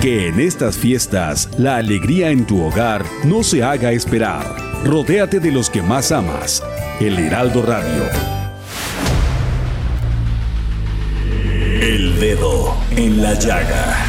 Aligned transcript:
Que 0.00 0.28
en 0.28 0.40
estas 0.40 0.78
fiestas 0.78 1.50
la 1.58 1.76
alegría 1.76 2.30
en 2.30 2.46
tu 2.46 2.62
hogar 2.64 3.04
no 3.26 3.42
se 3.42 3.62
haga 3.62 3.92
esperar. 3.92 4.46
Rodéate 4.82 5.40
de 5.40 5.52
los 5.52 5.68
que 5.68 5.82
más 5.82 6.10
amas. 6.10 6.62
El 7.00 7.18
Heraldo 7.18 7.60
Radio. 7.60 8.04
El 11.82 12.18
dedo 12.18 12.74
en 12.96 13.22
la 13.22 13.34
llaga. 13.34 14.06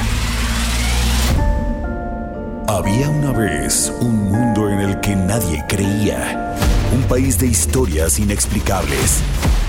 Había 2.70 3.10
una 3.10 3.34
vez 3.34 3.92
un 4.00 4.32
mundo 4.32 4.70
en 4.70 4.80
el 4.80 5.02
que 5.02 5.14
nadie 5.18 5.62
creía. 5.68 6.56
Un 6.96 7.04
país 7.04 7.38
de 7.38 7.48
historias 7.48 8.18
inexplicables. 8.18 9.22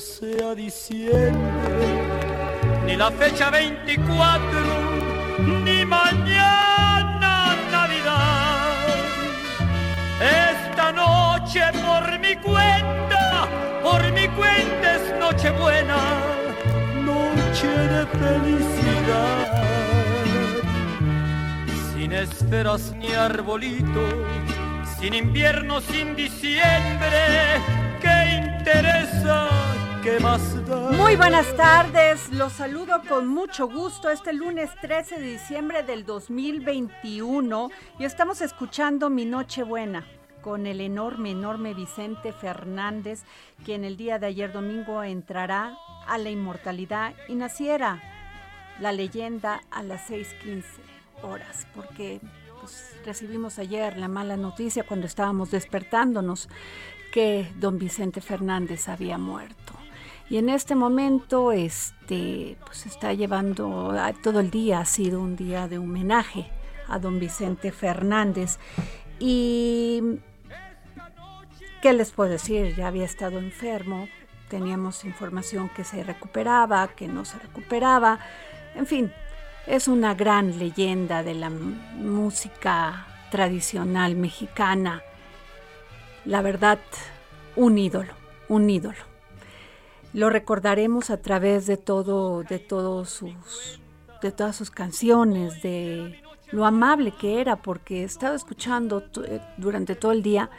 Sea 0.00 0.54
diciembre, 0.54 1.86
ni 2.86 2.96
la 2.96 3.10
fecha 3.12 3.50
24, 3.50 4.40
ni 5.64 5.84
mañana 5.84 7.56
Navidad. 7.70 8.86
Esta 10.20 10.92
noche 10.92 11.60
por 11.84 12.18
mi 12.18 12.34
cuenta, 12.36 13.48
por 13.82 14.02
mi 14.12 14.26
cuenta 14.28 14.96
es 14.96 15.14
noche 15.20 15.50
buena, 15.50 15.96
noche 17.04 17.68
de 17.68 18.06
felicidad. 18.06 19.64
Sin 21.94 22.12
esferas 22.12 22.92
ni 22.98 23.12
arbolito, 23.12 24.26
sin 24.98 25.14
invierno, 25.14 25.80
sin 25.80 26.16
diciembre, 26.16 27.60
¿qué 28.00 28.42
interesa? 28.62 29.63
Muy 30.98 31.16
buenas 31.16 31.56
tardes, 31.56 32.30
los 32.30 32.52
saludo 32.52 33.00
con 33.08 33.26
mucho 33.26 33.66
gusto 33.66 34.10
este 34.10 34.34
lunes 34.34 34.68
13 34.82 35.18
de 35.18 35.32
diciembre 35.32 35.82
del 35.82 36.04
2021 36.04 37.70
y 37.98 38.04
estamos 38.04 38.42
escuchando 38.42 39.08
Mi 39.08 39.24
Nochebuena 39.24 40.04
con 40.42 40.66
el 40.66 40.82
enorme, 40.82 41.30
enorme 41.30 41.72
Vicente 41.72 42.34
Fernández, 42.34 43.22
quien 43.64 43.82
el 43.82 43.96
día 43.96 44.18
de 44.18 44.26
ayer 44.26 44.52
domingo 44.52 45.02
entrará 45.02 45.78
a 46.06 46.18
la 46.18 46.28
inmortalidad 46.28 47.14
y 47.26 47.34
naciera 47.34 48.02
la 48.80 48.92
leyenda 48.92 49.62
a 49.70 49.82
las 49.82 50.10
6.15 50.10 50.64
horas, 51.22 51.66
porque 51.74 52.20
pues, 52.60 52.94
recibimos 53.06 53.58
ayer 53.58 53.96
la 53.96 54.08
mala 54.08 54.36
noticia 54.36 54.84
cuando 54.84 55.06
estábamos 55.06 55.50
despertándonos 55.50 56.50
que 57.10 57.50
don 57.56 57.78
Vicente 57.78 58.20
Fernández 58.20 58.86
había 58.90 59.16
muerto. 59.16 59.63
Y 60.30 60.38
en 60.38 60.48
este 60.48 60.74
momento, 60.74 61.52
este, 61.52 62.56
pues 62.64 62.86
está 62.86 63.12
llevando 63.12 63.94
todo 64.22 64.40
el 64.40 64.50
día 64.50 64.80
ha 64.80 64.84
sido 64.84 65.20
un 65.20 65.36
día 65.36 65.68
de 65.68 65.78
homenaje 65.78 66.50
a 66.88 66.98
don 66.98 67.18
Vicente 67.18 67.72
Fernández. 67.72 68.58
Y 69.18 70.20
qué 71.82 71.92
les 71.92 72.10
puedo 72.10 72.30
decir, 72.30 72.74
ya 72.74 72.88
había 72.88 73.04
estado 73.04 73.38
enfermo, 73.38 74.08
teníamos 74.48 75.04
información 75.04 75.68
que 75.68 75.84
se 75.84 76.02
recuperaba, 76.02 76.88
que 76.88 77.06
no 77.06 77.24
se 77.24 77.38
recuperaba, 77.38 78.18
en 78.74 78.86
fin, 78.86 79.12
es 79.66 79.88
una 79.88 80.14
gran 80.14 80.58
leyenda 80.58 81.22
de 81.22 81.34
la 81.34 81.50
música 81.50 83.06
tradicional 83.30 84.16
mexicana. 84.16 85.02
La 86.24 86.42
verdad, 86.42 86.78
un 87.56 87.78
ídolo, 87.78 88.14
un 88.48 88.68
ídolo. 88.68 89.13
Lo 90.14 90.30
recordaremos 90.30 91.10
a 91.10 91.16
través 91.16 91.66
de 91.66 91.76
todo, 91.76 92.44
de 92.44 92.60
todos 92.60 93.10
sus, 93.10 93.80
de 94.22 94.30
todas 94.30 94.54
sus 94.54 94.70
canciones, 94.70 95.60
de 95.60 96.22
lo 96.52 96.64
amable 96.64 97.10
que 97.10 97.40
era, 97.40 97.56
porque 97.56 98.02
he 98.02 98.04
estado 98.04 98.36
escuchando 98.36 99.02
durante 99.56 99.96
todo 99.96 100.12
el 100.12 100.22
día 100.22 100.50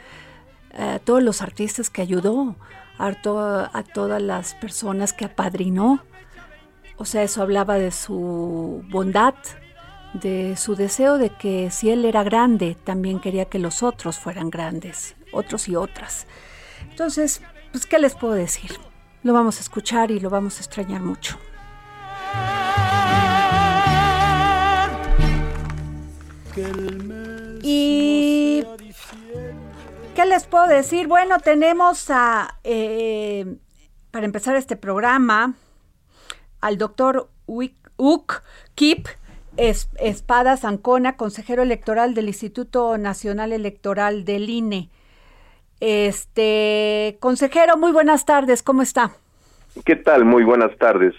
a 0.78 0.98
todos 0.98 1.22
los 1.22 1.40
artistas 1.40 1.88
que 1.88 2.02
ayudó, 2.02 2.54
a, 2.98 3.06
a 3.06 3.82
todas 3.82 4.20
las 4.20 4.54
personas 4.56 5.14
que 5.14 5.24
apadrinó. 5.24 6.02
O 6.98 7.06
sea, 7.06 7.22
eso 7.22 7.40
hablaba 7.40 7.76
de 7.76 7.92
su 7.92 8.84
bondad, 8.90 9.34
de 10.12 10.56
su 10.56 10.76
deseo 10.76 11.16
de 11.16 11.30
que 11.30 11.70
si 11.70 11.88
él 11.88 12.04
era 12.04 12.22
grande, 12.24 12.76
también 12.84 13.20
quería 13.20 13.46
que 13.46 13.58
los 13.58 13.82
otros 13.82 14.18
fueran 14.18 14.50
grandes, 14.50 15.16
otros 15.32 15.66
y 15.66 15.76
otras. 15.76 16.26
Entonces, 16.90 17.40
pues, 17.72 17.86
¿qué 17.86 17.98
les 17.98 18.14
puedo 18.14 18.34
decir? 18.34 18.72
Lo 19.26 19.32
vamos 19.32 19.56
a 19.58 19.60
escuchar 19.62 20.12
y 20.12 20.20
lo 20.20 20.30
vamos 20.30 20.58
a 20.58 20.60
extrañar 20.60 21.00
mucho. 21.00 21.36
Y 27.60 28.64
¿qué 30.14 30.26
les 30.26 30.46
puedo 30.46 30.68
decir? 30.68 31.08
Bueno, 31.08 31.40
tenemos 31.40 32.08
a, 32.08 32.60
eh, 32.62 33.56
para 34.12 34.26
empezar 34.26 34.54
este 34.54 34.76
programa, 34.76 35.56
al 36.60 36.78
doctor 36.78 37.28
Uk 37.46 38.42
Kip 38.76 39.08
Espada 39.56 40.56
Zancona, 40.56 41.16
consejero 41.16 41.64
electoral 41.64 42.14
del 42.14 42.28
Instituto 42.28 42.96
Nacional 42.96 43.52
Electoral 43.52 44.24
del 44.24 44.48
INE. 44.48 44.88
Este, 45.80 47.18
consejero, 47.20 47.76
muy 47.76 47.92
buenas 47.92 48.24
tardes, 48.24 48.62
¿cómo 48.62 48.82
está? 48.82 49.12
¿Qué 49.84 49.96
tal? 49.96 50.24
Muy 50.24 50.42
buenas 50.44 50.76
tardes. 50.78 51.14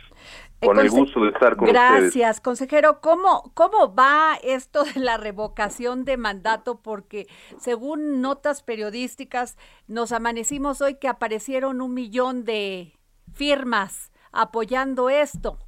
Con 0.59 0.79
el 0.79 0.89
gusto 0.89 1.23
de 1.23 1.29
estar 1.29 1.55
con 1.55 1.67
Gracias, 1.67 1.93
ustedes. 1.93 2.13
Gracias, 2.15 2.41
consejero. 2.41 2.99
¿Cómo, 2.99 3.51
¿Cómo 3.53 3.93
va 3.93 4.37
esto 4.43 4.83
de 4.83 4.99
la 4.99 5.17
revocación 5.17 6.03
de 6.03 6.17
mandato? 6.17 6.81
Porque 6.81 7.27
según 7.59 8.21
notas 8.21 8.63
periodísticas, 8.63 9.55
nos 9.87 10.11
amanecimos 10.11 10.81
hoy 10.81 10.95
que 10.95 11.07
aparecieron 11.07 11.79
un 11.79 11.93
millón 11.93 12.43
de 12.43 12.93
firmas 13.33 14.11
apoyando 14.31 15.11
esto. 15.11 15.59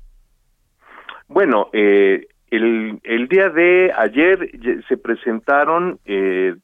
Bueno, 1.28 1.70
eh, 1.74 2.28
el, 2.50 3.00
el, 3.04 3.28
día 3.28 3.50
de 3.50 3.94
ayer 3.96 4.50
se 4.88 4.98
presentaron 4.98 6.00
eh, 6.06 6.56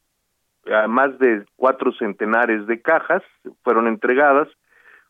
a 0.72 0.88
más 0.88 1.18
de 1.20 1.46
cuatro 1.56 1.92
centenares 1.94 2.66
de 2.68 2.82
cajas, 2.82 3.24
fueron 3.64 3.88
entregadas 3.88 4.48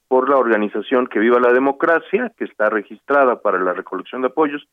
por 0.08 0.30
la 0.30 0.38
organización 0.38 1.08
Que 1.08 1.20
Viva 1.20 1.40
la 1.40 1.54
Democracia, 1.54 2.32
que 2.38 2.46
está 2.46 2.70
registrada 2.70 3.42
para 3.42 3.60
la 3.60 3.74
recolección 3.74 4.22
de 4.22 4.28
apoyos, 4.28 4.68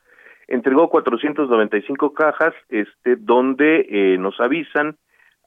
entregó 0.49 0.91
495 0.91 2.13
cajas, 2.13 2.55
este, 2.69 3.17
donde 3.17 3.87
eh, 3.89 4.19
nos 4.19 4.39
avisan 4.41 4.97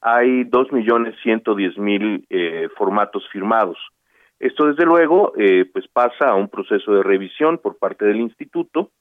hay 0.08 0.44
dos 0.44 0.72
millones 0.72 1.16
ciento 1.24 1.56
diez 1.56 1.76
mil 1.80 2.28
eh, 2.30 2.70
formatos 2.78 3.28
firmados. 3.32 3.78
Esto 4.40 4.68
desde 4.68 4.86
luego 4.86 5.34
eh, 5.36 5.66
pues 5.74 5.88
pasa 5.88 6.30
a 6.30 6.36
un 6.36 6.48
proceso 6.48 6.94
de 6.94 7.02
revisión 7.02 7.58
por 7.58 7.80
parte 7.80 8.06
del 8.06 8.18
instituto, 8.18 8.92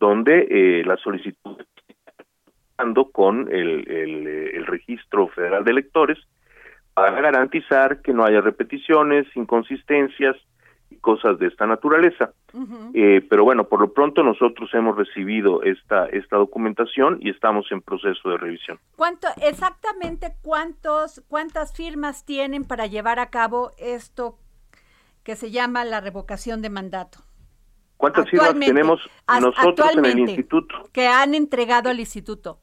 donde 0.00 0.48
eh, 0.50 0.82
la 0.84 0.96
solicitud 2.78 3.12
con 3.12 3.52
el, 3.52 3.88
el, 3.90 4.26
el 4.26 4.66
registro 4.66 5.28
federal 5.28 5.64
de 5.64 5.70
electores 5.72 6.18
para 6.94 7.20
garantizar 7.20 8.02
que 8.02 8.12
no 8.12 8.24
haya 8.24 8.40
repeticiones, 8.40 9.26
inconsistencias 9.36 10.36
cosas 11.00 11.38
de 11.38 11.46
esta 11.46 11.66
naturaleza. 11.66 12.32
Eh, 12.94 13.24
pero 13.28 13.44
bueno, 13.44 13.68
por 13.68 13.80
lo 13.80 13.92
pronto 13.92 14.22
nosotros 14.22 14.70
hemos 14.72 14.96
recibido 14.96 15.62
esta, 15.62 16.06
esta 16.06 16.36
documentación 16.36 17.18
y 17.20 17.30
estamos 17.30 17.70
en 17.70 17.82
proceso 17.82 18.30
de 18.30 18.38
revisión. 18.38 18.78
¿Cuánto, 18.96 19.28
exactamente 19.42 20.32
cuántos, 20.42 21.22
cuántas 21.28 21.76
firmas 21.76 22.24
tienen 22.24 22.64
para 22.64 22.86
llevar 22.86 23.20
a 23.20 23.30
cabo 23.30 23.70
esto 23.78 24.38
que 25.22 25.36
se 25.36 25.50
llama 25.50 25.84
la 25.84 26.00
revocación 26.00 26.62
de 26.62 26.70
mandato? 26.70 27.18
¿Cuántas 27.96 28.28
firmas 28.30 28.58
tenemos 28.58 29.00
nosotros 29.40 29.96
en 29.96 30.04
el 30.04 30.18
instituto? 30.20 30.88
Que 30.92 31.06
han 31.06 31.34
entregado 31.34 31.90
al 31.90 32.00
instituto. 32.00 32.60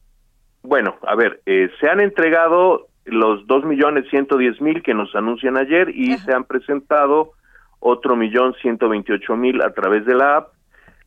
Bueno, 0.65 0.95
a 1.03 1.15
ver, 1.15 1.41
eh, 1.45 1.69
se 1.79 1.87
han 1.87 1.99
entregado 1.99 2.87
los 3.05 3.45
dos 3.45 3.63
millones 3.65 4.09
ciento 4.09 4.35
diez 4.37 4.59
mil 4.59 4.81
que 4.81 4.95
nos 4.95 5.13
anuncian 5.15 5.57
ayer 5.57 5.89
y 5.89 6.17
se 6.17 6.33
han 6.33 6.43
presentado 6.43 7.33
otro 7.79 8.15
millón 8.15 8.55
ciento 8.61 8.89
veintiocho 8.89 9.35
mil 9.35 9.61
a 9.61 9.73
través 9.73 10.05
de 10.05 10.15
la 10.15 10.37
app, 10.37 10.53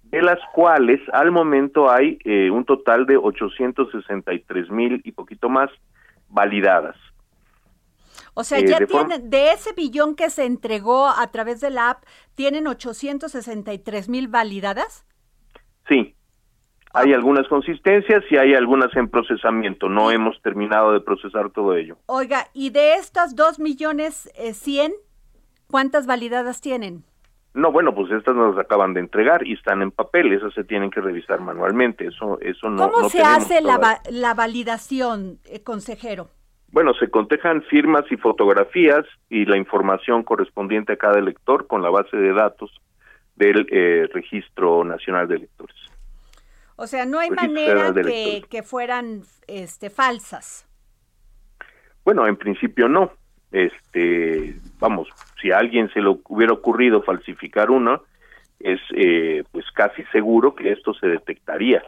de 0.04 0.22
las 0.22 0.38
cuales 0.54 1.00
al 1.12 1.32
momento 1.32 1.90
hay 1.90 2.18
eh, 2.24 2.50
un 2.50 2.64
total 2.64 3.04
de 3.06 3.16
863 3.16 4.70
mil 4.70 5.00
y 5.04 5.10
poquito 5.10 5.48
más 5.48 5.70
validadas. 6.28 6.96
O 8.34 8.44
sea, 8.44 8.60
eh, 8.60 8.66
ya 8.68 8.78
tienen, 8.86 9.28
de 9.28 9.50
ese 9.50 9.72
billón 9.72 10.14
que 10.14 10.30
se 10.30 10.44
entregó 10.44 11.08
a 11.08 11.26
través 11.32 11.60
de 11.60 11.70
la 11.70 11.90
app, 11.90 12.04
¿tienen 12.36 12.68
863 12.68 14.08
mil 14.08 14.28
validadas? 14.28 15.04
Sí, 15.88 16.14
hay 16.92 17.12
algunas 17.12 17.46
consistencias 17.48 18.24
y 18.30 18.36
hay 18.36 18.54
algunas 18.54 18.94
en 18.96 19.08
procesamiento. 19.08 19.88
No 19.88 20.10
hemos 20.10 20.40
terminado 20.42 20.92
de 20.92 21.00
procesar 21.00 21.50
todo 21.50 21.76
ello. 21.76 21.96
Oiga, 22.06 22.46
y 22.54 22.70
de 22.70 22.94
estas 22.94 23.36
dos 23.36 23.58
millones 23.58 24.30
eh, 24.36 24.54
cien, 24.54 24.92
¿cuántas 25.70 26.06
validadas 26.06 26.60
tienen? 26.60 27.04
No, 27.54 27.72
bueno, 27.72 27.94
pues 27.94 28.12
estas 28.12 28.36
nos 28.36 28.58
acaban 28.58 28.94
de 28.94 29.00
entregar 29.00 29.46
y 29.46 29.54
están 29.54 29.82
en 29.82 29.90
papel. 29.90 30.32
Esas 30.32 30.54
se 30.54 30.64
tienen 30.64 30.90
que 30.90 31.00
revisar 31.00 31.40
manualmente. 31.40 32.06
Eso, 32.06 32.38
eso 32.40 32.70
no. 32.70 32.90
¿Cómo 32.90 33.08
se 33.08 33.22
hace 33.22 33.60
la, 33.60 34.00
la, 34.10 34.34
validación, 34.34 35.38
eh, 35.44 35.62
consejero? 35.62 36.28
Bueno, 36.70 36.92
se 36.94 37.10
contejan 37.10 37.62
firmas 37.62 38.04
y 38.10 38.16
fotografías 38.16 39.04
y 39.30 39.46
la 39.46 39.56
información 39.56 40.22
correspondiente 40.22 40.92
a 40.92 40.96
cada 40.96 41.18
elector 41.18 41.66
con 41.66 41.82
la 41.82 41.90
base 41.90 42.16
de 42.16 42.32
datos 42.32 42.70
del 43.36 43.66
eh, 43.70 44.08
Registro 44.12 44.84
Nacional 44.84 45.26
de 45.26 45.36
Electores. 45.36 45.76
O 46.80 46.86
sea, 46.86 47.04
no 47.06 47.18
hay 47.18 47.30
manera 47.30 47.92
que, 47.92 48.62
fueran 48.62 49.22
este, 49.48 49.90
falsas. 49.90 50.64
Bueno, 52.04 52.24
en 52.28 52.36
principio 52.36 52.88
no. 52.88 53.10
Este, 53.50 54.54
vamos, 54.78 55.08
si 55.42 55.50
a 55.50 55.58
alguien 55.58 55.90
se 55.92 56.00
le 56.00 56.16
hubiera 56.28 56.52
ocurrido 56.52 57.02
falsificar 57.02 57.72
uno, 57.72 58.04
es 58.60 58.80
eh, 58.94 59.42
pues 59.50 59.64
casi 59.72 60.04
seguro 60.12 60.54
que 60.54 60.70
esto 60.70 60.94
se 60.94 61.08
detectaría 61.08 61.82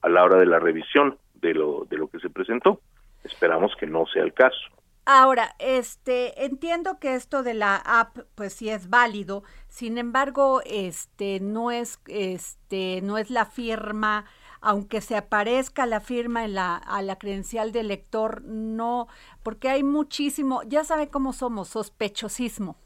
a 0.00 0.08
la 0.08 0.24
hora 0.24 0.38
de 0.38 0.46
la 0.46 0.58
revisión 0.58 1.18
de 1.34 1.52
lo 1.52 1.84
de 1.90 1.98
lo 1.98 2.08
que 2.08 2.18
se 2.18 2.30
presentó. 2.30 2.80
Esperamos 3.24 3.76
que 3.76 3.86
no 3.86 4.06
sea 4.06 4.22
el 4.22 4.32
caso. 4.32 4.60
Ahora, 5.04 5.56
este, 5.58 6.44
entiendo 6.44 6.98
que 7.00 7.14
esto 7.14 7.42
de 7.42 7.54
la 7.54 7.76
app, 7.76 8.18
pues 8.36 8.52
sí 8.52 8.68
es 8.68 8.88
válido. 8.88 9.42
Sin 9.68 9.98
embargo, 9.98 10.60
este, 10.64 11.40
no 11.40 11.70
es, 11.72 12.00
este, 12.06 13.00
no 13.02 13.18
es 13.18 13.30
la 13.30 13.46
firma, 13.46 14.26
aunque 14.60 15.00
se 15.00 15.16
aparezca 15.16 15.86
la 15.86 16.00
firma 16.00 16.44
en 16.44 16.54
la, 16.54 16.76
a 16.76 17.02
la 17.02 17.16
credencial 17.16 17.72
del 17.72 17.88
lector, 17.88 18.42
no, 18.44 19.08
porque 19.42 19.68
hay 19.68 19.82
muchísimo, 19.82 20.62
ya 20.62 20.84
sabe 20.84 21.08
cómo 21.08 21.32
somos, 21.32 21.68
sospechosismo. 21.68 22.76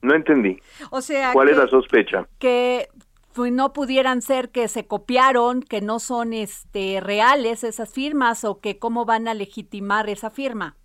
No 0.00 0.14
entendí. 0.14 0.60
O 0.90 1.00
sea, 1.00 1.32
¿cuál 1.32 1.48
es 1.48 1.56
la 1.56 1.66
sospecha? 1.66 2.28
Que 2.38 2.90
pues, 3.34 3.52
no 3.52 3.72
pudieran 3.72 4.22
ser 4.22 4.50
que 4.50 4.68
se 4.68 4.86
copiaron, 4.86 5.62
que 5.62 5.80
no 5.80 5.98
son 5.98 6.32
este 6.32 7.00
reales 7.00 7.64
esas 7.64 7.92
firmas 7.92 8.44
o 8.44 8.60
que 8.60 8.78
cómo 8.78 9.04
van 9.04 9.28
a 9.28 9.34
legitimar 9.34 10.08
esa 10.08 10.30
firma. 10.30 10.76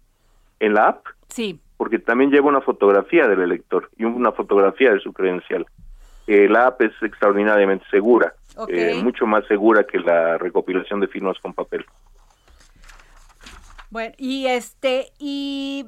¿En 0.60 0.74
la 0.74 0.88
app? 0.90 1.06
Sí. 1.30 1.62
Porque 1.78 2.00
también 2.00 2.32
lleva 2.32 2.50
una 2.50 2.62
fotografía 2.62 3.28
del 3.28 3.42
elector 3.42 3.90
y 3.98 4.04
una 4.04 4.32
fotografía 4.32 4.92
de 4.92 5.00
su 5.00 5.14
credencial. 5.14 5.66
Eh, 6.28 6.48
la 6.50 6.68
app 6.68 6.82
es 6.82 6.92
extraordinariamente 7.02 7.86
segura, 7.90 8.36
eh, 8.68 9.00
mucho 9.02 9.26
más 9.26 9.46
segura 9.48 9.86
que 9.86 10.00
la 10.00 10.38
recopilación 10.38 11.00
de 11.00 11.08
firmas 11.08 11.40
con 11.40 11.54
papel. 11.54 11.86
Bueno, 13.90 14.14
y 14.18 14.46
este 14.48 15.12
y 15.18 15.86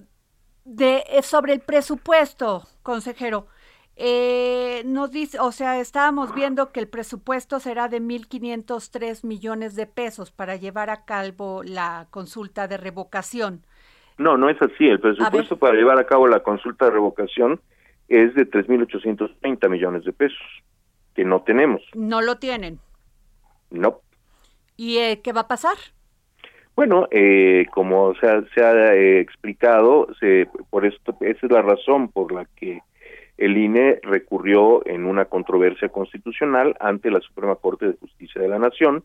de 0.63 1.03
eh, 1.09 1.21
sobre 1.21 1.53
el 1.53 1.59
presupuesto, 1.59 2.63
consejero. 2.81 3.47
Eh, 3.95 4.83
nos 4.85 5.11
dice, 5.11 5.39
o 5.39 5.51
sea, 5.51 5.79
estábamos 5.79 6.33
viendo 6.33 6.71
que 6.71 6.79
el 6.79 6.87
presupuesto 6.87 7.59
será 7.59 7.87
de 7.87 8.01
1.503 8.01 9.25
millones 9.25 9.75
de 9.75 9.85
pesos 9.85 10.31
para 10.31 10.55
llevar 10.55 10.89
a 10.89 11.05
cabo 11.05 11.61
la 11.63 12.07
consulta 12.09 12.67
de 12.67 12.77
revocación. 12.77 13.63
No, 14.17 14.37
no 14.37 14.49
es 14.49 14.61
así. 14.61 14.87
El 14.87 14.99
presupuesto 14.99 15.57
para 15.57 15.75
llevar 15.75 15.99
a 15.99 16.05
cabo 16.05 16.27
la 16.27 16.41
consulta 16.41 16.85
de 16.85 16.91
revocación 16.91 17.59
es 18.07 18.33
de 18.35 18.49
3.830 18.49 19.69
millones 19.69 20.03
de 20.03 20.13
pesos, 20.13 20.37
que 21.15 21.23
no 21.23 21.41
tenemos. 21.43 21.81
No 21.93 22.21
lo 22.21 22.37
tienen. 22.37 22.79
No. 23.69 24.01
¿Y 24.77 24.97
eh, 24.97 25.21
qué 25.23 25.31
va 25.31 25.41
a 25.41 25.47
pasar? 25.47 25.75
Bueno, 26.75 27.07
eh, 27.11 27.65
como 27.71 28.13
se 28.15 28.27
ha, 28.27 28.43
se 28.53 28.63
ha 28.63 28.93
eh, 28.95 29.19
explicado, 29.19 30.07
se, 30.19 30.47
por 30.69 30.85
esto, 30.85 31.15
esa 31.21 31.45
es 31.45 31.51
la 31.51 31.61
razón 31.61 32.09
por 32.09 32.31
la 32.31 32.45
que 32.55 32.81
el 33.41 33.57
INE 33.57 33.99
recurrió 34.03 34.85
en 34.85 35.05
una 35.05 35.25
controversia 35.25 35.89
constitucional 35.89 36.77
ante 36.79 37.09
la 37.09 37.19
Suprema 37.21 37.55
Corte 37.55 37.87
de 37.87 37.97
Justicia 37.97 38.39
de 38.39 38.47
la 38.47 38.59
Nación 38.59 39.03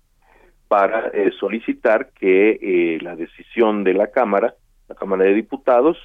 para 0.69 1.09
eh, 1.09 1.33
solicitar 1.41 2.11
que 2.11 2.59
eh, 2.61 2.99
la 3.01 3.17
decisión 3.17 3.83
de 3.83 3.95
la 3.95 4.09
Cámara, 4.09 4.55
la 4.89 4.95
Cámara 4.95 5.25
de 5.25 5.33
Diputados, 5.33 5.97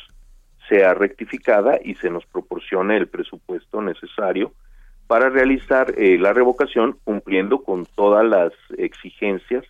sea 0.69 0.93
rectificada 0.93 1.77
y 1.83 1.95
se 1.95 2.09
nos 2.09 2.25
proporcione 2.25 2.95
el 2.95 3.09
presupuesto 3.09 3.81
necesario 3.81 4.53
para 5.07 5.29
realizar 5.29 5.93
eh, 5.97 6.17
la 6.17 6.31
revocación 6.31 6.97
cumpliendo 7.03 7.63
con 7.63 7.85
todas 7.85 8.25
las 8.25 8.53
exigencias 8.77 9.65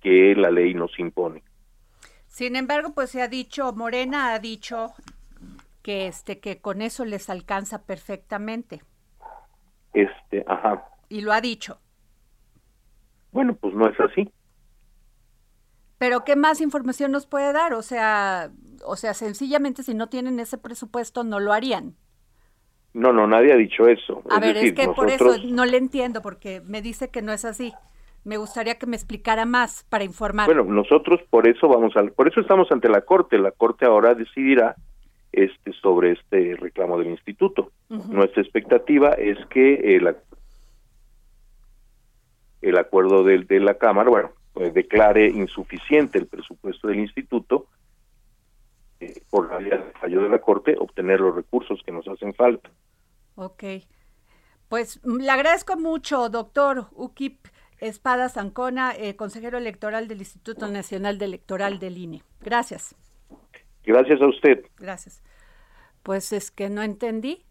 que 0.00 0.34
la 0.34 0.50
ley 0.50 0.74
nos 0.74 0.98
impone. 0.98 1.44
Sin 2.26 2.56
embargo, 2.56 2.92
pues 2.94 3.10
se 3.10 3.22
ha 3.22 3.28
dicho, 3.28 3.72
Morena 3.74 4.32
ha 4.32 4.40
dicho 4.40 4.92
que 5.82 6.06
este 6.06 6.40
que 6.40 6.60
con 6.60 6.80
eso 6.82 7.04
les 7.04 7.28
alcanza 7.28 7.84
perfectamente. 7.84 8.82
Este, 9.92 10.44
ajá. 10.46 10.88
Y 11.08 11.20
lo 11.20 11.32
ha 11.32 11.40
dicho. 11.40 11.78
Bueno, 13.32 13.54
pues 13.54 13.74
no 13.74 13.88
es 13.88 13.98
así. 14.00 14.30
Pero 15.98 16.24
qué 16.24 16.36
más 16.36 16.60
información 16.60 17.12
nos 17.12 17.26
puede 17.26 17.52
dar? 17.52 17.74
O 17.74 17.82
sea, 17.82 18.50
o 18.84 18.96
sea, 18.96 19.14
sencillamente 19.14 19.82
si 19.82 19.94
no 19.94 20.08
tienen 20.08 20.40
ese 20.40 20.58
presupuesto 20.58 21.24
no 21.24 21.40
lo 21.40 21.52
harían. 21.52 21.94
No, 22.94 23.12
no, 23.12 23.26
nadie 23.26 23.52
ha 23.52 23.56
dicho 23.56 23.86
eso. 23.86 24.22
A 24.30 24.38
ver, 24.38 24.56
es 24.56 24.72
que 24.74 24.88
por 24.88 25.08
eso 25.08 25.36
no 25.46 25.64
le 25.64 25.78
entiendo 25.78 26.20
porque 26.20 26.60
me 26.60 26.82
dice 26.82 27.10
que 27.10 27.22
no 27.22 27.32
es 27.32 27.44
así. 27.44 27.72
Me 28.24 28.36
gustaría 28.36 28.78
que 28.78 28.86
me 28.86 28.96
explicara 28.96 29.46
más 29.46 29.84
para 29.88 30.04
informar. 30.04 30.46
Bueno, 30.46 30.64
nosotros 30.64 31.20
por 31.30 31.48
eso 31.48 31.68
vamos 31.68 31.96
al, 31.96 32.12
por 32.12 32.28
eso 32.28 32.40
estamos 32.40 32.70
ante 32.70 32.88
la 32.88 33.00
corte. 33.00 33.38
La 33.38 33.50
corte 33.50 33.86
ahora 33.86 34.14
decidirá 34.14 34.76
este 35.32 35.72
sobre 35.72 36.12
este 36.12 36.56
reclamo 36.56 36.98
del 36.98 37.08
instituto. 37.08 37.72
Nuestra 37.88 38.42
expectativa 38.42 39.10
es 39.12 39.38
que 39.46 39.96
el, 39.96 40.16
el 42.62 42.78
acuerdo 42.78 43.24
de, 43.24 43.38
de 43.38 43.60
la 43.60 43.74
Cámara, 43.74 44.10
bueno, 44.10 44.30
pues 44.52 44.72
declare 44.74 45.26
insuficiente 45.28 46.18
el 46.18 46.26
presupuesto 46.26 46.88
del 46.88 47.00
instituto 47.00 47.66
eh, 49.00 49.22
por 49.30 49.50
la 49.50 49.58
vía 49.58 49.78
del 49.78 49.92
fallo 49.92 50.22
de 50.22 50.28
la 50.28 50.38
Corte, 50.40 50.76
obtener 50.78 51.20
los 51.20 51.34
recursos 51.34 51.80
que 51.84 51.92
nos 51.92 52.06
hacen 52.06 52.34
falta. 52.34 52.70
Ok. 53.34 53.64
Pues 54.68 55.00
mm, 55.04 55.16
le 55.18 55.30
agradezco 55.30 55.76
mucho, 55.76 56.28
doctor 56.28 56.86
Ukip 56.92 57.48
Espada 57.78 58.28
Zancona, 58.28 58.94
eh, 58.96 59.16
consejero 59.16 59.58
electoral 59.58 60.06
del 60.06 60.18
Instituto 60.18 60.68
Nacional 60.68 61.18
de 61.18 61.24
Electoral 61.24 61.78
del 61.80 61.98
INE. 61.98 62.22
Gracias. 62.40 62.94
Gracias 63.84 64.20
a 64.20 64.28
usted. 64.28 64.64
Gracias. 64.78 65.22
Pues 66.02 66.32
es 66.32 66.50
que 66.50 66.68
no 66.68 66.82
entendí, 66.82 67.44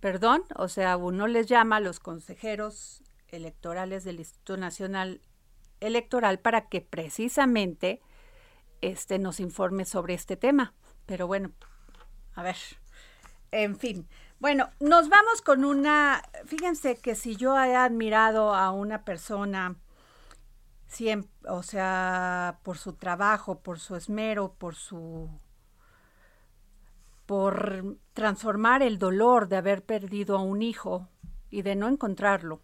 perdón, 0.00 0.42
o 0.56 0.68
sea, 0.68 0.96
uno 0.96 1.26
les 1.26 1.46
llama 1.46 1.76
a 1.76 1.80
los 1.80 2.00
consejeros 2.00 3.02
electorales 3.28 4.04
del 4.04 4.18
Instituto 4.18 4.56
Nacional 4.56 5.20
Electoral 5.80 6.38
para 6.38 6.68
que 6.68 6.80
precisamente 6.80 8.00
este 8.80 9.18
nos 9.18 9.40
informe 9.40 9.84
sobre 9.84 10.14
este 10.14 10.36
tema. 10.36 10.74
Pero 11.06 11.26
bueno, 11.26 11.52
a 12.34 12.42
ver, 12.42 12.56
en 13.50 13.76
fin. 13.76 14.08
Bueno, 14.38 14.68
nos 14.80 15.08
vamos 15.08 15.40
con 15.42 15.64
una, 15.64 16.22
fíjense 16.44 16.96
que 16.96 17.14
si 17.14 17.36
yo 17.36 17.58
he 17.58 17.74
admirado 17.74 18.54
a 18.54 18.70
una 18.70 19.04
persona, 19.04 19.76
siempre, 20.86 21.30
o 21.48 21.62
sea, 21.62 22.58
por 22.62 22.76
su 22.76 22.94
trabajo, 22.94 23.60
por 23.60 23.78
su 23.78 23.96
esmero, 23.96 24.54
por 24.58 24.74
su 24.74 25.30
por 27.26 27.98
transformar 28.14 28.82
el 28.82 28.98
dolor 28.98 29.48
de 29.48 29.56
haber 29.56 29.84
perdido 29.84 30.38
a 30.38 30.42
un 30.42 30.62
hijo 30.62 31.08
y 31.50 31.62
de 31.62 31.74
no 31.74 31.88
encontrarlo. 31.88 32.60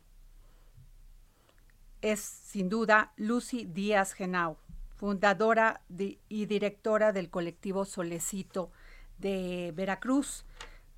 Es 2.00 2.20
sin 2.20 2.68
duda 2.68 3.12
Lucy 3.16 3.64
Díaz 3.64 4.14
Genau, 4.14 4.56
fundadora 4.96 5.82
y 6.28 6.46
directora 6.46 7.12
del 7.12 7.28
colectivo 7.30 7.84
Solecito 7.84 8.70
de 9.18 9.72
Veracruz, 9.74 10.44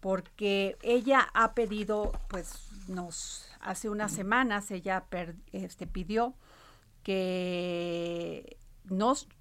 porque 0.00 0.76
ella 0.82 1.28
ha 1.34 1.54
pedido, 1.54 2.12
pues 2.28 2.68
nos 2.88 3.48
hace 3.60 3.88
unas 3.88 4.12
semanas 4.12 4.70
ella 4.70 5.04
este, 5.52 5.86
pidió 5.86 6.34
que 7.02 8.58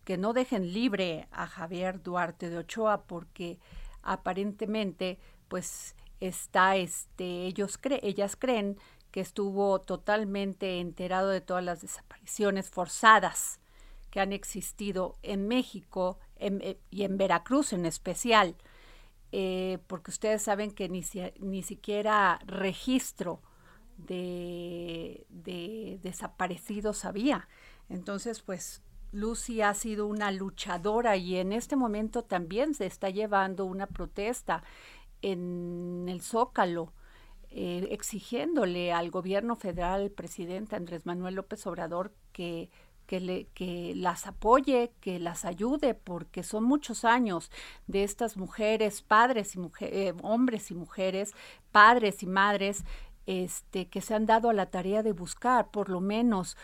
que 0.05 0.17
no 0.17 0.33
dejen 0.33 0.71
libre 0.73 1.27
a 1.31 1.47
Javier 1.47 2.01
Duarte 2.01 2.49
de 2.49 2.59
Ochoa 2.59 3.03
porque 3.03 3.59
aparentemente 4.03 5.19
pues 5.47 5.95
está 6.19 6.75
este 6.77 7.45
ellos 7.45 7.77
cre 7.77 7.99
ellas 8.03 8.35
creen 8.35 8.77
que 9.11 9.21
estuvo 9.21 9.79
totalmente 9.79 10.79
enterado 10.79 11.29
de 11.29 11.41
todas 11.41 11.63
las 11.63 11.81
desapariciones 11.81 12.69
forzadas 12.69 13.59
que 14.13 14.19
han 14.19 14.31
existido 14.31 15.17
en 15.23 15.47
México 15.47 16.19
eh, 16.35 16.79
y 16.91 17.01
en 17.01 17.17
Veracruz 17.17 17.73
en 17.73 17.87
especial, 17.87 18.55
eh, 19.31 19.79
porque 19.87 20.11
ustedes 20.11 20.43
saben 20.43 20.69
que 20.69 20.87
ni, 20.87 21.03
ni 21.39 21.63
siquiera 21.63 22.39
registro 22.45 23.41
de, 23.97 25.25
de 25.29 25.99
desaparecidos 26.03 27.05
había. 27.05 27.47
Entonces, 27.89 28.41
pues 28.41 28.83
Lucy 29.13 29.61
ha 29.61 29.73
sido 29.73 30.07
una 30.07 30.31
luchadora 30.31 31.15
y 31.15 31.37
en 31.37 31.53
este 31.53 31.75
momento 31.75 32.23
también 32.23 32.73
se 32.73 32.87
está 32.87 33.09
llevando 33.09 33.65
una 33.65 33.87
protesta 33.87 34.63
en 35.21 36.07
el 36.09 36.21
Zócalo. 36.21 36.91
Eh, 37.55 37.87
exigiéndole 37.91 38.91
al 38.91 39.11
gobierno 39.11 39.55
federal, 39.55 40.01
al 40.01 40.09
presidente 40.09 40.75
Andrés 40.75 41.05
Manuel 41.05 41.35
López 41.35 41.67
Obrador, 41.67 42.11
que, 42.31 42.71
que, 43.05 43.19
le, 43.19 43.45
que 43.53 43.93
las 43.95 44.25
apoye, 44.25 44.91
que 44.99 45.19
las 45.19 45.45
ayude, 45.45 45.93
porque 45.93 46.41
son 46.41 46.63
muchos 46.63 47.05
años 47.05 47.51
de 47.85 48.03
estas 48.03 48.37
mujeres, 48.37 49.03
padres 49.03 49.53
y 49.53 49.59
mujeres, 49.59 49.93
eh, 49.95 50.13
hombres 50.23 50.71
y 50.71 50.73
mujeres, 50.73 51.33
padres 51.71 52.23
y 52.23 52.25
madres, 52.25 52.85
este, 53.27 53.87
que 53.87 54.01
se 54.01 54.15
han 54.15 54.25
dado 54.25 54.49
a 54.49 54.53
la 54.53 54.71
tarea 54.71 55.03
de 55.03 55.11
buscar 55.11 55.69
por 55.69 55.89
lo 55.89 56.01
menos 56.01 56.57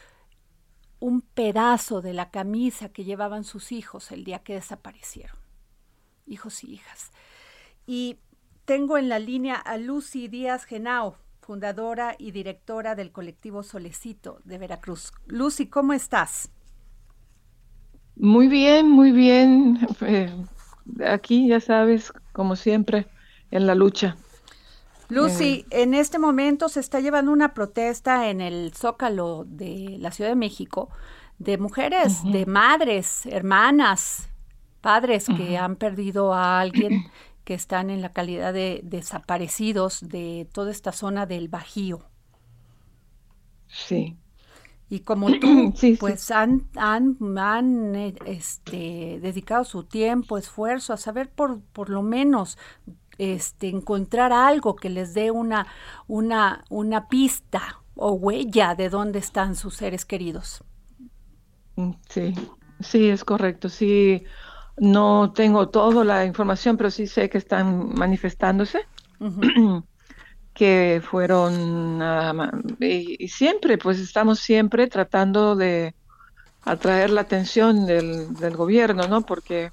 un 0.99 1.21
pedazo 1.21 2.01
de 2.01 2.13
la 2.13 2.29
camisa 2.29 2.89
que 2.89 3.03
llevaban 3.03 3.43
sus 3.43 3.71
hijos 3.71 4.11
el 4.11 4.23
día 4.23 4.39
que 4.39 4.53
desaparecieron, 4.53 5.37
hijos 6.25 6.63
y 6.63 6.73
hijas. 6.73 7.11
Y 7.85 8.17
tengo 8.65 8.97
en 8.97 9.09
la 9.09 9.19
línea 9.19 9.55
a 9.55 9.77
Lucy 9.77 10.27
Díaz 10.27 10.65
Genao, 10.65 11.17
fundadora 11.41 12.15
y 12.19 12.31
directora 12.31 12.95
del 12.95 13.11
colectivo 13.11 13.63
Solecito 13.63 14.39
de 14.43 14.57
Veracruz. 14.59 15.11
Lucy, 15.25 15.67
¿cómo 15.67 15.93
estás? 15.93 16.51
Muy 18.15 18.47
bien, 18.47 18.89
muy 18.89 19.11
bien. 19.11 19.79
Eh, 20.01 20.31
aquí, 21.07 21.47
ya 21.47 21.59
sabes, 21.59 22.13
como 22.33 22.55
siempre, 22.55 23.07
en 23.49 23.65
la 23.65 23.73
lucha. 23.73 24.17
Lucy, 25.09 25.65
en 25.71 25.95
este 25.95 26.19
momento 26.19 26.69
se 26.69 26.79
está 26.79 26.99
llevando 26.99 27.31
una 27.31 27.53
protesta 27.53 28.29
en 28.29 28.41
el 28.41 28.73
Zócalo 28.75 29.43
de 29.47 29.97
la 29.99 30.11
Ciudad 30.11 30.29
de 30.29 30.35
México 30.35 30.89
de 31.39 31.57
mujeres, 31.57 32.21
de 32.23 32.45
madres, 32.45 33.25
hermanas, 33.25 34.29
padres 34.81 35.25
que 35.25 35.57
han 35.57 35.77
perdido 35.77 36.33
a 36.33 36.59
alguien, 36.59 37.05
que 37.43 37.53
están 37.55 37.89
en 37.89 38.01
la 38.01 38.11
calidad 38.11 38.53
de 38.53 38.81
desaparecidos 38.83 40.07
de 40.07 40.47
toda 40.51 40.69
esta 40.69 40.91
zona 40.91 41.25
del 41.25 41.47
Bajío. 41.47 42.05
Sí. 43.67 44.17
Y 44.89 44.99
como 45.01 45.31
tú, 45.39 45.73
pues 45.99 46.29
Han, 46.31 46.67
han, 46.75 47.17
han 47.37 47.95
eh, 47.95 48.15
este, 48.25 49.19
dedicado 49.21 49.63
su 49.63 49.83
tiempo, 49.85 50.37
esfuerzo 50.37 50.93
a 50.93 50.97
saber 50.97 51.29
por, 51.31 51.61
por 51.61 51.89
lo 51.89 52.03
menos 52.03 52.57
este, 53.19 53.67
encontrar 53.67 54.33
algo 54.33 54.75
que 54.75 54.89
les 54.89 55.13
dé 55.13 55.29
una, 55.29 55.67
una, 56.07 56.63
una 56.69 57.07
pista 57.07 57.81
o 57.95 58.13
huella 58.13 58.73
de 58.75 58.89
dónde 58.89 59.19
están 59.19 59.55
sus 59.55 59.75
seres 59.75 60.05
queridos. 60.05 60.63
Mm, 61.75 61.91
sí, 62.09 62.33
sí, 62.79 63.09
es 63.09 63.23
correcto. 63.23 63.69
Sí, 63.69 64.23
no 64.77 65.33
tengo 65.33 65.69
toda 65.69 66.03
la 66.03 66.25
información, 66.25 66.77
pero 66.77 66.89
sí 66.89 67.07
sé 67.07 67.29
que 67.29 67.37
están 67.37 67.93
manifestándose. 67.93 68.79
que 70.53 71.01
fueron 71.03 72.01
ah, 72.01 72.51
y, 72.81 73.27
siempre 73.29 73.77
pues 73.77 73.99
estamos 73.99 74.39
siempre 74.39 74.87
tratando 74.87 75.55
de 75.55 75.95
atraer 76.63 77.11
la 77.11 77.21
atención 77.21 77.85
del, 77.85 78.33
del 78.33 78.57
gobierno 78.57 79.07
no 79.07 79.21
porque 79.21 79.71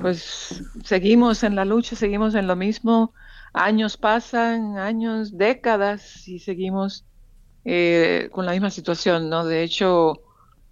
pues 0.00 0.62
seguimos 0.84 1.42
en 1.42 1.56
la 1.56 1.64
lucha, 1.64 1.96
seguimos 1.96 2.34
en 2.34 2.46
lo 2.46 2.56
mismo, 2.56 3.12
años 3.52 3.96
pasan, 3.96 4.78
años, 4.78 5.36
décadas 5.36 6.26
y 6.28 6.38
seguimos 6.38 7.04
eh, 7.64 8.28
con 8.32 8.46
la 8.46 8.52
misma 8.52 8.70
situación, 8.70 9.28
¿no? 9.28 9.44
De 9.44 9.62
hecho, 9.62 10.20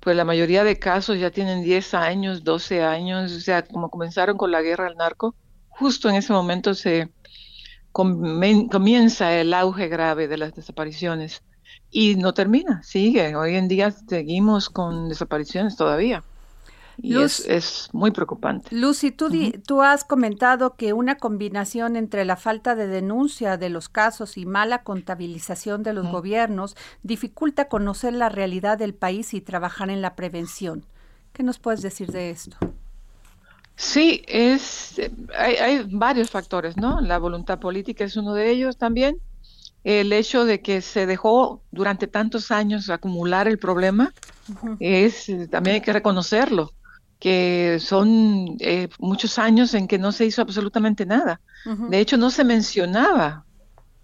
pues 0.00 0.16
la 0.16 0.24
mayoría 0.24 0.64
de 0.64 0.78
casos 0.78 1.18
ya 1.18 1.30
tienen 1.30 1.62
10 1.62 1.94
años, 1.94 2.44
12 2.44 2.82
años, 2.82 3.32
o 3.32 3.40
sea, 3.40 3.62
como 3.62 3.90
comenzaron 3.90 4.36
con 4.36 4.50
la 4.50 4.62
guerra 4.62 4.86
al 4.86 4.96
narco, 4.96 5.34
justo 5.68 6.08
en 6.08 6.16
ese 6.16 6.32
momento 6.32 6.74
se 6.74 7.10
comienza 7.92 9.34
el 9.34 9.52
auge 9.54 9.88
grave 9.88 10.28
de 10.28 10.38
las 10.38 10.54
desapariciones 10.54 11.42
y 11.90 12.16
no 12.16 12.34
termina, 12.34 12.82
sigue. 12.82 13.34
Hoy 13.34 13.56
en 13.56 13.68
día 13.68 13.90
seguimos 13.90 14.68
con 14.70 15.08
desapariciones 15.08 15.76
todavía. 15.76 16.22
Y 17.00 17.16
es, 17.16 17.88
muy 17.92 18.10
preocupante. 18.10 18.74
Lucy, 18.74 19.12
tú, 19.12 19.30
tú 19.64 19.82
has 19.82 20.02
comentado 20.02 20.74
que 20.74 20.92
una 20.92 21.16
combinación 21.16 21.94
entre 21.94 22.24
la 22.24 22.36
falta 22.36 22.74
de 22.74 22.88
denuncia 22.88 23.56
de 23.56 23.68
los 23.68 23.88
casos 23.88 24.36
y 24.36 24.46
mala 24.46 24.82
contabilización 24.82 25.84
de 25.84 25.92
los 25.92 26.10
gobiernos 26.10 26.76
dificulta 27.04 27.68
conocer 27.68 28.14
la 28.14 28.28
realidad 28.28 28.78
del 28.78 28.94
país 28.94 29.32
y 29.32 29.40
trabajar 29.40 29.90
en 29.90 30.02
la 30.02 30.16
prevención. 30.16 30.84
¿Qué 31.32 31.44
nos 31.44 31.60
puedes 31.60 31.82
decir 31.82 32.10
de 32.10 32.30
esto? 32.30 32.56
Sí, 33.76 34.24
es, 34.26 35.00
hay, 35.38 35.54
hay 35.54 35.88
varios 35.88 36.30
factores, 36.30 36.76
¿no? 36.76 37.00
La 37.00 37.18
voluntad 37.18 37.60
política 37.60 38.02
es 38.02 38.16
uno 38.16 38.34
de 38.34 38.50
ellos 38.50 38.76
también. 38.76 39.18
El 39.84 40.12
hecho 40.12 40.44
de 40.44 40.60
que 40.62 40.80
se 40.80 41.06
dejó 41.06 41.62
durante 41.70 42.08
tantos 42.08 42.50
años 42.50 42.90
acumular 42.90 43.46
el 43.46 43.58
problema, 43.58 44.12
es 44.80 45.30
también 45.48 45.74
hay 45.74 45.80
que 45.80 45.92
reconocerlo 45.92 46.72
que 47.18 47.78
son 47.80 48.56
eh, 48.60 48.88
muchos 48.98 49.38
años 49.38 49.74
en 49.74 49.88
que 49.88 49.98
no 49.98 50.12
se 50.12 50.26
hizo 50.26 50.42
absolutamente 50.42 51.04
nada. 51.06 51.40
De 51.90 51.98
hecho, 51.98 52.16
no 52.16 52.30
se 52.30 52.44
mencionaba 52.44 53.44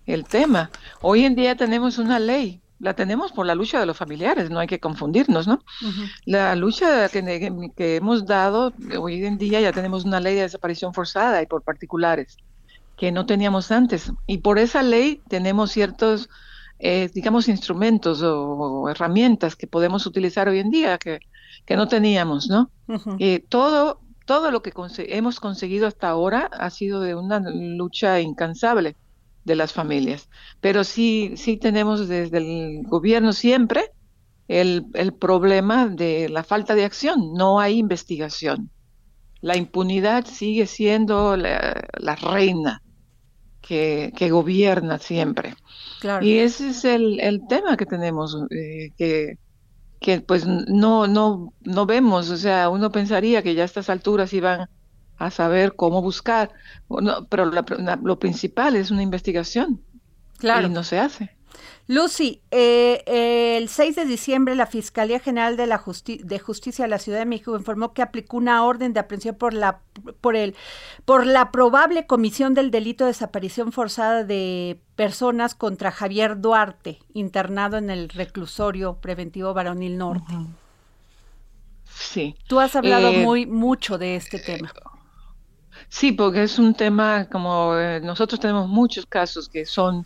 el 0.07 0.25
tema. 0.25 0.71
Hoy 1.01 1.25
en 1.25 1.35
día 1.35 1.57
tenemos 1.57 1.99
una 1.99 2.19
ley, 2.19 2.61
la 2.79 2.95
tenemos 2.95 3.33
por 3.33 3.47
la 3.47 3.55
lucha 3.55 3.81
de 3.81 3.87
los 3.87 3.97
familiares, 3.97 4.51
no 4.51 4.59
hay 4.59 4.67
que 4.67 4.81
confundirnos, 4.81 5.47
¿no? 5.47 5.61
La 6.27 6.55
lucha 6.57 7.09
que, 7.09 7.71
que, 7.77 7.97
hemos 7.97 8.27
dado, 8.27 8.75
hoy 8.99 9.25
en 9.25 9.39
día 9.39 9.61
ya 9.61 9.73
tenemos 9.73 10.05
una 10.05 10.21
ley 10.21 10.35
de 10.35 10.43
desaparición 10.43 10.93
forzada 10.93 11.41
y 11.41 11.47
por 11.47 11.63
particulares, 11.63 12.37
que 12.97 13.13
no 13.13 13.25
teníamos 13.25 13.71
antes. 13.71 14.13
Y 14.27 14.39
por 14.39 14.59
esa 14.59 14.83
ley 14.83 15.23
tenemos 15.29 15.71
ciertos, 15.71 16.29
eh, 16.81 17.09
digamos, 17.15 17.49
instrumentos 17.49 18.21
o 18.23 18.89
herramientas 18.91 19.57
que 19.57 19.69
podemos 19.69 20.05
utilizar 20.05 20.49
hoy 20.49 20.59
en 20.59 20.71
día, 20.71 20.99
que 20.99 21.21
que 21.65 21.77
no 21.77 21.89
teníamos, 21.89 22.49
¿no? 22.49 22.71
Eh, 23.19 23.45
todo, 23.49 24.01
todo 24.27 24.51
lo 24.51 24.63
que 24.63 24.73
hemos 25.09 25.41
conseguido 25.41 25.87
hasta 25.87 26.09
ahora 26.09 26.51
ha 26.53 26.71
sido 26.71 27.01
de 27.01 27.15
una 27.15 27.41
lucha 27.41 28.21
incansable 28.21 28.97
de 29.45 29.57
las 29.57 29.73
familias, 29.73 30.29
pero 30.61 30.85
sí, 30.85 31.35
sí 31.37 31.57
tenemos 31.57 32.09
desde 32.09 32.39
el 32.39 32.83
gobierno 32.85 33.33
siempre 33.33 33.91
el, 34.49 34.87
el 34.95 35.13
problema 35.13 35.89
de 35.89 36.29
la 36.29 36.45
falta 36.45 36.75
de 36.75 36.85
acción, 36.85 37.35
no 37.35 37.61
hay 37.61 37.79
investigación. 37.79 38.71
La 39.41 39.57
impunidad 39.57 40.25
sigue 40.27 40.67
siendo 40.67 41.37
la, 41.37 42.17
reina 42.17 42.83
que, 43.61 44.13
que, 44.17 44.31
gobierna 44.31 44.99
siempre. 44.99 45.55
Y 46.23 46.39
ese 46.39 46.71
es 46.71 46.85
el, 46.85 47.21
el 47.21 47.47
tema 47.47 47.77
que 47.77 47.87
tenemos, 47.87 48.37
eh, 48.51 48.91
que 48.97 49.39
que 50.05 50.21
pues 50.21 50.45
no, 50.47 51.07
no, 51.07 51.55
no 51.63 51.87
vemos, 51.87 52.29
o 52.29 52.37
sea, 52.37 52.69
uno 52.69 52.93
pensaría 52.93 53.43
que 53.43 53.55
ya 53.55 53.63
a 53.63 53.65
estas 53.65 53.89
alturas 53.89 54.35
iban 54.35 54.69
a 55.17 55.31
saber 55.31 55.77
cómo 55.77 56.03
buscar, 56.03 56.51
pero 57.31 57.47
lo 57.47 58.19
principal 58.19 58.77
es 58.77 58.91
una 58.91 59.03
investigación. 59.03 59.81
Claro. 60.37 60.67
Y 60.67 60.71
no 60.71 60.85
se 60.85 60.99
hace. 60.99 61.35
Lucy, 61.87 62.41
eh, 62.51 63.03
el 63.59 63.69
6 63.69 63.97
de 63.97 64.05
diciembre 64.07 64.55
la 64.55 64.67
Fiscalía 64.67 65.21
General 65.21 65.57
de, 65.57 65.67
la 65.67 65.83
de 66.25 66.39
Justicia 66.39 66.85
de 66.85 66.89
la 66.89 66.99
Ciudad 66.99 67.19
de 67.19 67.27
México 67.27 67.57
informó 67.57 67.93
que 67.93 68.03
aplicó 68.03 68.37
una 68.37 68.65
orden 68.65 68.93
de 68.93 69.01
aprehensión 69.01 69.35
por 69.35 69.53
la, 69.53 69.81
por, 70.21 70.37
el, 70.37 70.55
por 71.05 71.27
la 71.27 71.51
probable 71.51 72.07
comisión 72.07 72.55
del 72.55 72.71
delito 72.71 73.05
de 73.05 73.09
desaparición 73.09 73.73
forzada 73.73 74.25
de 74.25 74.81
personas 74.97 75.55
contra 75.55 75.91
Javier 75.91 76.41
Duarte, 76.41 77.01
internado 77.13 77.77
en 77.77 77.91
el 77.91 78.09
reclusorio 78.09 78.99
preventivo 79.01 79.53
Varonil 79.53 79.99
Norte. 79.99 80.33
Sí. 81.95 82.35
Tú 82.47 82.61
has 82.61 82.75
hablado 82.77 83.11
eh, 83.11 83.23
muy 83.23 83.47
mucho 83.47 83.99
de 83.99 84.17
este 84.17 84.39
tema. 84.39 84.73
Sí, 85.89 86.13
porque 86.13 86.43
es 86.43 86.59
un 86.59 86.75
tema 86.75 87.29
como 87.29 87.77
eh, 87.77 88.01
nosotros 88.01 88.41
tenemos 88.41 88.69
muchos 88.69 89.07
casos 89.07 89.49
que 89.49 89.65
son 89.67 90.05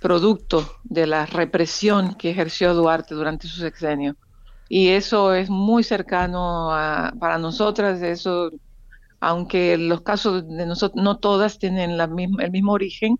producto 0.00 0.66
de 0.84 1.06
la 1.06 1.26
represión 1.26 2.14
que 2.14 2.30
ejerció 2.30 2.74
Duarte 2.74 3.14
durante 3.14 3.46
su 3.48 3.60
sexenio. 3.60 4.16
Y 4.68 4.88
eso 4.88 5.34
es 5.34 5.50
muy 5.50 5.82
cercano 5.84 6.72
a, 6.72 7.12
para 7.20 7.38
nosotras, 7.38 8.02
eso, 8.02 8.50
aunque 9.20 9.76
los 9.76 10.02
casos 10.02 10.46
de 10.48 10.66
nosotros 10.66 11.02
no 11.02 11.18
todas 11.18 11.58
tienen 11.58 11.96
la 11.98 12.06
misma, 12.06 12.42
el 12.44 12.50
mismo 12.52 12.72
origen, 12.72 13.18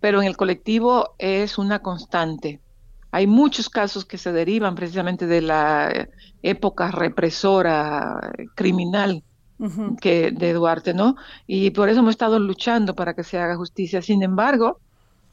pero 0.00 0.20
en 0.20 0.28
el 0.28 0.36
colectivo 0.36 1.14
es 1.18 1.58
una 1.58 1.80
constante. 1.80 2.62
Hay 3.10 3.26
muchos 3.26 3.68
casos 3.68 4.04
que 4.04 4.18
se 4.18 4.32
derivan 4.32 4.74
precisamente 4.74 5.26
de 5.26 5.42
la 5.42 6.08
época 6.42 6.90
represora 6.90 8.32
criminal 8.54 9.22
que 10.00 10.32
de 10.32 10.52
Duarte, 10.54 10.94
¿no? 10.94 11.14
Y 11.46 11.70
por 11.70 11.88
eso 11.88 12.00
hemos 12.00 12.12
estado 12.12 12.38
luchando 12.38 12.94
para 12.94 13.14
que 13.14 13.22
se 13.22 13.38
haga 13.38 13.56
justicia. 13.56 14.02
Sin 14.02 14.22
embargo, 14.22 14.80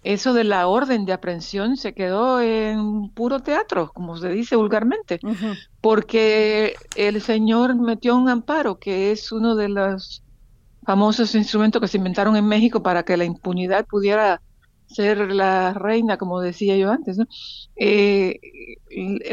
eso 0.04 0.34
de 0.34 0.44
la 0.46 0.68
orden 0.68 1.06
de 1.06 1.14
aprehensión 1.14 1.76
se 1.76 1.94
quedó 1.94 2.42
en 2.42 3.10
puro 3.10 3.42
teatro, 3.42 3.92
como 3.94 4.18
se 4.18 4.30
dice 4.30 4.56
vulgarmente, 4.56 5.20
porque 5.82 6.76
el 6.96 7.22
señor 7.22 7.76
metió 7.76 8.16
un 8.16 8.30
amparo, 8.30 8.80
que 8.80 9.12
es 9.12 9.32
uno 9.32 9.56
de 9.56 9.70
los 9.70 10.24
famosos 10.86 11.36
instrumentos 11.36 11.82
que 11.82 11.88
se 11.88 11.98
inventaron 11.98 12.36
en 12.36 12.48
México 12.48 12.82
para 12.82 13.04
que 13.04 13.18
la 13.18 13.26
impunidad 13.26 13.86
pudiera 13.86 14.42
ser 14.88 15.32
la 15.34 15.74
reina, 15.74 16.18
como 16.18 16.40
decía 16.40 16.78
yo 16.78 16.92
antes. 16.92 17.18
Eh, 17.76 18.40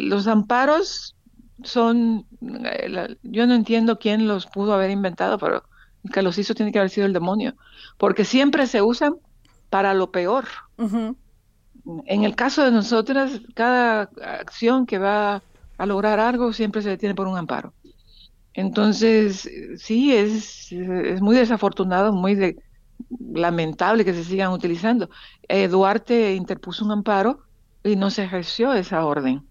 los 0.01 0.27
amparos 0.27 1.15
son, 1.63 2.27
eh, 2.65 3.17
yo 3.23 3.47
no 3.47 3.55
entiendo 3.55 3.99
quién 3.99 4.27
los 4.27 4.47
pudo 4.47 4.75
haber 4.75 4.91
inventado, 4.91 5.39
pero 5.39 5.63
el 6.05 6.11
que 6.11 6.23
los 6.23 6.39
hizo 6.39 6.55
tiene 6.55 6.73
que 6.73 6.79
haber 6.79 6.91
sido 6.91 7.07
el 7.07 7.13
demonio, 7.13 7.55
porque 7.97 8.25
siempre 8.25 8.67
se 8.67 8.83
usan 8.83 9.15
para 9.77 9.93
lo 9.93 10.11
peor. 10.11 10.47
En 12.07 12.25
el 12.25 12.35
caso 12.35 12.65
de 12.65 12.71
nosotras, 12.71 13.43
cada 13.53 14.09
acción 14.41 14.87
que 14.87 14.97
va 14.97 15.43
a 15.77 15.85
lograr 15.85 16.19
algo 16.19 16.55
siempre 16.55 16.81
se 16.81 16.89
detiene 16.89 17.15
por 17.15 17.29
un 17.29 17.37
amparo. 17.37 17.75
Entonces, 18.55 19.47
sí, 19.77 20.17
es, 20.17 20.73
es 20.73 21.21
muy 21.21 21.37
desafortunado, 21.37 22.15
muy 22.15 22.57
lamentable 23.35 24.07
que 24.07 24.15
se 24.15 24.25
sigan 24.25 24.51
utilizando. 24.51 25.11
Eh, 25.47 25.69
Duarte 25.69 26.35
interpuso 26.35 26.83
un 26.83 26.93
amparo 26.93 27.41
y 27.85 27.97
no 27.97 28.09
se 28.09 28.25
ejerció 28.25 28.73
esa 28.73 29.05
orden. 29.05 29.47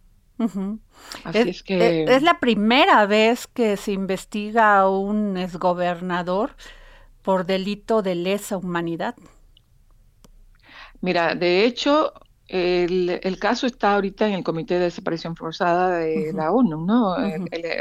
Así 1.23 1.49
es, 1.49 1.61
que... 1.61 2.05
Es, 2.05 2.23
la 2.23 2.39
primera 2.39 3.05
vez 3.05 3.45
que 3.45 3.77
se 3.77 3.91
investiga 3.91 4.79
a 4.79 4.89
un 4.89 5.37
exgobernador 5.37 6.55
por 7.21 7.45
delito 7.45 8.01
de 8.01 8.15
lesa 8.15 8.57
humanidad. 8.57 9.13
Mira, 11.05 11.35
de 11.35 11.65
hecho, 11.65 12.13
el, 12.47 13.37
caso 13.39 13.67
está 13.67 13.93
ahorita 13.93 14.27
en 14.27 14.33
el 14.33 14.43
Comité 14.43 14.73
de 14.73 14.85
Desaparición 14.85 15.35
Forzada 15.35 15.99
de 15.99 16.33
la 16.33 16.51
ONU, 16.51 16.83
¿no? 16.83 17.13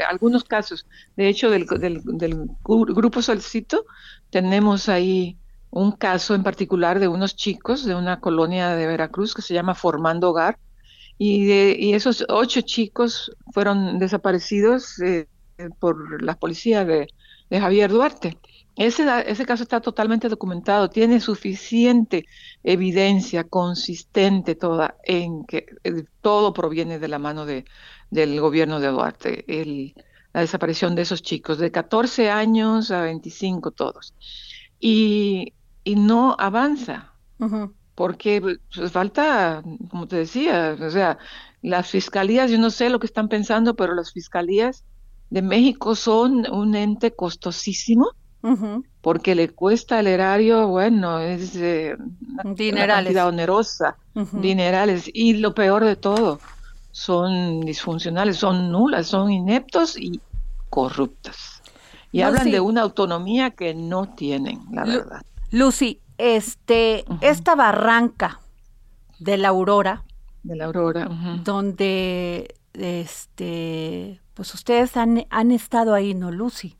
algunos 0.07 0.43
casos, 0.43 0.85
de 1.15 1.27
hecho, 1.27 1.49
del, 1.49 1.65
del, 1.65 2.47
Grupo 2.63 3.23
Solcito, 3.23 3.87
tenemos 4.29 4.89
ahí 4.89 5.39
un 5.71 5.93
caso 5.93 6.35
en 6.35 6.43
particular 6.43 6.99
de 6.99 7.07
unos 7.07 7.35
chicos 7.35 7.83
de 7.83 7.95
una 7.95 8.19
colonia 8.19 8.75
de 8.75 8.85
Veracruz 8.85 9.33
que 9.33 9.41
se 9.41 9.55
llama 9.55 9.73
Formando 9.73 10.29
Hogar, 10.29 10.59
y, 11.17 11.47
de, 11.47 11.75
y 11.79 11.95
esos 11.95 12.23
ocho 12.29 12.61
chicos 12.61 13.31
fueron 13.53 13.97
desaparecidos 13.97 14.99
eh, 14.99 15.27
por 15.79 16.21
la 16.21 16.35
policía 16.35 16.85
de 16.85 17.07
Javier 17.49 17.89
Duarte. 17.89 18.37
Ese, 18.75 19.05
ese 19.25 19.45
caso 19.45 19.63
está 19.63 19.79
totalmente 19.79 20.27
documentado, 20.27 20.89
tiene 20.89 21.21
suficiente 21.21 22.25
evidencia 22.61 23.45
consistente 23.45 24.55
toda 24.55 24.97
en 25.03 25.45
que 25.45 25.65
eh, 25.83 26.03
todo 26.19 26.51
proviene 26.51 26.99
de 26.99 27.07
la 27.07 27.17
mano 27.17 27.45
de, 27.45 27.63
del 28.09 28.39
gobierno 28.41 28.81
de 28.81 28.87
Duarte, 28.89 29.45
el, 29.47 29.95
la 30.33 30.41
desaparición 30.41 30.93
de 30.93 31.03
esos 31.03 31.21
chicos, 31.21 31.57
de 31.57 31.71
14 31.71 32.29
años 32.29 32.91
a 32.91 33.01
25 33.01 33.71
todos. 33.71 34.13
Y, 34.77 35.53
y 35.85 35.95
no 35.95 36.35
avanza, 36.37 37.13
porque 37.95 38.41
pues, 38.41 38.91
falta, 38.91 39.63
como 39.89 40.05
te 40.05 40.17
decía, 40.17 40.75
o 40.77 40.89
sea, 40.89 41.17
las 41.61 41.89
fiscalías, 41.89 42.51
yo 42.51 42.57
no 42.57 42.69
sé 42.69 42.89
lo 42.89 42.99
que 42.99 43.07
están 43.07 43.29
pensando, 43.29 43.77
pero 43.77 43.95
las 43.95 44.11
fiscalías 44.11 44.83
de 45.29 45.41
México 45.41 45.95
son 45.95 46.45
un 46.51 46.75
ente 46.75 47.15
costosísimo 47.15 48.11
porque 49.01 49.35
le 49.35 49.49
cuesta 49.49 49.99
al 49.99 50.07
erario, 50.07 50.67
bueno, 50.67 51.19
es 51.19 51.55
eh, 51.55 51.95
una 52.43 52.87
cantidad 52.87 53.27
onerosa, 53.27 53.97
dinerales, 54.33 55.09
y 55.13 55.33
lo 55.33 55.53
peor 55.53 55.83
de 55.85 55.95
todo, 55.95 56.39
son 56.91 57.61
disfuncionales, 57.61 58.37
son 58.37 58.71
nulas, 58.71 59.07
son 59.07 59.31
ineptos 59.31 59.97
y 59.97 60.19
corruptas. 60.69 61.61
Y 62.11 62.21
hablan 62.21 62.49
de 62.49 62.61
una 62.61 62.81
autonomía 62.81 63.51
que 63.51 63.73
no 63.73 64.07
tienen, 64.15 64.61
la 64.71 64.85
verdad. 64.85 65.21
Lucy, 65.51 65.99
este, 66.17 67.03
esta 67.21 67.55
barranca 67.55 68.39
de 69.19 69.37
la 69.37 69.49
Aurora, 69.49 70.03
de 70.43 70.55
la 70.55 70.65
Aurora, 70.65 71.09
donde, 71.43 72.55
este, 72.73 74.21
pues 74.33 74.53
ustedes 74.53 74.95
han, 74.95 75.25
han 75.29 75.51
estado 75.51 75.93
ahí, 75.93 76.13
¿no, 76.13 76.31
Lucy? 76.31 76.77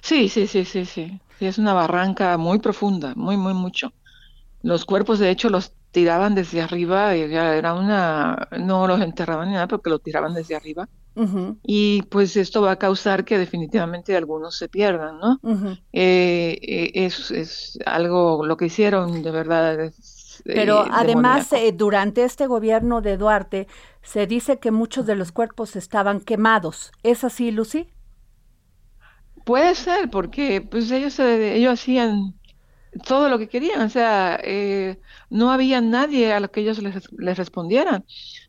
Sí, 0.00 0.28
sí, 0.28 0.46
sí, 0.46 0.64
sí, 0.64 0.84
sí. 0.84 1.20
Sí, 1.38 1.46
es 1.46 1.58
una 1.58 1.74
barranca 1.74 2.38
muy 2.38 2.58
profunda, 2.58 3.12
muy, 3.14 3.36
muy 3.36 3.54
mucho. 3.54 3.92
Los 4.62 4.84
cuerpos, 4.84 5.18
de 5.18 5.30
hecho, 5.30 5.50
los 5.50 5.72
tiraban 5.90 6.34
desde 6.34 6.60
arriba, 6.60 7.16
y 7.16 7.28
ya 7.28 7.56
era 7.56 7.74
una, 7.74 8.48
no 8.58 8.86
los 8.86 9.00
enterraban 9.00 9.48
ni 9.48 9.54
nada, 9.54 9.68
porque 9.68 9.90
los 9.90 10.02
tiraban 10.02 10.34
desde 10.34 10.56
arriba. 10.56 10.88
Y 11.62 12.02
pues 12.02 12.36
esto 12.36 12.60
va 12.60 12.72
a 12.72 12.78
causar 12.78 13.24
que 13.24 13.38
definitivamente 13.38 14.14
algunos 14.14 14.56
se 14.56 14.68
pierdan, 14.68 15.18
¿no? 15.18 15.40
Eh, 15.92 16.58
eh, 16.60 16.90
es, 16.94 17.30
es, 17.30 17.78
algo, 17.86 18.44
lo 18.44 18.58
que 18.58 18.66
hicieron 18.66 19.22
de 19.22 19.30
verdad. 19.30 19.80
Es, 19.80 20.42
eh, 20.44 20.52
Pero 20.54 20.84
además, 20.90 21.48
durante 21.74 22.24
este 22.24 22.46
gobierno 22.46 23.00
de 23.00 23.16
Duarte, 23.16 23.66
se 24.02 24.26
dice 24.26 24.58
que 24.58 24.70
muchos 24.70 25.06
de 25.06 25.16
los 25.16 25.32
cuerpos 25.32 25.74
estaban 25.74 26.20
quemados. 26.20 26.92
¿Es 27.02 27.24
así, 27.24 27.50
Lucy? 27.50 27.88
Puede 29.46 29.76
ser, 29.76 30.10
porque 30.10 30.60
pues 30.60 30.90
ellos, 30.90 31.20
ellos 31.20 31.72
hacían 31.72 32.34
todo 33.06 33.28
lo 33.28 33.38
que 33.38 33.48
querían, 33.48 33.80
o 33.82 33.88
sea, 33.88 34.40
eh, 34.42 34.98
no 35.30 35.52
había 35.52 35.80
nadie 35.80 36.32
a 36.32 36.40
lo 36.40 36.50
que 36.50 36.62
ellos 36.62 36.82
les, 36.82 37.36
respondieran. 37.36 38.04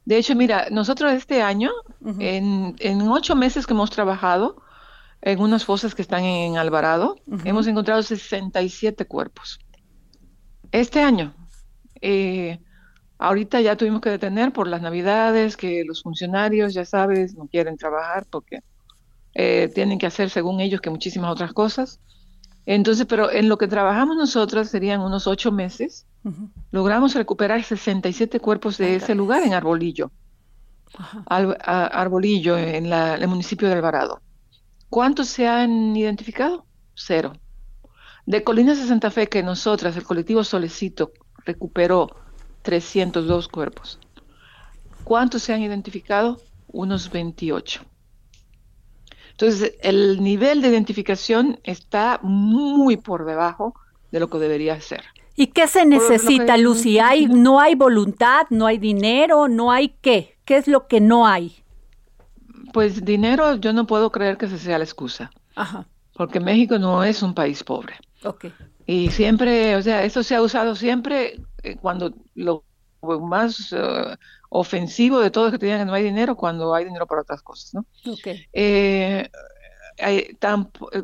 De 0.05 0.17
hecho, 0.17 0.35
mira, 0.35 0.69
nosotros 0.71 1.13
este 1.13 1.43
año, 1.43 1.69
en, 2.17 2.75
en, 2.79 3.01
ocho 3.09 3.35
meses 3.35 3.67
que 3.67 3.73
hemos 3.73 3.91
trabajado 3.91 4.59
en 5.21 5.39
unas 5.39 5.65
fosas 5.65 5.93
que 5.93 6.01
están 6.01 6.23
en 6.23 6.57
Alvarado, 6.57 7.17
hemos 7.45 7.67
encontrado 7.67 8.01
67 8.01 9.05
cuerpos. 9.05 9.59
Este 10.71 11.03
año, 11.03 11.35
eh, 12.01 12.59
ahorita 13.19 13.61
ya 13.61 13.75
tuvimos 13.75 14.01
que 14.01 14.09
detener 14.09 14.51
por 14.51 14.67
las 14.67 14.81
navidades, 14.81 15.57
que 15.57 15.83
los 15.85 16.01
funcionarios, 16.01 16.73
ya 16.73 16.85
sabes, 16.85 17.35
no 17.35 17.45
quieren 17.45 17.77
trabajar 17.77 18.25
porque 18.31 18.61
eh, 19.39 19.69
tienen 19.71 19.99
que 19.99 20.07
hacer 20.07 20.31
según 20.31 20.61
ellos 20.61 20.81
que 20.81 20.89
muchísimas 20.89 21.31
otras 21.31 21.53
cosas. 21.53 21.99
Entonces, 22.65 23.05
pero 23.05 23.31
en 23.31 23.47
lo 23.49 23.59
que 23.59 23.67
trabajamos 23.67 24.17
nosotros 24.17 24.67
serían 24.67 24.99
unos 24.99 25.27
ocho 25.27 25.51
meses, 25.51 26.07
logramos 26.71 27.13
recuperar 27.13 27.63
67 27.63 28.39
cuerpos 28.39 28.79
de 28.79 28.95
ese 28.95 29.13
lugar 29.13 29.43
en 29.43 29.53
Arbolillo. 29.53 30.11
Arbolillo, 31.27 32.57
en, 32.57 32.89
la, 32.89 33.13
el 33.13 33.27
municipio 33.27 33.67
de 33.67 33.75
Alvarado. 33.75 34.21
¿Cuántos 34.89 35.27
se 35.27 35.47
han 35.47 35.95
identificado? 35.95 36.65
Cero. 36.95 37.33
De 38.25 38.43
Colinas 38.43 38.79
de 38.79 38.87
Santa 38.87 39.11
Fe, 39.11 39.27
que 39.27 39.43
nosotras, 39.43 39.95
el 39.97 40.03
colectivo 40.03 40.43
Solecito, 40.43 41.11
recuperó 41.45 42.09
302 42.63 43.47
cuerpos. 43.49 43.99
¿Cuántos 45.03 45.43
se 45.43 45.53
han 45.53 45.61
identificado? 45.61 46.41
Unos 46.67 47.11
28. 47.11 47.85
Entonces, 49.39 49.75
el 49.81 50.23
nivel 50.23 50.63
de 50.63 50.69
identificación 50.69 51.59
está 51.63 52.19
muy 52.23 52.97
por 52.97 53.23
debajo 53.23 53.75
de 54.11 54.19
lo 54.19 54.31
que 54.31 54.39
debería 54.39 54.81
ser. 54.81 55.03
¿Y 55.35 55.47
qué 55.47 55.67
se 55.67 55.85
necesita, 55.85 56.57
Lucy? 56.57 56.97
¿Hay, 56.97 57.27
¿No 57.27 57.59
hay 57.59 57.75
voluntad, 57.75 58.47
no 58.49 58.65
hay 58.65 58.79
dinero, 58.79 59.47
no 59.47 59.71
hay 59.71 59.89
qué? 60.01 60.37
¿Qué 60.43 60.57
es 60.57 60.67
lo 60.67 60.87
que 60.87 61.01
no 61.01 61.27
hay? 61.27 61.63
Pues 62.73 63.05
dinero 63.05 63.57
yo 63.57 63.73
no 63.73 63.85
puedo 63.85 64.11
creer 64.11 64.37
que 64.37 64.47
esa 64.47 64.57
sea 64.57 64.79
la 64.79 64.85
excusa. 64.85 65.29
Ajá. 65.55 65.85
Porque 66.13 66.39
México 66.39 66.79
no 66.79 67.03
es 67.03 67.21
un 67.21 67.35
país 67.35 67.63
pobre. 67.63 67.93
Ok. 68.23 68.45
Y 68.87 69.11
siempre, 69.11 69.75
o 69.75 69.83
sea, 69.83 70.03
eso 70.03 70.23
se 70.23 70.33
ha 70.33 70.41
usado 70.41 70.75
siempre 70.75 71.39
eh, 71.61 71.75
cuando 71.79 72.11
lo 72.33 72.63
más 73.01 73.73
eh, 73.73 74.15
ofensivo 74.49 75.19
de 75.19 75.31
todo 75.31 75.47
es 75.47 75.53
que 75.53 75.59
te 75.59 75.65
digan 75.65 75.81
que 75.81 75.85
no 75.85 75.93
hay 75.93 76.03
dinero 76.03 76.35
cuando 76.35 76.73
hay 76.73 76.85
dinero 76.85 77.07
para 77.07 77.21
otras 77.21 77.41
cosas, 77.41 77.73
¿no? 77.73 77.85
Okay. 78.13 78.45
Eh, 78.53 79.29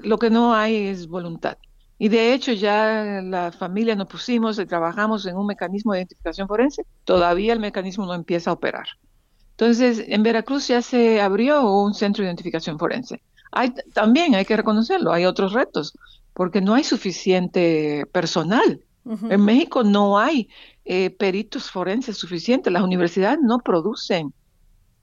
lo 0.03 0.17
que 0.17 0.29
no 0.29 0.53
hay 0.53 0.87
es 0.87 1.07
voluntad. 1.07 1.57
Y 1.97 2.09
de 2.09 2.33
hecho 2.33 2.51
ya 2.51 3.21
la 3.23 3.51
familia 3.51 3.95
nos 3.95 4.07
pusimos 4.07 4.59
y 4.59 4.65
trabajamos 4.65 5.25
en 5.25 5.37
un 5.37 5.45
mecanismo 5.45 5.93
de 5.93 5.99
identificación 5.99 6.47
forense, 6.47 6.85
todavía 7.05 7.53
el 7.53 7.59
mecanismo 7.59 8.05
no 8.05 8.13
empieza 8.13 8.49
a 8.49 8.53
operar. 8.53 8.87
Entonces, 9.51 10.03
en 10.07 10.23
Veracruz 10.23 10.67
ya 10.67 10.81
se 10.81 11.21
abrió 11.21 11.69
un 11.71 11.93
centro 11.93 12.23
de 12.23 12.29
identificación 12.29 12.79
forense. 12.79 13.21
Hay, 13.51 13.71
también 13.93 14.33
hay 14.33 14.45
que 14.45 14.57
reconocerlo, 14.57 15.13
hay 15.13 15.25
otros 15.25 15.53
retos, 15.53 15.93
porque 16.33 16.59
no 16.59 16.73
hay 16.73 16.83
suficiente 16.83 18.05
personal. 18.11 18.81
En 19.05 19.43
México 19.43 19.83
no 19.83 20.17
hay 20.17 20.49
eh, 20.85 21.09
peritos 21.09 21.71
forenses 21.71 22.17
suficientes, 22.17 22.71
las 22.71 22.83
universidades 22.83 23.39
no 23.41 23.59
producen 23.59 24.33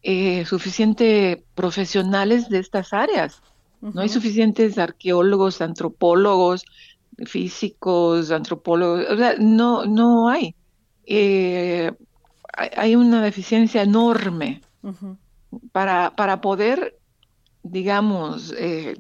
eh, 0.03 0.45
suficientes 0.47 1.39
profesionales 1.55 2.49
de 2.49 2.59
estas 2.59 2.93
áreas. 2.93 3.43
No 3.81 4.03
hay 4.03 4.11
suficientes 4.11 4.77
arqueólogos, 4.77 5.63
antropólogos, 5.63 6.65
físicos, 7.27 8.31
antropólogos, 8.31 9.07
o 9.11 9.17
sea, 9.17 9.37
no, 9.39 9.87
no 9.87 10.29
hay. 10.29 10.55
Eh, 11.07 11.91
hay 12.53 12.97
una 12.97 13.23
deficiencia 13.23 13.83
enorme 13.83 14.61
para, 15.73 16.15
para 16.15 16.41
poder, 16.41 16.99
digamos, 17.63 18.55
eh, 18.57 18.97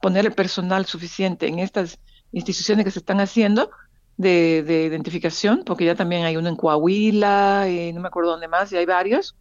poner 0.00 0.26
el 0.26 0.32
personal 0.32 0.86
suficiente 0.86 1.46
en 1.46 1.58
estas 1.58 1.98
instituciones 2.32 2.84
que 2.84 2.90
se 2.90 2.98
están 2.98 3.20
haciendo 3.20 3.70
de, 4.16 4.62
de, 4.62 4.84
identificación, 4.84 5.62
porque 5.64 5.84
ya 5.84 5.94
también 5.94 6.24
hay 6.24 6.36
uno 6.36 6.48
en 6.48 6.56
Coahuila, 6.56 7.68
y 7.68 7.92
no 7.92 8.00
me 8.00 8.08
acuerdo 8.08 8.32
dónde 8.32 8.48
más, 8.48 8.72
y 8.72 8.76
hay 8.76 8.86
varios, 8.86 9.36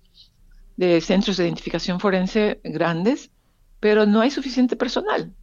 de 0.78 1.02
centros 1.02 1.38
de 1.38 1.46
identificación 1.46 2.00
forense 2.00 2.62
grandes, 2.64 3.32
pero 3.80 4.06
no 4.06 4.22
hay 4.22 4.32
suficiente 4.32 4.76
personal, 4.76 5.34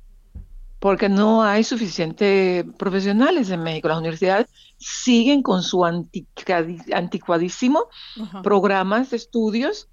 porque 0.78 1.08
no 1.08 1.42
hay 1.42 1.64
suficientes 1.64 2.64
profesionales 2.78 3.50
en 3.50 3.62
México. 3.62 3.88
Las 3.88 3.98
universidades 3.98 4.48
siguen 4.78 5.42
con 5.42 5.62
su 5.62 5.84
anticuadísimo 5.84 7.86
programas 8.42 9.10
de 9.10 9.16
estudios, 9.16 9.88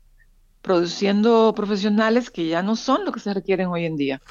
produciendo 0.62 1.54
profesionales 1.56 2.32
que 2.32 2.48
ya 2.48 2.64
no 2.64 2.76
son 2.76 3.06
lo 3.06 3.12
que 3.12 3.20
se 3.20 3.34
requieren 3.34 3.68
hoy 3.68 3.86
en 3.86 3.98
día. 3.98 4.22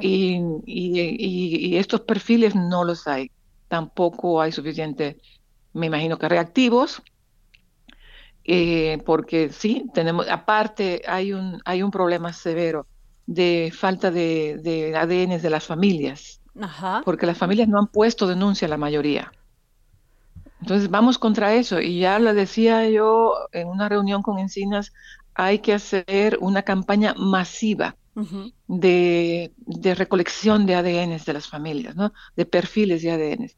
Y, 0.00 0.40
y, 0.66 1.76
estos 1.76 2.00
perfiles 2.00 2.54
no 2.54 2.82
los 2.82 3.06
hay. 3.06 3.30
Tampoco 3.68 4.40
hay 4.40 4.52
suficiente, 4.52 5.18
me 5.72 5.86
imagino 5.86 6.18
que 6.18 6.28
reactivos, 6.28 7.02
eh, 8.44 9.02
porque 9.04 9.50
sí, 9.50 9.86
tenemos, 9.92 10.28
aparte 10.28 11.02
hay 11.06 11.32
un, 11.32 11.60
hay 11.64 11.82
un 11.82 11.90
problema 11.90 12.32
severo 12.32 12.86
de 13.26 13.72
falta 13.76 14.10
de, 14.10 14.58
de 14.62 14.96
ADN 14.96 15.40
de 15.40 15.50
las 15.50 15.64
familias, 15.64 16.40
porque 17.04 17.26
las 17.26 17.36
familias 17.36 17.68
no 17.68 17.78
han 17.78 17.88
puesto 17.88 18.26
denuncia 18.26 18.68
la 18.68 18.76
mayoría. 18.76 19.32
Entonces 20.60 20.88
vamos 20.88 21.18
contra 21.18 21.54
eso 21.54 21.80
y 21.80 22.00
ya 22.00 22.18
lo 22.18 22.32
decía 22.34 22.88
yo 22.88 23.34
en 23.52 23.68
una 23.68 23.88
reunión 23.88 24.22
con 24.22 24.38
Encinas, 24.38 24.92
hay 25.34 25.58
que 25.58 25.74
hacer 25.74 26.38
una 26.40 26.62
campaña 26.62 27.14
masiva 27.16 27.96
de, 28.66 29.52
de, 29.58 29.94
recolección 29.94 30.64
de 30.64 30.74
ADN 30.74 31.18
de 31.24 31.32
las 31.32 31.48
familias, 31.48 31.94
¿no? 31.96 32.12
de 32.34 32.46
perfiles 32.46 33.02
de 33.02 33.10
ADN. 33.10 33.50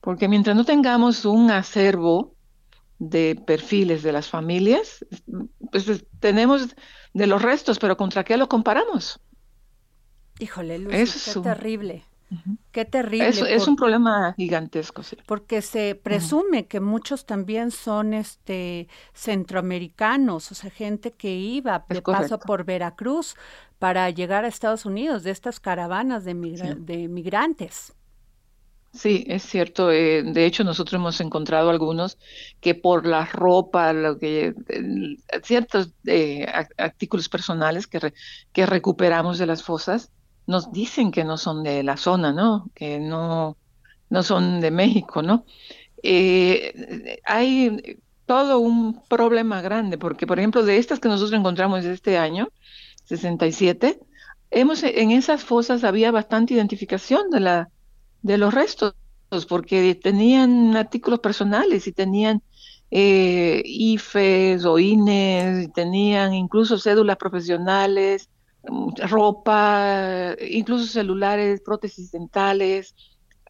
Porque 0.00 0.28
mientras 0.28 0.56
no 0.56 0.64
tengamos 0.64 1.24
un 1.24 1.50
acervo 1.50 2.34
de 2.98 3.40
perfiles 3.46 4.02
de 4.02 4.12
las 4.12 4.28
familias, 4.28 5.04
pues 5.70 6.04
tenemos 6.18 6.74
de 7.14 7.26
los 7.26 7.42
restos, 7.42 7.78
pero 7.78 7.96
¿contra 7.96 8.24
qué 8.24 8.36
lo 8.36 8.48
comparamos? 8.48 9.20
Híjole, 10.38 10.78
Lucy, 10.78 11.32
qué 11.32 11.40
terrible. 11.40 12.04
Qué 12.70 12.84
terrible. 12.86 13.28
Es, 13.28 13.68
un 13.68 13.76
problema 13.76 14.34
gigantesco, 14.36 15.02
sí. 15.02 15.16
Porque 15.26 15.60
se 15.60 15.94
presume 15.94 16.66
que 16.66 16.80
muchos 16.80 17.26
también 17.26 17.70
son 17.70 18.14
este 18.14 18.88
centroamericanos, 19.12 20.50
o 20.50 20.54
sea, 20.54 20.70
gente 20.70 21.12
que 21.12 21.34
iba 21.34 21.84
de 21.88 22.00
paso 22.00 22.38
por 22.38 22.64
Veracruz 22.64 23.36
para 23.82 24.08
llegar 24.10 24.44
a 24.44 24.48
Estados 24.48 24.86
Unidos, 24.86 25.24
de 25.24 25.32
estas 25.32 25.58
caravanas 25.58 26.24
de, 26.24 26.34
de 26.78 27.08
migrantes. 27.08 27.92
Sí, 28.92 29.24
es 29.26 29.42
cierto. 29.42 29.90
Eh, 29.90 30.22
de 30.22 30.46
hecho, 30.46 30.62
nosotros 30.62 31.00
hemos 31.00 31.20
encontrado 31.20 31.68
algunos 31.68 32.16
que 32.60 32.76
por 32.76 33.04
la 33.04 33.24
ropa, 33.24 33.92
lo 33.92 34.20
que, 34.20 34.54
ciertos 35.42 35.90
eh, 36.06 36.46
artículos 36.78 37.28
personales 37.28 37.88
que, 37.88 38.14
que 38.52 38.66
recuperamos 38.66 39.38
de 39.38 39.46
las 39.46 39.64
fosas, 39.64 40.12
nos 40.46 40.70
dicen 40.70 41.10
que 41.10 41.24
no 41.24 41.36
son 41.36 41.64
de 41.64 41.82
la 41.82 41.96
zona, 41.96 42.32
¿no? 42.32 42.70
Que 42.76 43.00
no, 43.00 43.56
no 44.10 44.22
son 44.22 44.60
de 44.60 44.70
México, 44.70 45.22
¿no? 45.22 45.44
Eh, 46.04 47.18
hay 47.24 47.98
todo 48.26 48.60
un 48.60 49.02
problema 49.08 49.60
grande, 49.60 49.98
porque, 49.98 50.24
por 50.24 50.38
ejemplo, 50.38 50.62
de 50.62 50.76
estas 50.76 51.00
que 51.00 51.08
nosotros 51.08 51.36
encontramos 51.36 51.84
este 51.84 52.16
año, 52.16 52.46
67, 53.16 54.00
hemos, 54.50 54.82
en 54.82 55.10
esas 55.10 55.44
fosas 55.44 55.84
había 55.84 56.10
bastante 56.10 56.54
identificación 56.54 57.30
de 57.30 57.40
la 57.40 57.70
de 58.22 58.38
los 58.38 58.54
restos, 58.54 58.94
porque 59.48 59.94
tenían 59.94 60.76
artículos 60.76 61.20
personales 61.20 61.86
y 61.86 61.92
tenían 61.92 62.42
eh, 62.90 63.62
IFES 63.64 64.64
o 64.64 64.78
INES, 64.78 65.72
tenían 65.72 66.34
incluso 66.34 66.78
cédulas 66.78 67.16
profesionales, 67.16 68.30
mm, 68.68 68.90
ropa, 69.08 70.34
incluso 70.48 70.86
celulares, 70.86 71.62
prótesis 71.64 72.12
dentales, 72.12 72.94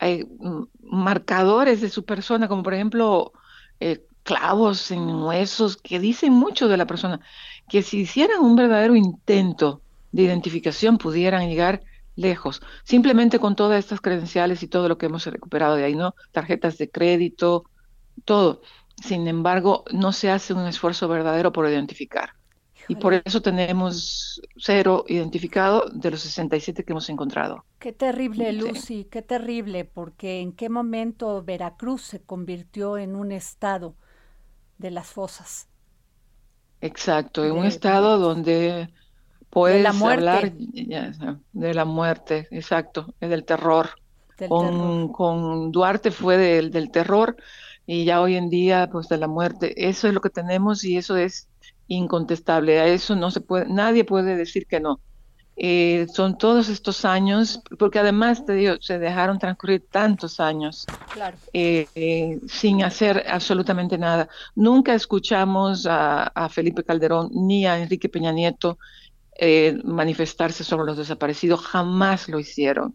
mm, 0.01 0.62
marcadores 0.83 1.81
de 1.81 1.90
su 1.90 2.05
persona, 2.05 2.48
como 2.48 2.62
por 2.62 2.75
ejemplo 2.75 3.33
eh, 3.81 4.05
clavos 4.22 4.90
en 4.92 5.01
huesos, 5.22 5.77
que 5.77 5.98
dicen 5.98 6.33
mucho 6.33 6.68
de 6.68 6.77
la 6.77 6.87
persona, 6.87 7.20
que 7.68 7.83
si 7.83 8.01
hicieran 8.01 8.40
un 8.40 8.57
verdadero 8.57 8.96
intento 8.96 9.81
de 10.12 10.22
identificación 10.22 10.98
pudieran 10.98 11.48
llegar 11.48 11.83
lejos, 12.16 12.62
simplemente 12.85 13.38
con 13.38 13.57
todas 13.57 13.79
estas 13.79 14.01
credenciales 14.01 14.62
y 14.62 14.68
todo 14.68 14.88
lo 14.88 14.98
que 14.98 15.07
hemos 15.07 15.25
recuperado 15.27 15.77
de 15.77 15.85
ahí, 15.85 15.94
¿no? 15.94 16.14
Tarjetas 16.33 16.79
de 16.79 16.90
crédito, 16.90 17.64
todo. 18.25 18.61
Sin 19.03 19.27
embargo, 19.27 19.85
no 19.92 20.12
se 20.12 20.31
hace 20.31 20.53
un 20.53 20.66
esfuerzo 20.66 21.09
verdadero 21.09 21.53
por 21.53 21.68
identificar. 21.68 22.35
Y 22.88 22.96
por 22.96 23.14
eso 23.25 23.40
tenemos 23.40 24.42
cero 24.57 25.05
identificado 25.09 25.88
de 25.92 26.11
los 26.11 26.20
67 26.20 26.85
que 26.85 26.92
hemos 26.92 27.09
encontrado. 27.09 27.64
Qué 27.79 27.92
terrible, 27.92 28.53
Lucy, 28.53 29.05
qué 29.05 29.22
terrible, 29.22 29.85
porque 29.85 30.40
en 30.40 30.53
qué 30.53 30.68
momento 30.68 31.42
Veracruz 31.42 32.03
se 32.03 32.22
convirtió 32.22 32.98
en 32.98 33.14
un 33.14 33.33
estado 33.33 33.94
de 34.79 34.90
las 34.90 35.07
fosas. 35.07 35.68
Exacto, 36.83 37.45
en 37.45 37.53
un 37.53 37.64
estado 37.64 38.18
donde 38.18 38.88
Puedes 39.51 39.83
la 39.83 39.92
muerte. 39.92 40.29
hablar 40.29 40.53
de 41.53 41.75
la 41.75 41.85
muerte, 41.85 42.49
exacto, 42.51 43.14
del 43.21 43.45
terror. 43.45 43.90
con, 44.49 45.12
con 45.12 45.71
Duarte 45.71 46.11
fue 46.11 46.38
del, 46.38 46.71
del 46.71 46.90
terror 46.90 47.37
y 47.87 48.05
ya 48.05 48.21
hoy 48.21 48.37
en 48.37 48.49
día 48.49 48.88
pues 48.90 49.09
de 49.09 49.18
la 49.18 49.29
muerte. 49.29 49.88
Eso 49.88 50.09
es 50.09 50.14
lo 50.14 50.21
que 50.21 50.31
tenemos 50.31 50.85
y 50.85 50.97
eso 50.97 51.16
es 51.16 51.49
incontestable. 51.87 52.81
A 52.81 52.87
eso 52.87 53.14
no 53.14 53.31
se 53.31 53.40
puede, 53.42 53.66
nadie 53.68 54.05
puede 54.05 54.37
decir 54.37 54.66
que 54.66 54.81
no. 54.81 55.01
Eh, 55.64 56.09
son 56.12 56.37
todos 56.37 56.68
estos 56.68 57.05
años, 57.05 57.62
porque 57.79 58.01
además 58.01 58.44
te 58.44 58.55
digo, 58.55 58.75
se 58.81 58.98
dejaron 58.98 59.38
transcurrir 59.38 59.87
tantos 59.88 60.40
años 60.40 60.87
eh, 61.53 61.87
eh, 61.94 62.40
sin 62.48 62.83
hacer 62.83 63.25
absolutamente 63.29 63.96
nada. 63.96 64.29
Nunca 64.57 64.92
escuchamos 64.92 65.87
a, 65.87 66.25
a, 66.25 66.48
Felipe 66.48 66.83
Calderón 66.83 67.31
ni 67.33 67.64
a 67.64 67.79
Enrique 67.79 68.09
Peña 68.09 68.33
Nieto 68.33 68.77
eh, 69.35 69.81
manifestarse 69.83 70.62
sobre 70.62 70.87
los 70.87 70.98
desaparecidos, 70.98 71.61
jamás 71.61 72.29
lo 72.29 72.38
hicieron. 72.38 72.94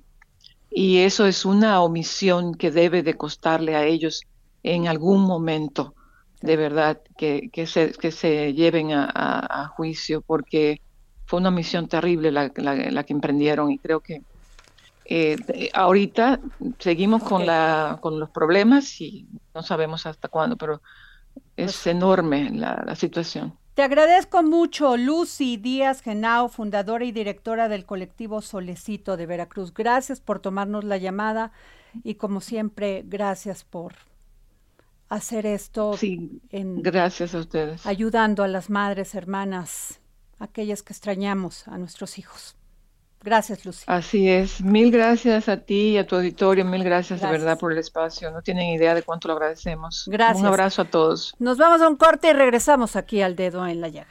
Y 0.69 0.99
eso 0.99 1.25
es 1.25 1.45
una 1.45 1.82
omisión 1.82 2.53
que 2.53 2.69
debe 2.69 3.01
de 3.01 3.15
costarle 3.15 3.75
a 3.75 3.86
ellos 3.86 4.21
en 4.62 4.88
algún 4.88 5.21
momento, 5.21 5.95
de 6.41 6.56
verdad, 6.56 7.01
que, 7.17 7.49
que, 7.51 7.65
se, 7.65 7.91
que 7.91 8.12
se 8.12 8.53
lleven 8.53 8.91
a, 8.91 9.73
juicio, 9.75 10.21
porque 10.21 10.82
fue 11.27 11.39
una 11.39 11.51
misión 11.51 11.87
terrible 11.87 12.31
la, 12.31 12.51
la, 12.55 13.03
que 13.05 13.13
emprendieron 13.13 13.71
y 13.71 13.79
creo 13.79 14.01
que 14.01 14.23
Eh, 15.09 15.37
ahorita 15.73 16.41
seguimos 16.79 17.23
con, 17.23 17.45
la, 17.45 17.97
con 18.01 18.19
los 18.19 18.29
problemas 18.29 18.99
y 19.01 19.27
no 19.55 19.63
sabemos 19.63 20.05
hasta 20.05 20.27
cuándo, 20.29 20.57
pero 20.57 20.81
es 21.57 21.79
pues 21.83 21.87
enorme 21.87 22.51
la, 22.51 22.83
la 22.87 22.95
situación. 22.95 23.57
Te 23.75 23.83
agradezco 23.83 24.43
mucho, 24.43 24.97
Lucy 24.97 25.57
Díaz 25.57 26.01
Genao, 26.01 26.49
fundadora 26.49 27.05
y 27.05 27.11
directora 27.11 27.69
del 27.69 27.85
colectivo 27.85 28.41
Solecito 28.41 29.15
de 29.17 29.25
Veracruz. 29.27 29.73
Gracias 29.73 30.19
por 30.19 30.39
tomarnos 30.39 30.83
la 30.83 30.97
llamada 30.97 31.51
y 32.03 32.15
como 32.15 32.41
siempre, 32.41 33.03
gracias 33.05 33.63
por 33.63 33.93
hacer 35.09 35.45
esto. 35.45 35.93
Sí, 35.97 36.41
gracias 36.51 37.35
a 37.35 37.39
ustedes. 37.39 37.85
Ayudando 37.85 38.43
a 38.43 38.47
las 38.47 38.69
madres, 38.69 39.15
hermanas, 39.15 39.99
aquellas 40.39 40.84
que 40.84 40.93
extrañamos 40.93 41.67
a 41.67 41.78
nuestros 41.78 42.17
hijos. 42.17 42.56
Gracias, 43.23 43.65
Lucy. 43.65 43.84
Así 43.88 44.30
es. 44.30 44.62
Mil 44.62 44.91
gracias 44.91 45.50
a 45.50 45.58
ti 45.58 45.89
y 45.89 45.97
a 45.97 46.06
tu 46.06 46.15
auditorio. 46.15 46.63
Mil 46.63 46.84
gracias, 46.84 47.21
de 47.21 47.28
verdad 47.28 47.58
por 47.58 47.71
el 47.71 47.78
espacio. 47.80 48.32
No 48.32 48.41
tienen 48.41 48.69
idea 48.69 48.93
de 48.93 49.04
cuánto 49.04 49.28
lo 49.28 49.34
agradecemos. 49.34 50.06
Gracias. 50.08 50.39
Un 50.39 50.45
abrazo 50.45 50.84
a 50.84 50.86
todos. 50.86 51.34
Nos 51.39 51.58
vamos 51.58 51.82
a 51.82 51.89
un 51.89 51.95
corte 51.95 52.30
y 52.30 52.34
regresamos 52.34 52.95
aquí 52.95 53.21
al 53.21 53.36
dedo 53.36 53.65
en 53.65 53.82
la 53.82 53.89
llaga. 53.89 54.08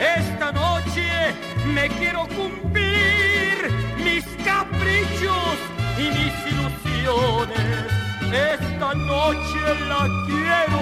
Esta 0.00 0.52
noche 0.52 1.08
me 1.72 1.88
quiero 1.88 2.26
cumplir 2.36 3.70
mis 4.04 4.24
caprichos 4.44 5.56
y 5.96 6.08
mis 6.10 6.34
ilusiones. 6.52 7.86
Esta 8.32 8.94
noche 8.94 9.60
la 9.88 10.08
quiero 10.26 10.80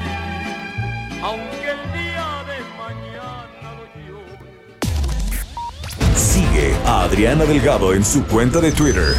vivir, 0.00 1.20
aunque 1.22 1.70
el 1.70 1.92
día 1.92 2.11
Sigue 6.14 6.74
a 6.84 7.02
Adriana 7.02 7.44
Delgado 7.44 7.94
en 7.94 8.04
su 8.04 8.24
cuenta 8.24 8.60
de 8.60 8.72
Twitter, 8.72 9.14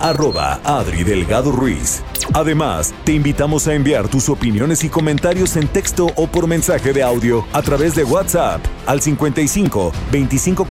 arroba 0.00 0.60
Adri 0.64 1.04
Delgado 1.04 1.52
Ruiz. 1.52 2.02
Además, 2.34 2.94
te 3.04 3.12
invitamos 3.12 3.68
a 3.68 3.74
enviar 3.74 4.08
tus 4.08 4.28
opiniones 4.28 4.82
y 4.84 4.88
comentarios 4.88 5.56
en 5.56 5.68
texto 5.68 6.06
o 6.16 6.26
por 6.26 6.46
mensaje 6.46 6.92
de 6.92 7.02
audio 7.02 7.44
a 7.52 7.62
través 7.62 7.94
de 7.94 8.04
WhatsApp 8.04 8.64
al 8.86 9.00
55 9.00 9.92
25 10.10 10.66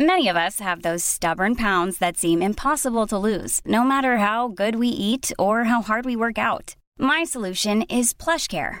Many 0.00 0.28
of 0.28 0.36
us 0.36 0.58
have 0.58 0.82
those 0.82 1.04
stubborn 1.04 1.54
pounds 1.54 1.98
that 1.98 2.16
seem 2.16 2.42
impossible 2.42 3.06
to 3.06 3.16
lose, 3.16 3.60
no 3.64 3.84
matter 3.84 4.18
how 4.18 4.48
good 4.48 4.74
we 4.74 4.88
eat 4.88 5.30
or 5.38 5.64
how 5.64 5.80
hard 5.80 6.04
we 6.04 6.16
work 6.16 6.38
out. 6.38 6.74
My 6.98 7.22
solution 7.22 7.82
is 7.82 8.12
PlushCare. 8.12 8.80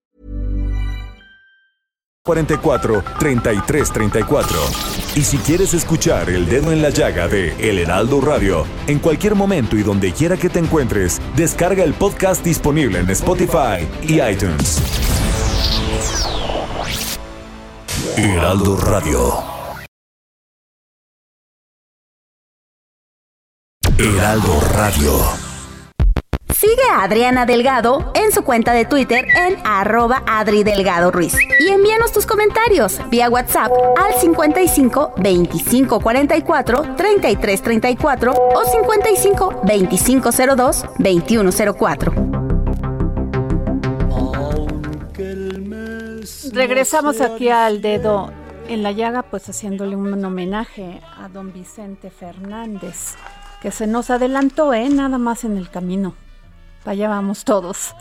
44 2.23 3.03
33 3.19 3.91
34. 3.91 4.59
Y 5.15 5.21
si 5.23 5.37
quieres 5.39 5.73
escuchar 5.73 6.29
El 6.29 6.47
Dedo 6.47 6.71
en 6.71 6.81
la 6.81 6.89
Llaga 6.89 7.27
de 7.27 7.53
El 7.57 7.79
Heraldo 7.79 8.21
Radio, 8.21 8.65
en 8.87 8.99
cualquier 8.99 9.33
momento 9.33 9.75
y 9.75 9.83
donde 9.83 10.13
quiera 10.13 10.37
que 10.37 10.49
te 10.49 10.59
encuentres, 10.59 11.19
descarga 11.35 11.83
el 11.83 11.93
podcast 11.93 12.45
disponible 12.45 12.99
en 12.99 13.09
Spotify 13.09 13.87
y 14.03 14.21
iTunes. 14.21 14.81
Heraldo 18.17 18.77
Radio. 18.77 19.43
Heraldo 23.97 24.59
Radio. 24.73 25.40
Sigue 26.61 26.83
a 26.91 27.01
Adriana 27.01 27.47
Delgado 27.47 28.11
en 28.13 28.31
su 28.31 28.43
cuenta 28.43 28.71
de 28.73 28.85
Twitter 28.85 29.25
en 29.35 29.57
arroba 29.65 30.21
Adri 30.27 30.63
Delgado 30.63 31.09
Ruiz. 31.09 31.33
Y 31.59 31.69
envíanos 31.69 32.11
tus 32.11 32.27
comentarios 32.27 32.99
vía 33.09 33.31
WhatsApp 33.31 33.71
al 33.97 34.13
55 34.13 35.13
25 35.17 35.99
44 35.99 36.95
33 36.95 37.61
34 37.63 38.33
o 38.33 38.63
55 38.63 39.61
25 39.63 40.29
02 40.55 40.85
21 40.99 41.49
04. 41.79 42.13
Regresamos 46.53 47.21
aquí 47.21 47.49
al 47.49 47.81
dedo 47.81 48.31
en 48.67 48.83
la 48.83 48.91
llaga, 48.91 49.23
pues 49.23 49.49
haciéndole 49.49 49.95
un 49.95 50.23
homenaje 50.23 51.01
a 51.17 51.27
don 51.27 51.51
Vicente 51.51 52.11
Fernández 52.11 53.15
que 53.63 53.71
se 53.71 53.87
nos 53.87 54.11
adelantó, 54.11 54.75
¿eh? 54.75 54.89
Nada 54.89 55.17
más 55.17 55.43
en 55.43 55.57
el 55.57 55.67
camino. 55.71 56.13
Allá 56.85 57.07
vamos 57.09 57.45
todos. 57.45 57.93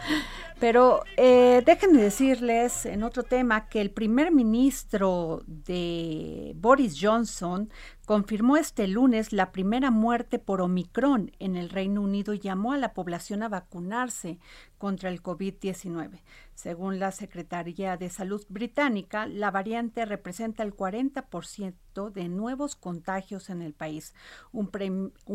Pero 0.60 1.02
eh, 1.16 1.62
déjenme 1.64 2.02
decirles 2.02 2.84
en 2.84 3.02
otro 3.02 3.22
tema 3.22 3.68
que 3.68 3.80
el 3.80 3.90
primer 3.90 4.30
ministro 4.30 5.42
de 5.46 6.52
Boris 6.56 6.98
Johnson 7.00 7.70
confirmó 8.04 8.58
este 8.58 8.86
lunes 8.86 9.32
la 9.32 9.52
primera 9.52 9.90
muerte 9.90 10.38
por 10.38 10.60
Omicron 10.60 11.32
en 11.38 11.56
el 11.56 11.70
Reino 11.70 12.02
Unido 12.02 12.34
y 12.34 12.40
llamó 12.40 12.74
a 12.74 12.78
la 12.78 12.92
población 12.92 13.42
a 13.42 13.48
vacunarse 13.48 14.38
contra 14.80 15.10
el 15.10 15.22
COVID-19. 15.22 16.22
Según 16.54 16.98
la 16.98 17.12
Secretaría 17.12 17.98
de 17.98 18.08
Salud 18.08 18.42
británica, 18.48 19.26
la 19.26 19.50
variante 19.50 20.06
representa 20.06 20.62
el 20.62 20.74
40% 20.74 22.10
de 22.10 22.28
nuevos 22.30 22.76
contagios 22.76 23.50
en 23.50 23.60
el 23.60 23.74
país. 23.74 24.14
Un, 24.52 24.70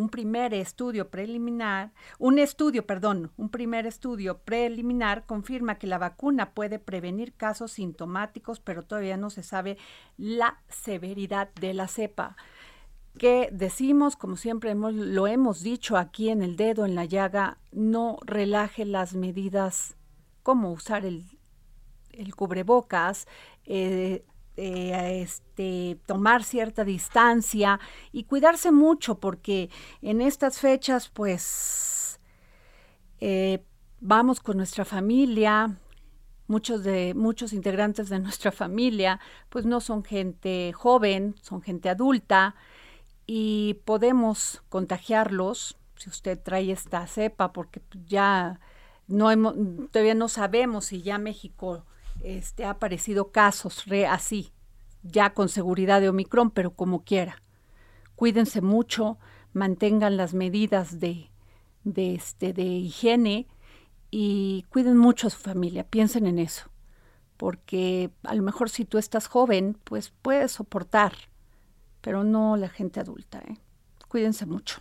primer 0.10 0.56
estudio 0.56 1.12
preliminar, 1.12 1.94
un 2.18 2.40
estudio, 2.40 2.88
perdón, 2.88 3.32
un 3.38 3.50
primer 3.50 3.86
estudio 3.86 4.40
preliminar 4.40 5.28
confirma 5.28 5.78
que 5.78 5.86
la 5.86 6.00
vacuna 6.00 6.56
puede 6.56 6.80
prevenir 6.80 7.36
casos 7.36 7.74
sintomáticos, 7.74 8.60
pero 8.60 8.82
todavía 8.82 9.16
no 9.16 9.30
se 9.30 9.44
sabe 9.44 9.78
la 10.18 10.64
severidad 10.70 11.54
de 11.54 11.76
la 11.76 11.88
cepa 11.88 12.36
que 13.17 13.49
decimos, 13.51 14.15
como 14.15 14.36
siempre 14.36 14.71
hemos, 14.71 14.93
lo 14.93 15.28
hemos 15.28 15.62
dicho 15.62 15.97
aquí 15.97 16.30
en 16.30 16.41
el 16.41 16.56
dedo, 16.56 16.86
en 16.86 16.95
la 16.95 17.06
llaga, 17.06 17.58
no 17.71 18.17
relaje 18.25 18.86
las 18.86 19.13
medidas 19.15 19.95
cómo 20.43 20.71
usar 20.71 21.06
el, 21.06 21.25
cubrebocas, 22.36 23.28
eh, 23.65 24.23
eh, 24.58 25.21
este, 25.21 25.99
tomar 26.06 26.43
cierta 26.43 26.84
distancia 26.86 27.80
y 28.12 28.23
cuidarse 28.23 28.71
mucho 28.71 29.19
porque 29.19 29.69
en 30.01 30.21
estas 30.21 30.60
fechas 30.60 31.10
pues 31.10 32.19
eh, 33.19 33.63
vamos 33.99 34.39
con 34.39 34.58
nuestra 34.58 34.86
familia, 34.86 35.78
muchos 36.47 36.84
de 36.84 37.13
muchos 37.15 37.54
integrantes 37.54 38.08
de 38.08 38.19
nuestra 38.19 38.51
familia 38.51 39.19
pues 39.49 39.65
no 39.65 39.82
son 39.82 40.04
gente 40.04 40.71
joven, 40.73 41.36
son 41.41 41.62
gente 41.62 41.89
adulta 41.89 42.56
y 43.26 43.76
podemos 43.86 44.64
contagiarlos 44.70 45.78
si 45.96 46.10
usted 46.10 46.40
trae 46.42 46.72
esta 46.72 47.08
cepa 47.08 47.54
porque 47.54 47.82
ya 48.06 48.60
no 49.08 49.32
hemos, 49.32 49.56
todavía 49.92 50.16
no 50.16 50.28
sabemos 50.28 50.86
si 50.86 51.02
ya 51.02 51.18
México 51.18 51.86
este, 52.24 52.66
ha 52.66 52.72
aparecido 52.72 53.32
casos 53.32 53.86
re, 53.86 54.08
así, 54.08 54.52
ya 55.04 55.34
con 55.34 55.50
seguridad 55.50 56.02
de 56.02 56.10
Omicron, 56.10 56.52
pero 56.52 56.72
como 56.72 57.04
quiera. 57.04 57.42
Cuídense 58.16 58.62
mucho, 58.62 59.18
mantengan 59.54 60.18
las 60.18 60.34
medidas 60.34 61.00
de, 61.00 61.30
de, 61.84 62.16
este, 62.16 62.54
de 62.54 62.64
higiene 62.64 63.48
y 64.12 64.66
cuiden 64.70 64.98
mucho 64.98 65.28
a 65.28 65.30
su 65.30 65.38
familia, 65.38 65.84
piensen 65.84 66.26
en 66.26 66.40
eso, 66.40 66.70
porque 67.38 68.12
a 68.24 68.34
lo 68.34 68.44
mejor 68.44 68.70
si 68.70 68.86
tú 68.86 68.98
estás 68.98 69.28
joven, 69.28 69.78
pues 69.84 70.14
puedes 70.22 70.54
soportar, 70.54 71.14
pero 72.06 72.24
no 72.24 72.56
la 72.56 72.70
gente 72.70 73.00
adulta. 73.00 73.39
¿eh? 73.39 73.58
Cuídense 74.08 74.46
mucho. 74.46 74.80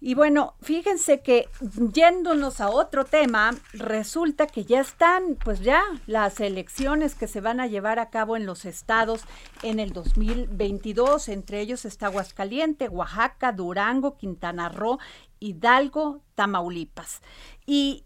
Y 0.00 0.14
bueno, 0.14 0.54
fíjense 0.62 1.20
que 1.20 1.50
yéndonos 1.92 2.62
a 2.62 2.70
otro 2.70 3.04
tema, 3.04 3.50
resulta 3.74 4.46
que 4.46 4.64
ya 4.64 4.80
están, 4.80 5.36
pues 5.44 5.60
ya 5.60 5.82
las 6.06 6.40
elecciones 6.40 7.14
que 7.14 7.28
se 7.28 7.42
van 7.42 7.60
a 7.60 7.66
llevar 7.66 7.98
a 7.98 8.08
cabo 8.08 8.34
en 8.34 8.46
los 8.46 8.64
estados 8.64 9.24
en 9.62 9.78
el 9.78 9.92
2022. 9.92 11.28
Entre 11.28 11.60
ellos 11.60 11.84
está 11.84 12.06
Aguascaliente, 12.06 12.88
Oaxaca, 12.88 13.52
Durango, 13.52 14.16
Quintana 14.16 14.70
Roo, 14.70 14.98
Hidalgo, 15.38 16.22
Tamaulipas. 16.34 17.20
Y 17.66 18.04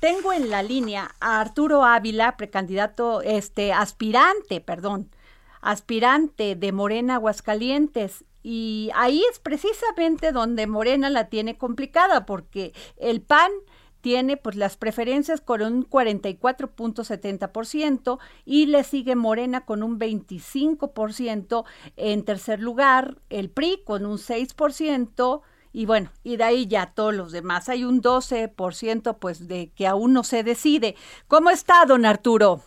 tengo 0.00 0.32
en 0.32 0.50
la 0.50 0.64
línea 0.64 1.14
a 1.20 1.40
Arturo 1.40 1.84
Ávila, 1.84 2.36
precandidato, 2.36 3.22
este, 3.22 3.72
aspirante, 3.72 4.60
perdón, 4.60 5.10
aspirante 5.60 6.56
de 6.56 6.72
Morena 6.72 7.14
Aguascalientes 7.14 8.24
y 8.42 8.90
ahí 8.94 9.22
es 9.30 9.38
precisamente 9.40 10.32
donde 10.32 10.66
Morena 10.66 11.10
la 11.10 11.28
tiene 11.28 11.58
complicada, 11.58 12.24
porque 12.24 12.72
el 12.96 13.20
PAN 13.20 13.50
tiene 14.00 14.36
pues 14.36 14.54
las 14.56 14.76
preferencias 14.76 15.40
con 15.40 15.60
un 15.60 15.84
44.70% 15.88 18.18
y 18.44 18.66
le 18.66 18.84
sigue 18.84 19.16
Morena 19.16 19.64
con 19.64 19.82
un 19.82 19.98
25%, 19.98 21.64
en 21.96 22.24
tercer 22.24 22.60
lugar 22.60 23.18
el 23.28 23.50
PRI 23.50 23.82
con 23.84 24.06
un 24.06 24.18
6%, 24.18 25.42
y 25.70 25.84
bueno, 25.84 26.10
y 26.24 26.38
de 26.38 26.44
ahí 26.44 26.66
ya 26.66 26.94
todos 26.94 27.14
los 27.14 27.32
demás. 27.32 27.68
Hay 27.68 27.84
un 27.84 28.00
12% 28.00 29.18
pues 29.18 29.46
de 29.46 29.70
que 29.74 29.86
aún 29.86 30.14
no 30.14 30.24
se 30.24 30.42
decide. 30.42 30.96
¿Cómo 31.26 31.50
está, 31.50 31.84
don 31.84 32.06
Arturo? 32.06 32.62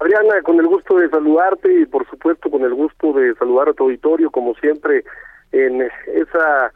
Adriana, 0.00 0.42
con 0.42 0.58
el 0.58 0.66
gusto 0.66 0.96
de 0.96 1.10
saludarte 1.10 1.82
y 1.82 1.86
por 1.86 2.08
supuesto 2.08 2.50
con 2.50 2.62
el 2.62 2.74
gusto 2.74 3.12
de 3.12 3.34
saludar 3.34 3.68
a 3.68 3.74
tu 3.74 3.84
auditorio, 3.84 4.30
como 4.30 4.54
siempre, 4.54 5.04
en 5.52 5.82
esa 5.82 6.72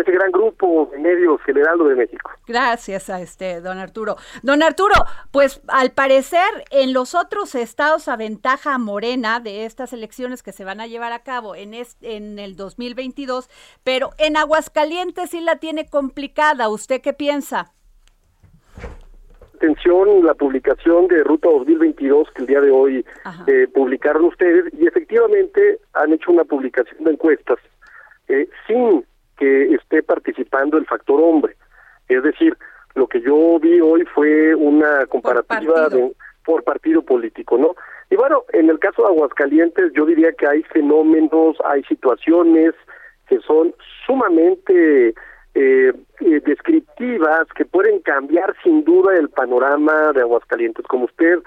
ese 0.00 0.10
gran 0.10 0.32
grupo 0.32 0.88
de 0.92 0.98
medios 0.98 1.40
de 1.46 1.94
México. 1.94 2.30
Gracias 2.46 3.10
a 3.10 3.20
este 3.20 3.60
don 3.60 3.78
Arturo. 3.78 4.16
Don 4.42 4.62
Arturo, 4.62 4.94
pues 5.30 5.60
al 5.68 5.92
parecer 5.92 6.40
en 6.70 6.92
los 6.92 7.14
otros 7.14 7.54
estados 7.54 8.08
aventaja 8.08 8.78
Morena 8.78 9.40
de 9.40 9.64
estas 9.64 9.92
elecciones 9.92 10.42
que 10.42 10.52
se 10.52 10.64
van 10.64 10.80
a 10.80 10.86
llevar 10.86 11.12
a 11.12 11.20
cabo 11.20 11.54
en, 11.54 11.74
en 12.02 12.38
el 12.38 12.56
2022, 12.56 13.48
pero 13.82 14.10
en 14.18 14.36
Aguascalientes 14.36 15.30
sí 15.30 15.40
la 15.40 15.56
tiene 15.56 15.88
complicada. 15.88 16.68
¿Usted 16.68 17.00
qué 17.00 17.12
piensa? 17.12 17.72
Atención, 19.64 20.26
la 20.26 20.34
publicación 20.34 21.08
de 21.08 21.24
Ruta 21.24 21.48
2022 21.48 22.28
que 22.34 22.42
el 22.42 22.48
día 22.48 22.60
de 22.60 22.70
hoy 22.70 23.02
eh, 23.46 23.66
publicaron 23.72 24.26
ustedes 24.26 24.70
y 24.74 24.86
efectivamente 24.86 25.78
han 25.94 26.12
hecho 26.12 26.32
una 26.32 26.44
publicación 26.44 27.02
de 27.02 27.12
encuestas 27.12 27.56
eh, 28.28 28.46
sin 28.66 29.06
que 29.38 29.74
esté 29.74 30.02
participando 30.02 30.76
el 30.76 30.84
factor 30.84 31.18
hombre. 31.18 31.56
Es 32.10 32.22
decir, 32.22 32.54
lo 32.94 33.06
que 33.06 33.22
yo 33.22 33.58
vi 33.58 33.80
hoy 33.80 34.04
fue 34.14 34.54
una 34.54 35.06
comparativa 35.06 35.88
por 36.44 36.62
partido, 36.62 37.00
político, 37.00 37.56
¿no? 37.56 37.74
Y 38.10 38.16
bueno, 38.16 38.44
en 38.52 38.68
el 38.68 38.78
caso 38.78 39.00
de 39.00 39.08
Aguascalientes 39.08 39.94
yo 39.94 40.04
diría 40.04 40.32
que 40.32 40.46
hay 40.46 40.62
fenómenos, 40.64 41.56
hay 41.64 41.82
situaciones 41.84 42.74
que 43.28 43.40
son 43.40 43.74
sumamente 44.04 45.14
eh, 45.54 45.92
eh, 46.20 46.40
descriptivas, 46.44 47.46
que 47.54 47.64
pueden 47.64 48.00
cambiar 48.00 48.54
sin 48.62 48.84
duda 48.84 49.16
el 49.16 49.28
panorama 49.28 50.12
de 50.12 50.20
Aguascalientes. 50.22 50.86
Como 50.86 51.04
usted 51.04 51.38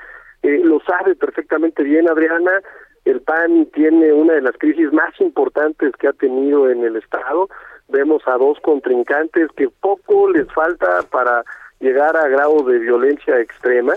eh, 0.43 0.61
lo 0.63 0.79
sabe 0.81 1.15
perfectamente 1.15 1.83
bien, 1.83 2.09
Adriana, 2.09 2.61
el 3.05 3.21
PAN 3.21 3.67
tiene 3.73 4.11
una 4.11 4.33
de 4.33 4.41
las 4.41 4.57
crisis 4.57 4.91
más 4.91 5.13
importantes 5.19 5.93
que 5.97 6.07
ha 6.07 6.13
tenido 6.13 6.69
en 6.69 6.83
el 6.83 6.95
Estado 6.97 7.47
vemos 7.87 8.21
a 8.27 8.37
dos 8.37 8.59
contrincantes 8.61 9.49
que 9.55 9.69
poco 9.69 10.29
les 10.29 10.51
falta 10.53 11.01
para 11.09 11.43
llegar 11.79 12.15
a 12.17 12.27
grado 12.27 12.63
de 12.63 12.79
violencia 12.79 13.39
extrema. 13.39 13.93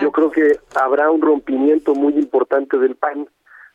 Yo 0.00 0.12
creo 0.12 0.30
que 0.30 0.58
habrá 0.74 1.10
un 1.10 1.22
rompimiento 1.22 1.94
muy 1.94 2.12
importante 2.14 2.78
del 2.78 2.94
PAN 2.94 3.26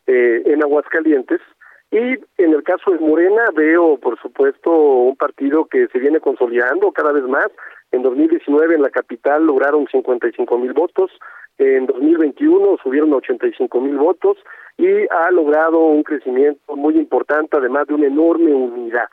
eh, 0.06 0.42
en 0.46 0.62
Aguascalientes. 0.62 1.40
Y 1.90 1.98
en 1.98 2.52
el 2.52 2.62
caso 2.64 2.90
de 2.90 2.98
Morena 2.98 3.44
veo, 3.54 3.96
por 3.98 4.20
supuesto, 4.20 4.70
un 4.70 5.16
partido 5.16 5.64
que 5.66 5.88
se 5.88 5.98
viene 5.98 6.20
consolidando 6.20 6.92
cada 6.92 7.12
vez 7.12 7.24
más. 7.24 7.48
En 7.92 8.02
2019 8.02 8.74
en 8.74 8.82
la 8.82 8.90
capital 8.90 9.46
lograron 9.46 9.86
55 9.86 10.58
mil 10.58 10.74
votos, 10.74 11.10
en 11.56 11.86
2021 11.86 12.76
subieron 12.82 13.12
85 13.14 13.80
mil 13.80 13.96
votos 13.96 14.36
y 14.76 14.86
ha 15.10 15.30
logrado 15.30 15.80
un 15.80 16.02
crecimiento 16.02 16.76
muy 16.76 16.96
importante, 16.96 17.56
además 17.56 17.86
de 17.88 17.94
una 17.94 18.06
enorme 18.06 18.52
unidad. 18.52 19.08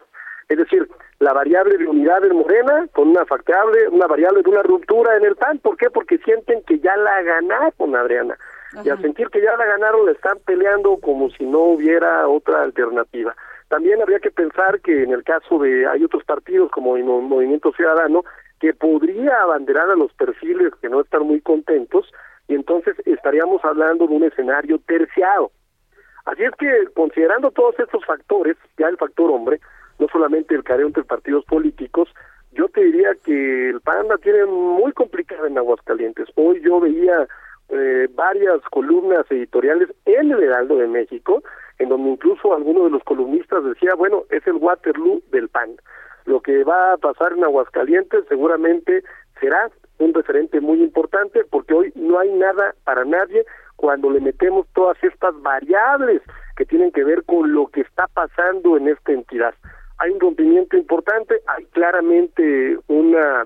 Es 0.48 0.58
decir, 0.58 0.88
la 1.20 1.34
variable 1.34 1.78
de 1.78 1.88
unidad 1.88 2.24
en 2.24 2.36
Morena 2.36 2.88
con 2.94 3.08
una 3.10 3.26
factable, 3.26 3.88
una 3.90 4.06
variable 4.06 4.44
de 4.44 4.50
una 4.50 4.62
ruptura 4.62 5.18
en 5.18 5.26
el 5.26 5.36
PAN. 5.36 5.58
¿Por 5.60 5.78
qué? 5.78 5.90
Porque 5.90 6.18
sienten 6.20 6.62
que 6.64 6.78
ya 6.80 6.96
la 6.98 7.22
ganaron, 7.24 7.96
Adriana. 7.96 8.38
Y 8.84 8.90
al 8.90 9.02
sentir 9.02 9.30
que 9.30 9.42
ya 9.42 9.56
la 9.58 9.66
ganaron, 9.66 10.06
la 10.06 10.12
están 10.12 10.38
peleando 10.46 10.98
como 10.98 11.30
si 11.30 11.46
no 11.46 11.60
hubiera 11.60 12.28
otra 12.28 12.64
alternativa. 12.64 13.36
También 13.70 14.02
habría 14.02 14.20
que 14.20 14.32
pensar 14.32 14.82
que 14.82 15.04
en 15.04 15.12
el 15.12 15.24
caso 15.24 15.60
de, 15.60 15.88
hay 15.88 16.04
otros 16.04 16.24
partidos 16.24 16.72
como 16.72 16.98
el 16.98 17.04
Movimiento 17.04 17.72
Ciudadano, 17.72 18.24
que 18.60 18.74
podría 18.74 19.42
abanderar 19.42 19.90
a 19.90 19.96
los 19.96 20.14
perfiles 20.14 20.74
que 20.82 20.90
no 20.90 21.02
están 21.02 21.24
muy 21.24 21.42
contentos, 21.42 22.12
y 22.48 22.56
entonces 22.56 22.96
estaríamos 23.06 23.64
hablando 23.66 24.08
de 24.08 24.16
un 24.16 24.24
escenario 24.24 24.80
terciado. 24.80 25.52
Así 26.26 26.44
es 26.44 26.52
que, 26.58 26.88
considerando 26.96 27.52
todos 27.52 27.80
estos 27.80 28.04
factores, 28.06 28.58
ya 28.78 28.88
el 28.88 28.98
factor 28.98 29.32
hombre, 29.32 29.60
no 30.00 30.08
solamente 30.10 30.56
el 30.56 30.64
careo 30.64 30.88
entre 30.88 31.04
partidos 31.04 31.46
políticos, 31.46 32.10
yo 32.52 32.68
te 32.70 32.84
diría 32.84 33.10
que 33.24 33.70
el 33.70 33.82
PAN 33.82 34.08
la 34.08 34.18
tiene 34.18 34.46
muy 34.46 34.92
complicada 34.94 35.48
en 35.48 35.58
Aguascalientes. 35.58 36.28
Hoy 36.36 36.62
yo 36.62 36.80
veía 36.80 37.28
eh, 37.70 38.08
varias 38.14 38.62
columnas 38.72 39.26
editoriales 39.30 39.90
en 40.06 40.32
el 40.32 40.44
Heraldo 40.44 40.78
de 40.78 40.88
México, 40.88 41.44
en 41.80 41.90
donde 41.90 42.12
incluso 42.12 42.54
alguno 42.54 42.86
de 42.86 42.92
los 42.92 43.04
columnistas 43.04 43.64
decía, 43.64 43.96
bueno, 43.96 44.24
es 44.30 44.46
el 44.48 44.54
Waterloo 44.54 45.22
del 45.32 45.50
PAN. 45.50 45.76
Lo 46.26 46.42
que 46.42 46.64
va 46.64 46.94
a 46.94 46.98
pasar 46.98 47.34
en 47.34 47.44
Aguascalientes 47.44 48.26
seguramente 48.30 49.04
será 49.40 49.70
un 50.00 50.14
referente 50.14 50.60
muy 50.60 50.82
importante 50.82 51.44
porque 51.50 51.74
hoy 51.74 51.92
no 51.96 52.20
hay 52.20 52.32
nada 52.34 52.76
para 52.84 53.06
nadie 53.06 53.46
cuando 53.76 54.10
le 54.10 54.20
metemos 54.20 54.68
todas 54.74 54.98
estas 55.04 55.40
variables 55.42 56.22
que 56.58 56.66
tienen 56.66 56.92
que 56.92 57.04
ver 57.04 57.24
con 57.26 57.54
lo 57.54 57.68
que 57.68 57.82
está 57.82 58.08
pasando 58.08 58.78
en 58.78 58.88
esta 58.88 59.12
entidad 59.12 59.54
hay 59.98 60.12
un 60.12 60.20
rompimiento 60.20 60.78
importante, 60.78 61.36
hay 61.48 61.66
claramente 61.66 62.78
una 62.88 63.46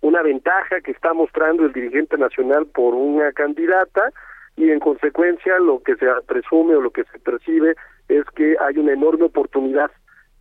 una 0.00 0.22
ventaja 0.22 0.80
que 0.80 0.90
está 0.90 1.12
mostrando 1.14 1.64
el 1.64 1.72
dirigente 1.72 2.16
nacional 2.16 2.66
por 2.66 2.94
una 2.94 3.32
candidata 3.32 4.12
y 4.56 4.70
en 4.70 4.80
consecuencia 4.80 5.58
lo 5.58 5.82
que 5.82 5.96
se 5.96 6.06
presume 6.26 6.76
o 6.76 6.80
lo 6.80 6.90
que 6.90 7.04
se 7.04 7.18
percibe 7.18 7.76
es 8.08 8.24
que 8.34 8.56
hay 8.60 8.78
una 8.78 8.92
enorme 8.92 9.24
oportunidad 9.24 9.90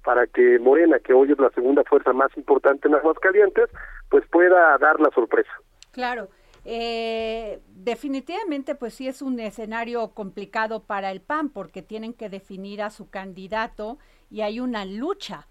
para 0.03 0.27
que 0.27 0.59
Morena, 0.59 0.99
que 0.99 1.13
hoy 1.13 1.31
es 1.31 1.39
la 1.39 1.49
segunda 1.49 1.83
fuerza 1.83 2.13
más 2.13 2.35
importante 2.37 2.87
en 2.87 2.95
Aguascalientes, 2.95 3.69
pues 4.09 4.23
pueda 4.27 4.77
dar 4.77 4.99
la 4.99 5.09
sorpresa. 5.09 5.51
Claro. 5.91 6.29
Eh, 6.63 7.59
definitivamente, 7.69 8.75
pues 8.75 8.93
sí 8.93 9.07
es 9.07 9.21
un 9.21 9.39
escenario 9.39 10.07
complicado 10.09 10.83
para 10.83 11.11
el 11.11 11.21
PAN 11.21 11.49
porque 11.49 11.81
tienen 11.81 12.13
que 12.13 12.29
definir 12.29 12.81
a 12.81 12.89
su 12.89 13.09
candidato 13.09 13.97
y 14.31 14.41
hay 14.41 14.59
una 14.59 14.85
lucha, 14.85 15.47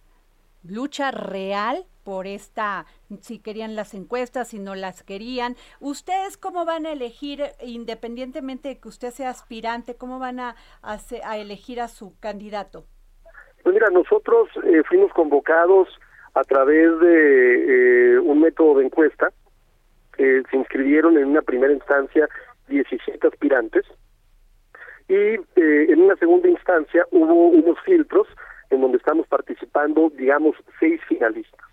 lucha 0.62 1.10
real 1.10 1.86
por 2.04 2.26
esta, 2.26 2.86
si 3.20 3.38
querían 3.38 3.74
las 3.74 3.94
encuestas, 3.94 4.48
si 4.48 4.58
no 4.58 4.74
las 4.74 5.02
querían. 5.02 5.56
¿Ustedes 5.80 6.36
cómo 6.36 6.64
van 6.64 6.86
a 6.86 6.92
elegir, 6.92 7.42
independientemente 7.60 8.68
de 8.68 8.78
que 8.78 8.88
usted 8.88 9.10
sea 9.10 9.30
aspirante, 9.30 9.96
cómo 9.96 10.18
van 10.18 10.40
a, 10.40 10.56
a, 10.82 11.38
elegir 11.38 11.80
a 11.80 11.88
su 11.88 12.18
candidato? 12.20 12.84
Pues 13.62 13.74
mira, 13.74 13.88
nosotros 13.90 14.48
eh, 14.64 14.82
fuimos 14.88 15.12
convocados 15.12 15.88
a 16.34 16.42
través 16.44 16.98
de 17.00 18.14
eh, 18.14 18.18
un 18.18 18.40
método 18.40 18.78
de 18.78 18.84
encuesta. 18.86 19.32
se 20.16 20.56
inscribieron 20.56 21.16
en 21.16 21.26
una 21.28 21.42
primera 21.42 21.72
instancia 21.72 22.28
17 22.68 23.26
aspirantes 23.26 23.84
y 25.08 25.14
eh, 25.14 25.36
en 25.56 26.00
una 26.00 26.16
segunda 26.16 26.48
instancia 26.48 27.06
hubo 27.10 27.48
unos 27.48 27.78
filtros 27.84 28.26
en 28.70 28.80
donde 28.80 28.98
estamos 28.98 29.26
participando, 29.28 30.10
digamos, 30.10 30.56
seis 30.80 31.00
finalistas. 31.08 31.63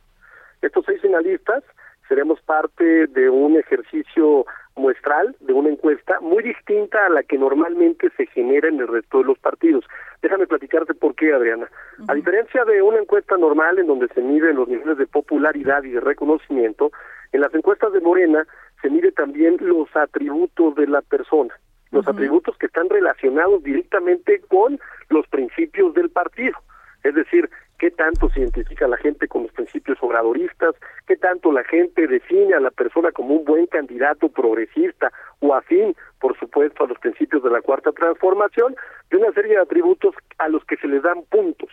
Estos 0.62 0.86
seis 0.86 1.02
finalistas 1.02 1.64
seremos 2.08 2.42
parte 2.42 3.08
de 3.08 3.30
un 3.30 3.58
ejercicio 3.58 4.46
muestral, 4.76 5.36
de 5.40 5.54
una 5.54 5.70
encuesta 5.70 6.20
muy 6.22 6.44
distinta 6.44 7.06
a 7.06 7.10
la 7.10 7.24
que 7.24 7.38
normalmente 7.38 8.10
se 8.18 8.26
genera 8.28 8.68
en 8.68 8.80
el 8.80 8.88
resto 8.88 9.20
de 9.20 9.26
los 9.26 9.40
partidos. 9.40 9.86
Déjame 10.22 10.48
platicarte 10.48 10.94
por 10.94 11.16
qué, 11.16 11.34
Adriana. 11.34 11.70
A 12.08 12.14
diferencia 12.14 12.64
de 12.66 12.82
una 12.82 13.00
encuesta 13.00 13.38
normal 13.38 13.80
en 13.80 13.88
donde 13.88 14.08
se 14.10 14.22
miden 14.22 14.58
los 14.58 14.68
niveles 14.68 14.98
de 14.98 15.08
popularidad 15.08 15.84
y 15.84 15.92
de 15.92 16.00
reconocimiento, 16.00 16.92
en 17.32 17.42
las 17.42 17.54
encuestas 17.54 17.94
de 17.94 18.02
Morena 18.02 18.46
se 18.82 18.90
mide 18.90 19.12
también 19.12 19.58
los 19.60 19.88
atributos 19.96 20.76
de 20.76 20.88
la 20.88 21.02
persona, 21.02 21.54
los 21.92 22.08
atributos 22.08 22.58
que 22.58 22.66
están 22.66 22.90
relacionados 22.90 23.64
directamente 23.64 24.42
con 24.48 24.80
los 25.10 25.28
principios 25.28 25.94
del 25.94 26.10
partido. 26.10 26.58
Es 27.04 27.16
decir, 27.16 27.50
qué 27.82 27.90
tanto 27.90 28.30
se 28.30 28.42
identifica 28.42 28.88
la 28.88 28.98
gente 28.98 29.28
con 29.28 29.42
los 29.42 29.52
principios 29.54 29.98
obradoristas, 30.02 30.76
qué 31.08 31.18
tanto 31.18 31.52
la 31.52 31.64
gente 31.64 32.06
define 32.06 32.54
a 32.54 32.60
la 32.60 32.70
persona 32.70 33.12
como 33.12 33.34
un 33.34 33.44
buen 33.44 33.66
candidato 33.66 34.30
progresista 34.30 35.12
o 35.40 35.56
afín, 35.56 35.96
por 36.20 36.38
supuesto, 36.38 36.84
a 36.84 36.88
los 36.88 37.00
principios 37.00 37.42
de 37.42 37.50
la 37.50 37.60
cuarta 37.60 37.92
transformación, 37.92 38.76
y 39.12 39.16
una 39.16 39.32
serie 39.32 39.54
de 39.54 39.62
atributos 39.62 40.14
a 40.38 40.48
los 40.48 40.64
que 40.66 40.78
se 40.78 40.88
les 40.88 41.02
dan 41.02 41.24
puntos. 41.24 41.72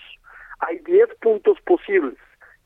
Hay 0.60 0.78
10 0.78 1.14
puntos 1.20 1.60
posibles. 1.66 2.16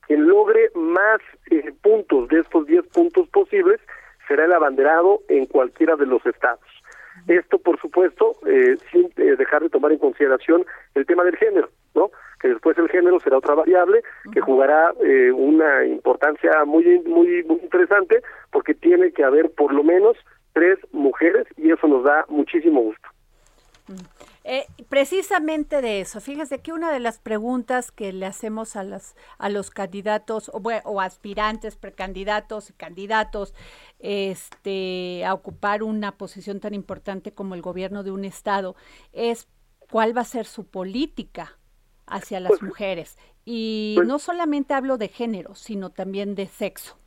Quien 0.07 0.29
logre 0.29 0.71
más 0.77 1.21
eh, 1.51 1.73
puntos 1.83 2.29
de 2.29 2.39
estos 2.39 2.65
10 2.69 2.87
puntos 2.95 3.29
posibles 3.31 3.81
será 4.29 4.45
el 4.45 4.53
abanderado 4.53 5.19
en 5.27 5.47
cualquiera 5.47 5.97
de 5.97 6.07
los 6.07 6.25
estados. 6.27 6.63
Esto, 7.29 7.59
por 7.59 7.81
supuesto, 7.81 8.37
eh, 8.47 8.77
sin 8.91 9.07
eh, 9.17 9.37
dejar 9.37 9.63
de 9.63 9.71
tomar 9.71 9.93
en 9.93 9.99
consideración 9.99 10.65
el 10.95 11.07
tema 11.07 11.25
del 11.25 11.37
género, 11.37 11.69
¿no? 11.95 12.11
que 12.41 12.49
después 12.49 12.77
el 12.77 12.89
género 12.89 13.21
será 13.21 13.39
otra 13.39 13.55
variable 13.55 14.03
que 14.33 14.41
jugará 14.41 14.93
eh, 15.05 15.31
una 15.31 15.87
importancia 15.87 16.65
muy, 16.65 16.99
muy, 17.07 17.45
muy 17.45 17.61
interesante 17.63 18.21
porque 18.51 18.75
tiene 18.75 19.13
que 19.13 19.23
haber 19.23 19.51
por 19.51 19.73
lo 19.73 19.85
menos 19.85 20.17
tres 20.53 20.79
mujeres 20.91 21.47
y 21.57 21.71
eso 21.71 21.87
nos 21.87 22.03
da 22.03 22.25
muchísimo 22.29 22.81
gusto. 22.81 23.09
Eh, 24.45 24.67
precisamente 24.89 25.81
de 25.81 26.01
eso, 26.01 26.21
fíjese 26.21 26.61
que 26.61 26.73
una 26.73 26.93
de 26.93 26.99
las 26.99 27.21
preguntas 27.21 27.93
que 27.93 28.13
le 28.13 28.27
hacemos 28.27 28.75
a, 28.75 28.83
las, 28.83 29.15
a 29.39 29.49
los 29.49 29.71
candidatos 29.71 30.49
o, 30.49 30.61
o 30.85 31.01
aspirantes, 31.01 31.77
precandidatos 31.77 32.71
y 32.71 32.73
candidatos 32.73 33.55
este, 34.01 35.25
a 35.25 35.33
ocupar 35.35 35.85
una 35.85 36.13
posición 36.19 36.59
tan 36.59 36.75
importante 36.75 37.33
como 37.33 37.55
el 37.55 37.63
gobierno 37.63 38.03
de 38.03 38.11
un 38.11 38.25
estado 38.25 38.75
es 39.13 39.49
cuál 39.91 40.17
va 40.17 40.23
a 40.23 40.25
ser 40.25 40.47
su 40.47 40.67
política 40.67 41.57
hacia 42.07 42.41
las 42.41 42.51
pues, 42.51 42.63
mujeres. 42.63 43.19
Y 43.45 43.95
pues 43.97 44.09
no 44.09 44.19
solamente 44.19 44.75
hablo 44.75 44.99
de 44.99 45.09
género, 45.09 45.55
sino 45.55 45.91
también 45.91 46.35
de 46.35 46.47
sexo. 46.47 46.99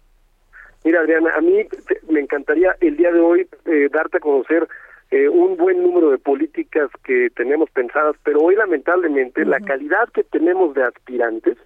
Mira, 0.85 1.01
Adriana, 1.01 1.33
a 1.35 1.41
mí 1.41 1.67
me 2.07 2.19
encantaría 2.19 2.77
el 2.79 2.95
día 2.95 3.11
de 3.11 3.19
hoy 3.19 3.49
eh, 3.65 3.89
darte 3.91 4.17
a 4.17 4.19
conocer 4.19 4.67
eh, 5.15 5.29
un 5.29 5.55
buen 5.55 5.81
número 5.81 6.11
de 6.11 6.17
políticas 6.17 6.89
que 7.05 7.29
tenemos 7.37 7.69
pensadas, 7.69 8.17
pero 8.23 8.41
hoy 8.41 8.57
lamentablemente 8.57 9.45
la 9.45 9.61
calidad 9.61 10.09
que 10.09 10.25
tenemos 10.25 10.73
de 10.73 10.83
aspirantes 10.83 11.57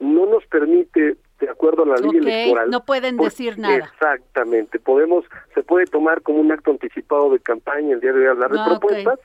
no 0.00 0.26
nos 0.26 0.44
permite, 0.44 1.16
de 1.38 1.48
acuerdo 1.48 1.84
a 1.84 1.86
la 1.86 1.96
ley 1.96 2.18
electoral, 2.18 2.68
no 2.68 2.84
pueden 2.84 3.16
pues, 3.16 3.32
decir 3.32 3.58
nada. 3.58 3.76
Exactamente, 3.76 4.78
podemos, 4.78 5.24
se 5.54 5.62
puede 5.62 5.86
tomar 5.86 6.20
como 6.20 6.40
un 6.40 6.52
acto 6.52 6.72
anticipado 6.72 7.30
de 7.30 7.40
campaña 7.40 7.94
el 7.94 8.00
día 8.00 8.12
de 8.12 8.20
hoy 8.20 8.26
hablar 8.26 8.50
de 8.50 8.58
ah, 8.60 8.66
propuestas. 8.68 9.18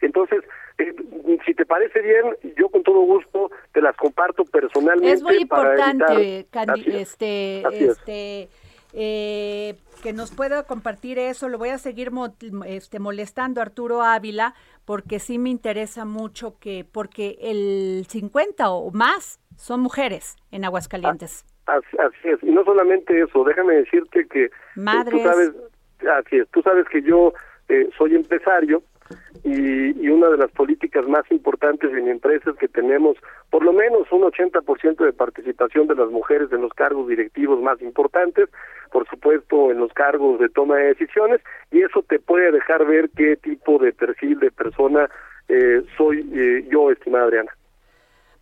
Entonces, 0.00 0.42
eh, 0.78 0.92
si 1.46 1.54
te 1.54 1.64
parece 1.64 2.00
bien, 2.00 2.54
yo 2.56 2.68
con 2.68 2.82
todo 2.82 2.98
gusto 3.02 3.52
te 3.72 3.80
las 3.80 3.94
comparto 3.96 4.44
personalmente. 4.44 5.12
Es 5.12 5.22
muy 5.22 5.36
importante, 5.36 6.48
este, 6.86 7.62
este, 7.86 8.48
eh, 8.92 9.76
que 10.02 10.12
nos 10.12 10.34
pueda 10.34 10.64
compartir 10.64 11.18
eso. 11.18 11.48
Lo 11.48 11.58
voy 11.58 11.70
a 11.70 11.78
seguir 11.78 12.10
este, 12.66 12.98
molestando 12.98 13.60
Arturo 13.60 14.02
Ávila 14.02 14.54
porque 14.84 15.18
sí 15.18 15.38
me 15.38 15.50
interesa 15.50 16.04
mucho 16.04 16.58
que, 16.58 16.84
porque 16.90 17.38
el 17.40 18.06
50 18.08 18.70
o 18.70 18.90
más 18.90 19.40
son 19.56 19.80
mujeres 19.80 20.36
en 20.50 20.64
Aguascalientes. 20.64 21.44
Ah, 21.66 21.78
así, 21.78 22.28
es, 22.28 22.42
y 22.42 22.50
no 22.50 22.64
solamente 22.64 23.22
eso, 23.22 23.44
déjame 23.44 23.74
decirte 23.74 24.26
que 24.26 24.44
eh, 24.44 24.50
Madres. 24.74 25.22
tú 25.22 25.28
sabes, 25.28 25.50
así 26.18 26.36
es, 26.38 26.48
tú 26.48 26.62
sabes 26.62 26.86
que 26.88 27.02
yo 27.02 27.32
soy 27.96 28.16
empresario 28.16 28.82
y, 29.44 30.08
una 30.08 30.28
de 30.28 30.36
las 30.36 30.50
políticas 30.50 31.06
más 31.06 31.24
importantes 31.30 31.90
en 31.92 32.08
empresas 32.08 32.54
que 32.56 32.68
tenemos 32.68 33.16
por 33.48 33.64
lo 33.64 33.72
menos 33.72 34.10
un 34.12 34.22
80% 34.22 35.04
de 35.04 35.12
participación 35.12 35.86
de 35.86 35.94
las 35.94 36.10
mujeres 36.10 36.52
en 36.52 36.62
los 36.62 36.72
cargos 36.74 37.08
directivos 37.08 37.60
más 37.62 37.80
importantes, 37.80 38.48
por 38.92 39.08
supuesto 39.08 39.70
en 39.70 39.78
los 39.78 39.92
cargos 39.92 40.38
de 40.40 40.48
toma 40.48 40.76
de 40.76 40.88
decisiones, 40.88 41.40
y 41.70 41.80
eso 41.82 42.02
te 42.02 42.18
puede 42.18 42.52
dejar 42.52 42.84
ver 42.86 43.10
qué 43.16 43.36
tipo 43.36 43.78
de 43.78 43.92
perfil 43.92 44.38
de 44.40 44.50
persona 44.50 45.08
eh, 45.48 45.82
soy 45.96 46.28
eh, 46.34 46.68
yo, 46.70 46.90
estimada 46.90 47.24
Adriana. 47.24 47.52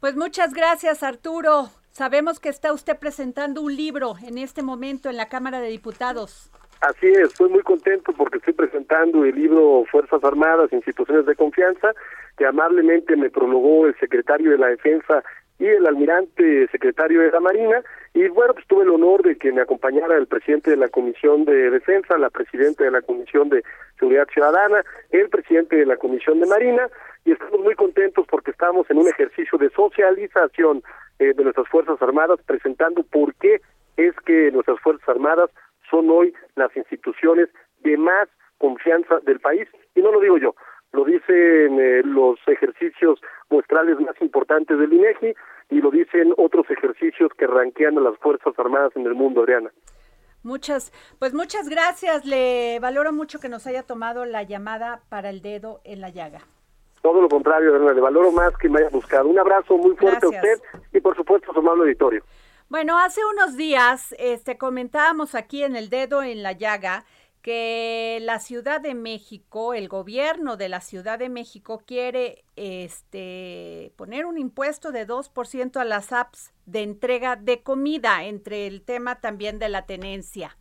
Pues 0.00 0.16
muchas 0.16 0.52
gracias, 0.52 1.02
Arturo. 1.02 1.70
Sabemos 1.90 2.38
que 2.38 2.48
está 2.48 2.72
usted 2.72 2.98
presentando 2.98 3.62
un 3.62 3.74
libro 3.74 4.14
en 4.24 4.38
este 4.38 4.62
momento 4.62 5.08
en 5.08 5.16
la 5.16 5.28
Cámara 5.28 5.60
de 5.60 5.68
Diputados. 5.68 6.50
Así 6.80 7.06
es, 7.08 7.30
estoy 7.30 7.50
muy 7.50 7.62
contento 7.62 8.12
porque 8.12 8.38
estoy 8.38 8.54
presentando 8.54 9.24
el 9.24 9.34
libro 9.34 9.84
Fuerzas 9.90 10.22
Armadas, 10.22 10.72
Instituciones 10.72 11.26
de 11.26 11.34
Confianza, 11.34 11.92
que 12.36 12.46
amablemente 12.46 13.16
me 13.16 13.30
prologó 13.30 13.86
el 13.86 13.98
secretario 13.98 14.52
de 14.52 14.58
la 14.58 14.68
Defensa 14.68 15.24
y 15.58 15.66
el 15.66 15.86
almirante 15.86 16.68
secretario 16.68 17.20
de 17.20 17.32
la 17.32 17.40
Marina. 17.40 17.82
Y 18.14 18.28
bueno, 18.28 18.54
pues 18.54 18.64
tuve 18.68 18.84
el 18.84 18.90
honor 18.90 19.24
de 19.24 19.36
que 19.36 19.50
me 19.50 19.60
acompañara 19.60 20.16
el 20.16 20.28
presidente 20.28 20.70
de 20.70 20.76
la 20.76 20.86
Comisión 20.86 21.44
de 21.44 21.70
Defensa, 21.70 22.16
la 22.16 22.30
presidenta 22.30 22.84
de 22.84 22.92
la 22.92 23.02
Comisión 23.02 23.48
de 23.48 23.64
Seguridad 23.98 24.28
Ciudadana, 24.32 24.84
el 25.10 25.28
presidente 25.30 25.74
de 25.74 25.86
la 25.86 25.96
Comisión 25.96 26.38
de 26.38 26.46
Marina, 26.46 26.88
y 27.24 27.32
estamos 27.32 27.60
muy 27.60 27.74
contentos 27.74 28.24
porque 28.30 28.52
estamos 28.52 28.88
en 28.88 28.98
un 28.98 29.08
ejercicio 29.08 29.58
de 29.58 29.70
socialización 29.70 30.84
eh, 31.18 31.34
de 31.34 31.42
nuestras 31.42 31.66
Fuerzas 31.68 32.00
Armadas, 32.00 32.38
presentando 32.46 33.02
por 33.02 33.34
qué 33.34 33.60
es 33.96 34.14
que 34.24 34.52
nuestras 34.52 34.78
Fuerzas 34.78 35.08
Armadas 35.08 35.50
son 35.90 36.10
hoy 36.10 36.34
las 36.56 36.74
instituciones 36.76 37.48
de 37.80 37.96
más 37.96 38.28
confianza 38.58 39.20
del 39.20 39.40
país. 39.40 39.68
Y 39.94 40.00
no 40.00 40.12
lo 40.12 40.20
digo 40.20 40.38
yo, 40.38 40.54
lo 40.92 41.04
dicen 41.04 41.78
eh, 41.80 42.02
los 42.04 42.38
ejercicios 42.46 43.20
muestrales 43.50 43.98
más 44.00 44.20
importantes 44.20 44.78
del 44.78 44.92
INEGI 44.92 45.34
y 45.70 45.80
lo 45.80 45.90
dicen 45.90 46.32
otros 46.36 46.70
ejercicios 46.70 47.30
que 47.36 47.46
ranquean 47.46 47.98
a 47.98 48.00
las 48.00 48.18
Fuerzas 48.18 48.54
Armadas 48.58 48.92
en 48.96 49.06
el 49.06 49.14
mundo, 49.14 49.42
Adriana. 49.42 49.70
Muchas, 50.42 50.92
pues 51.18 51.34
muchas 51.34 51.68
gracias. 51.68 52.24
Le 52.24 52.78
valoro 52.80 53.12
mucho 53.12 53.38
que 53.40 53.48
nos 53.48 53.66
haya 53.66 53.82
tomado 53.82 54.24
la 54.24 54.44
llamada 54.44 55.02
para 55.08 55.30
el 55.30 55.42
dedo 55.42 55.80
en 55.84 56.00
la 56.00 56.10
llaga. 56.10 56.40
Todo 57.02 57.20
lo 57.20 57.28
contrario, 57.28 57.74
Adriana, 57.74 57.92
le 57.92 58.00
valoro 58.00 58.32
más 58.32 58.56
que 58.56 58.68
me 58.68 58.80
haya 58.80 58.88
buscado. 58.90 59.28
Un 59.28 59.38
abrazo 59.38 59.76
muy 59.76 59.94
fuerte 59.96 60.26
a 60.26 60.28
usted 60.28 60.58
y 60.92 61.00
por 61.00 61.16
supuesto 61.16 61.50
a 61.50 61.54
su 61.54 61.60
amable 61.60 61.82
auditorio. 61.82 62.22
Bueno, 62.68 62.98
hace 62.98 63.22
unos 63.24 63.56
días 63.56 64.14
este, 64.18 64.58
comentábamos 64.58 65.34
aquí 65.34 65.62
en 65.62 65.74
el 65.74 65.88
dedo 65.88 66.22
en 66.22 66.42
la 66.42 66.52
llaga 66.52 67.06
que 67.40 68.18
la 68.20 68.40
Ciudad 68.40 68.82
de 68.82 68.94
México, 68.94 69.72
el 69.72 69.88
gobierno 69.88 70.58
de 70.58 70.68
la 70.68 70.82
Ciudad 70.82 71.18
de 71.18 71.30
México 71.30 71.82
quiere 71.86 72.44
este, 72.56 73.94
poner 73.96 74.26
un 74.26 74.36
impuesto 74.36 74.92
de 74.92 75.06
2% 75.06 75.80
a 75.80 75.84
las 75.86 76.12
apps 76.12 76.52
de 76.66 76.82
entrega 76.82 77.36
de 77.36 77.62
comida, 77.62 78.24
entre 78.24 78.66
el 78.66 78.82
tema 78.82 79.18
también 79.18 79.58
de 79.58 79.70
la 79.70 79.86
tenencia 79.86 80.58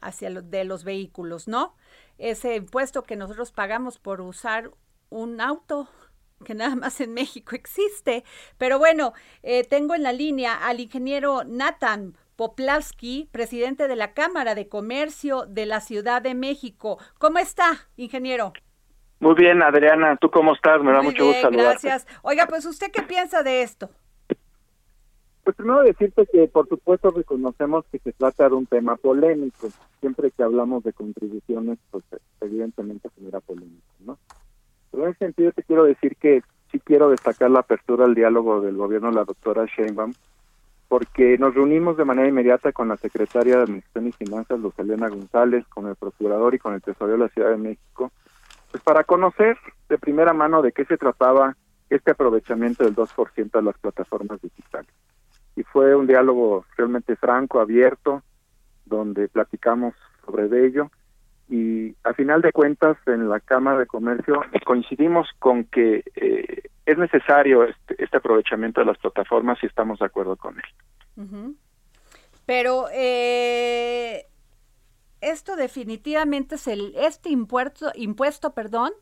hacia 0.00 0.30
de 0.30 0.64
los 0.64 0.84
vehículos, 0.84 1.48
¿no? 1.48 1.74
Ese 2.18 2.54
impuesto 2.54 3.02
que 3.02 3.16
nosotros 3.16 3.50
pagamos 3.50 3.98
por 3.98 4.20
usar 4.20 4.70
un 5.08 5.40
auto 5.40 5.88
que 6.44 6.54
nada 6.54 6.74
más 6.76 7.00
en 7.00 7.12
México 7.14 7.54
existe. 7.54 8.24
Pero 8.58 8.78
bueno, 8.78 9.12
eh, 9.42 9.64
tengo 9.64 9.94
en 9.94 10.02
la 10.02 10.12
línea 10.12 10.54
al 10.54 10.80
ingeniero 10.80 11.44
Nathan 11.44 12.16
Poplavsky, 12.36 13.28
presidente 13.30 13.88
de 13.88 13.96
la 13.96 14.14
Cámara 14.14 14.54
de 14.54 14.68
Comercio 14.68 15.44
de 15.46 15.66
la 15.66 15.80
Ciudad 15.80 16.22
de 16.22 16.34
México. 16.34 16.98
¿Cómo 17.18 17.38
está, 17.38 17.88
ingeniero? 17.96 18.52
Muy 19.18 19.34
bien, 19.34 19.62
Adriana. 19.62 20.16
¿Tú 20.16 20.30
cómo 20.30 20.54
estás? 20.54 20.82
Me 20.82 20.92
da 20.92 21.02
mucho 21.02 21.26
gusto 21.26 21.42
saludarte. 21.42 21.88
Gracias. 21.88 22.06
Oiga, 22.22 22.46
pues 22.46 22.64
usted 22.64 22.90
qué 22.90 23.02
piensa 23.02 23.42
de 23.42 23.62
esto? 23.62 23.90
Pues 25.44 25.56
primero 25.56 25.82
decirte 25.82 26.26
que 26.32 26.48
por 26.48 26.68
supuesto 26.68 27.10
reconocemos 27.10 27.84
que 27.92 27.98
se 27.98 28.12
trata 28.12 28.48
de 28.48 28.54
un 28.54 28.66
tema 28.66 28.96
polémico. 28.96 29.68
Siempre 30.00 30.30
que 30.30 30.42
hablamos 30.42 30.82
de 30.84 30.94
contribuciones, 30.94 31.78
pues 31.90 32.04
evidentemente 32.40 33.10
genera 33.14 33.40
polémica, 33.40 33.92
¿no? 34.00 34.18
En 34.92 35.08
ese 35.08 35.18
sentido 35.18 35.52
te 35.52 35.62
quiero 35.62 35.84
decir 35.84 36.16
que 36.16 36.42
sí 36.70 36.80
quiero 36.80 37.10
destacar 37.10 37.50
la 37.50 37.60
apertura 37.60 38.04
al 38.04 38.14
diálogo 38.14 38.60
del 38.60 38.76
gobierno 38.76 39.08
de 39.08 39.14
la 39.14 39.24
doctora 39.24 39.66
Sheinbaum, 39.66 40.12
porque 40.88 41.38
nos 41.38 41.54
reunimos 41.54 41.96
de 41.96 42.04
manera 42.04 42.28
inmediata 42.28 42.72
con 42.72 42.88
la 42.88 42.96
secretaria 42.96 43.56
de 43.56 43.62
Administración 43.62 44.08
y 44.08 44.12
Finanzas, 44.12 44.58
Luz 44.58 44.74
González, 44.76 45.64
con 45.68 45.86
el 45.86 45.96
procurador 45.96 46.54
y 46.54 46.58
con 46.58 46.74
el 46.74 46.82
tesorero 46.82 47.18
de 47.18 47.24
la 47.24 47.28
Ciudad 47.28 47.50
de 47.50 47.56
México, 47.56 48.10
pues 48.70 48.82
para 48.82 49.04
conocer 49.04 49.56
de 49.88 49.98
primera 49.98 50.32
mano 50.32 50.62
de 50.62 50.72
qué 50.72 50.84
se 50.84 50.96
trataba 50.96 51.56
este 51.90 52.12
aprovechamiento 52.12 52.84
del 52.84 52.94
2% 52.94 53.50
de 53.50 53.62
las 53.62 53.78
plataformas 53.78 54.40
digitales. 54.40 54.90
Y 55.56 55.64
fue 55.64 55.94
un 55.94 56.06
diálogo 56.06 56.64
realmente 56.76 57.16
franco, 57.16 57.60
abierto, 57.60 58.22
donde 58.86 59.28
platicamos 59.28 59.94
sobre 60.24 60.66
ello 60.66 60.90
y 61.50 61.96
a 62.04 62.14
final 62.14 62.42
de 62.42 62.52
cuentas 62.52 62.96
en 63.06 63.28
la 63.28 63.40
Cámara 63.40 63.80
de 63.80 63.86
Comercio 63.86 64.40
coincidimos 64.64 65.28
con 65.40 65.64
que 65.64 66.04
eh, 66.14 66.62
es 66.86 66.96
necesario 66.96 67.64
este, 67.64 68.02
este, 68.02 68.16
aprovechamiento 68.16 68.80
de 68.80 68.86
las 68.86 68.98
plataformas 68.98 69.58
y 69.62 69.66
estamos 69.66 69.98
de 69.98 70.06
acuerdo 70.06 70.36
con 70.36 70.56
él. 70.56 71.56
Pero 72.46 72.86
eh, 72.92 74.26
esto 75.20 75.56
definitivamente 75.56 76.54
es 76.54 76.68
el, 76.68 76.94
este 76.96 77.30
impuesto, 77.30 77.90
impuesto, 77.96 78.54
perdón, 78.54 78.92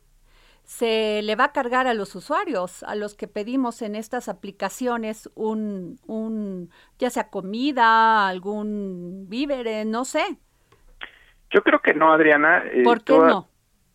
se 0.63 1.21
le 1.21 1.35
va 1.35 1.45
a 1.45 1.51
cargar 1.51 1.85
a 1.85 1.93
los 1.93 2.15
usuarios, 2.15 2.81
a 2.81 2.95
los 2.95 3.13
que 3.13 3.27
pedimos 3.27 3.83
en 3.83 3.95
estas 3.95 4.27
aplicaciones 4.27 5.29
un, 5.35 5.99
un 6.07 6.71
ya 6.97 7.11
sea 7.11 7.29
comida, 7.29 8.27
algún 8.27 9.29
víver, 9.29 9.85
no 9.85 10.03
sé. 10.03 10.39
Yo 11.51 11.63
creo 11.63 11.79
que 11.79 11.93
no, 11.93 12.11
Adriana. 12.11 12.63
Eh, 12.71 12.83
¿Por 12.83 13.03
qué 13.03 13.17
no? 13.17 13.47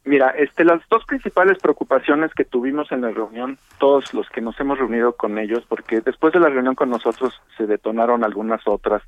Mira, 0.07 0.31
este, 0.31 0.65
las 0.65 0.87
dos 0.91 1.05
principales 1.07 1.59
preocupaciones 1.59 2.35
que 2.35 2.45
tuvimos 2.45 2.93
en 2.93 3.01
la 3.01 3.11
reunión, 3.11 3.59
todos 3.79 4.13
los 4.13 4.29
que 4.29 4.43
nos 4.43 4.59
hemos 4.61 4.79
reunido 4.79 5.15
con 5.17 5.39
ellos, 5.39 5.65
porque 5.67 6.03
después 6.03 6.35
de 6.35 6.41
la 6.41 6.51
reunión 6.51 6.75
con 6.75 6.91
nosotros 6.91 7.41
se 7.57 7.67
detonaron 7.67 8.23
algunas 8.23 8.61
otras 8.67 9.03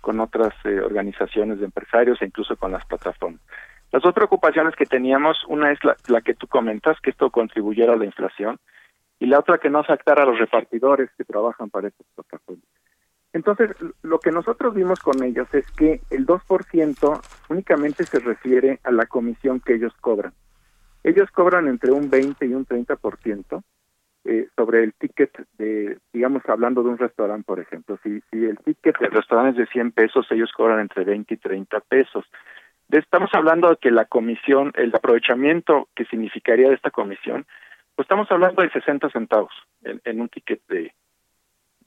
con 0.00 0.20
otras 0.20 0.52
eh, 0.64 0.80
organizaciones 0.80 1.60
de 1.60 1.66
empresarios 1.66 2.20
e 2.20 2.26
incluso 2.26 2.56
con 2.56 2.72
las 2.72 2.84
plataformas. 2.84 3.40
Las 3.90 4.02
dos 4.02 4.12
preocupaciones 4.12 4.74
que 4.74 4.86
teníamos, 4.86 5.44
una 5.46 5.70
es 5.70 5.82
la, 5.84 5.96
la, 6.08 6.20
que 6.20 6.34
tú 6.34 6.46
comentas, 6.48 7.00
que 7.00 7.10
esto 7.10 7.30
contribuyera 7.30 7.94
a 7.94 7.96
la 7.96 8.04
inflación, 8.04 8.58
y 9.18 9.26
la 9.26 9.38
otra 9.38 9.58
que 9.58 9.70
no 9.70 9.78
afectara 9.78 10.24
a 10.24 10.26
los 10.26 10.38
repartidores 10.38 11.10
que 11.16 11.24
trabajan 11.24 11.70
para 11.70 11.88
estas 11.88 12.06
plataformas. 12.14 12.66
Entonces, 13.34 13.70
lo 14.02 14.20
que 14.20 14.30
nosotros 14.30 14.74
vimos 14.74 15.00
con 15.00 15.20
ellos 15.24 15.52
es 15.52 15.68
que 15.72 16.00
el 16.10 16.24
2% 16.24 17.20
únicamente 17.48 18.04
se 18.04 18.20
refiere 18.20 18.78
a 18.84 18.92
la 18.92 19.06
comisión 19.06 19.58
que 19.58 19.74
ellos 19.74 19.92
cobran. 20.00 20.32
Ellos 21.02 21.28
cobran 21.32 21.66
entre 21.66 21.90
un 21.90 22.08
20 22.08 22.46
y 22.46 22.54
un 22.54 22.64
30% 22.64 23.62
eh, 24.24 24.46
sobre 24.56 24.84
el 24.84 24.94
ticket 24.94 25.32
de, 25.58 25.98
digamos, 26.12 26.42
hablando 26.48 26.84
de 26.84 26.90
un 26.90 26.98
restaurante, 26.98 27.44
por 27.44 27.58
ejemplo. 27.58 27.98
Si, 28.04 28.20
si 28.30 28.44
el 28.44 28.56
ticket 28.58 28.96
del 29.00 29.10
restaurante 29.10 29.60
es 29.60 29.66
de 29.66 29.72
100 29.72 29.90
pesos, 29.90 30.26
ellos 30.30 30.52
cobran 30.56 30.78
entre 30.78 31.02
20 31.04 31.34
y 31.34 31.36
30 31.36 31.80
pesos. 31.80 32.24
Estamos 32.88 33.30
hablando 33.32 33.68
de 33.68 33.78
que 33.78 33.90
la 33.90 34.04
comisión, 34.04 34.70
el 34.76 34.94
aprovechamiento 34.94 35.88
que 35.96 36.04
significaría 36.04 36.68
de 36.68 36.76
esta 36.76 36.92
comisión, 36.92 37.46
pues 37.96 38.04
estamos 38.04 38.30
hablando 38.30 38.62
de 38.62 38.70
60 38.70 39.10
centavos 39.10 39.52
en, 39.82 40.00
en 40.04 40.20
un 40.20 40.28
ticket 40.28 40.62
de, 40.68 40.94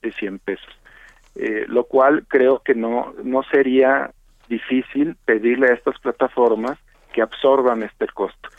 de 0.01 0.11
100 0.11 0.39
pesos. 0.39 0.77
Eh, 1.39 1.65
lo 1.67 1.83
cual 1.83 2.25
creo 2.27 2.63
que 2.63 2.73
no, 2.73 3.13
no 3.23 3.43
sería 3.43 4.09
difícil 4.49 5.15
pedirle 5.23 5.67
a 5.67 5.73
estas 5.73 5.99
plataformas 5.99 6.79
que 7.13 7.21
absorban 7.21 7.83
este 7.83 8.07
costo. 8.07 8.49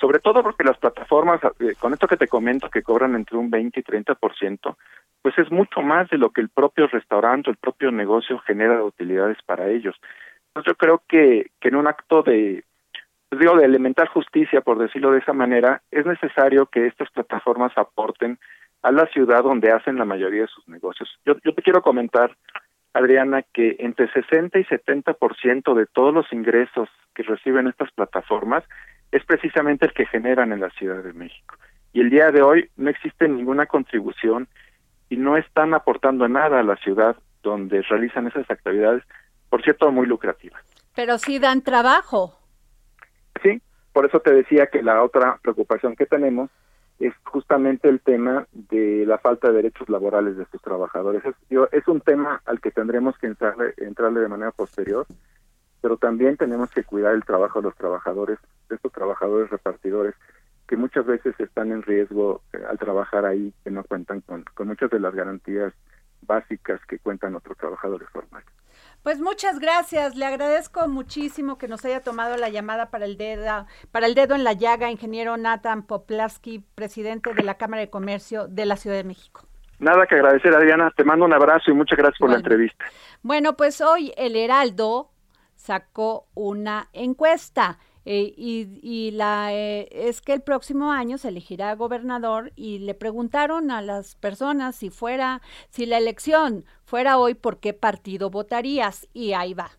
Sobre 0.00 0.20
todo 0.20 0.44
porque 0.44 0.62
las 0.62 0.78
plataformas, 0.78 1.40
eh, 1.58 1.74
con 1.80 1.92
esto 1.92 2.06
que 2.06 2.16
te 2.16 2.28
comento, 2.28 2.70
que 2.70 2.82
cobran 2.82 3.16
entre 3.16 3.36
un 3.36 3.50
20 3.50 3.80
y 3.80 3.82
30%, 3.82 4.76
pues 5.20 5.36
es 5.36 5.50
mucho 5.50 5.80
más 5.80 6.08
de 6.10 6.18
lo 6.18 6.30
que 6.30 6.40
el 6.40 6.48
propio 6.48 6.86
restaurante, 6.86 7.50
el 7.50 7.56
propio 7.56 7.90
negocio 7.90 8.38
genera 8.38 8.76
de 8.76 8.82
utilidades 8.82 9.38
para 9.44 9.68
ellos. 9.68 9.96
Entonces 10.48 10.72
yo 10.72 10.76
creo 10.76 11.02
que, 11.08 11.50
que 11.60 11.68
en 11.68 11.74
un 11.74 11.88
acto 11.88 12.22
de, 12.22 12.62
pues 13.28 13.40
digo, 13.40 13.56
de 13.56 13.64
elemental 13.64 14.06
justicia, 14.06 14.60
por 14.60 14.78
decirlo 14.78 15.10
de 15.10 15.18
esa 15.18 15.32
manera, 15.32 15.82
es 15.90 16.06
necesario 16.06 16.66
que 16.66 16.86
estas 16.86 17.10
plataformas 17.10 17.76
aporten 17.76 18.38
a 18.82 18.92
la 18.92 19.06
ciudad 19.06 19.42
donde 19.42 19.72
hacen 19.72 19.96
la 19.96 20.04
mayoría 20.04 20.42
de 20.42 20.48
sus 20.48 20.66
negocios. 20.68 21.08
Yo, 21.24 21.34
yo 21.44 21.54
te 21.54 21.62
quiero 21.62 21.82
comentar, 21.82 22.36
Adriana, 22.92 23.42
que 23.52 23.76
entre 23.80 24.10
60 24.12 24.58
y 24.58 24.64
70% 24.64 25.74
de 25.74 25.86
todos 25.86 26.14
los 26.14 26.32
ingresos 26.32 26.88
que 27.14 27.22
reciben 27.22 27.66
estas 27.66 27.90
plataformas 27.92 28.64
es 29.10 29.24
precisamente 29.24 29.86
el 29.86 29.92
que 29.92 30.06
generan 30.06 30.52
en 30.52 30.60
la 30.60 30.70
Ciudad 30.70 31.02
de 31.02 31.12
México. 31.12 31.56
Y 31.92 32.00
el 32.00 32.10
día 32.10 32.30
de 32.30 32.42
hoy 32.42 32.70
no 32.76 32.90
existe 32.90 33.28
ninguna 33.28 33.66
contribución 33.66 34.48
y 35.08 35.16
no 35.16 35.36
están 35.36 35.74
aportando 35.74 36.28
nada 36.28 36.60
a 36.60 36.62
la 36.62 36.76
ciudad 36.76 37.16
donde 37.42 37.82
realizan 37.82 38.26
esas 38.26 38.50
actividades, 38.50 39.02
por 39.48 39.62
cierto, 39.62 39.90
muy 39.90 40.06
lucrativas. 40.06 40.62
Pero 40.94 41.18
sí 41.18 41.38
dan 41.38 41.62
trabajo. 41.62 42.38
Sí, 43.42 43.62
por 43.92 44.06
eso 44.06 44.20
te 44.20 44.32
decía 44.32 44.66
que 44.66 44.82
la 44.82 45.02
otra 45.02 45.38
preocupación 45.42 45.96
que 45.96 46.06
tenemos 46.06 46.50
es 46.98 47.14
justamente 47.24 47.88
el 47.88 48.00
tema 48.00 48.46
de 48.52 49.04
la 49.06 49.18
falta 49.18 49.48
de 49.48 49.54
derechos 49.54 49.88
laborales 49.88 50.36
de 50.36 50.42
estos 50.42 50.60
trabajadores. 50.60 51.22
Es, 51.24 51.34
es 51.72 51.88
un 51.88 52.00
tema 52.00 52.42
al 52.44 52.60
que 52.60 52.70
tendremos 52.70 53.16
que 53.18 53.28
entrarle, 53.28 53.74
entrarle 53.76 54.20
de 54.20 54.28
manera 54.28 54.50
posterior, 54.50 55.06
pero 55.80 55.96
también 55.96 56.36
tenemos 56.36 56.70
que 56.70 56.84
cuidar 56.84 57.14
el 57.14 57.24
trabajo 57.24 57.60
de 57.60 57.68
los 57.68 57.76
trabajadores, 57.76 58.38
de 58.68 58.76
estos 58.76 58.92
trabajadores 58.92 59.50
repartidores, 59.50 60.14
que 60.66 60.76
muchas 60.76 61.06
veces 61.06 61.38
están 61.38 61.72
en 61.72 61.82
riesgo 61.82 62.42
eh, 62.52 62.58
al 62.68 62.78
trabajar 62.78 63.24
ahí, 63.24 63.54
que 63.64 63.70
no 63.70 63.84
cuentan 63.84 64.20
con, 64.20 64.44
con 64.54 64.68
muchas 64.68 64.90
de 64.90 65.00
las 65.00 65.14
garantías 65.14 65.72
básicas 66.22 66.84
que 66.86 66.98
cuentan 66.98 67.36
otros 67.36 67.56
trabajadores 67.56 68.08
formales. 68.10 68.48
Pues 69.02 69.20
muchas 69.20 69.58
gracias, 69.58 70.16
le 70.16 70.26
agradezco 70.26 70.86
muchísimo 70.88 71.56
que 71.56 71.68
nos 71.68 71.84
haya 71.84 72.02
tomado 72.02 72.36
la 72.36 72.48
llamada 72.48 72.90
para 72.90 73.04
el 73.04 73.16
dedo, 73.16 73.66
para 73.90 74.06
el 74.06 74.14
dedo 74.14 74.34
en 74.34 74.44
la 74.44 74.52
llaga, 74.52 74.90
ingeniero 74.90 75.36
Nathan 75.36 75.82
Poplavsky, 75.84 76.64
presidente 76.74 77.32
de 77.32 77.42
la 77.42 77.54
Cámara 77.54 77.80
de 77.80 77.90
Comercio 77.90 78.48
de 78.48 78.66
la 78.66 78.76
Ciudad 78.76 78.96
de 78.96 79.04
México. 79.04 79.42
Nada 79.78 80.06
que 80.06 80.16
agradecer, 80.16 80.52
Adriana. 80.52 80.92
Te 80.96 81.04
mando 81.04 81.24
un 81.24 81.32
abrazo 81.32 81.70
y 81.70 81.74
muchas 81.74 81.96
gracias 81.96 82.18
por 82.18 82.30
la 82.30 82.36
entrevista. 82.36 82.84
Bueno, 83.22 83.56
pues 83.56 83.80
hoy 83.80 84.12
el 84.16 84.34
Heraldo 84.34 85.10
sacó 85.54 86.26
una 86.34 86.88
encuesta 86.92 87.78
eh, 88.10 88.32
y, 88.38 89.10
la 89.10 89.52
eh, 89.52 89.86
es 89.90 90.22
que 90.22 90.32
el 90.32 90.40
próximo 90.40 90.92
año 90.92 91.18
se 91.18 91.28
elegirá 91.28 91.74
gobernador 91.74 92.54
y 92.56 92.78
le 92.78 92.94
preguntaron 92.94 93.70
a 93.70 93.82
las 93.82 94.14
personas 94.14 94.76
si 94.76 94.88
fuera, 94.88 95.42
si 95.68 95.84
la 95.84 95.98
elección 95.98 96.64
fuera 96.84 97.18
hoy, 97.18 97.34
¿por 97.34 97.60
qué 97.60 97.74
partido 97.74 98.30
votarías? 98.30 99.06
Y 99.12 99.34
ahí 99.34 99.52
va. 99.52 99.72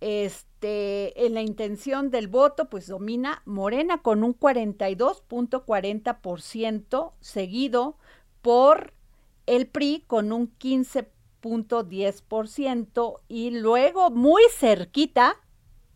este, 0.01 1.25
en 1.25 1.33
la 1.35 1.41
intención 1.41 2.11
del 2.11 2.27
voto, 2.27 2.69
pues 2.69 2.87
domina 2.87 3.41
Morena 3.45 4.01
con 4.01 4.23
un 4.23 4.37
42.40%, 4.37 7.13
seguido 7.19 7.97
por 8.41 8.93
el 9.45 9.67
PRI 9.67 10.03
con 10.07 10.33
un 10.33 10.57
15.10% 10.57 13.19
y 13.27 13.51
luego 13.51 14.09
muy 14.09 14.41
cerquita 14.51 15.35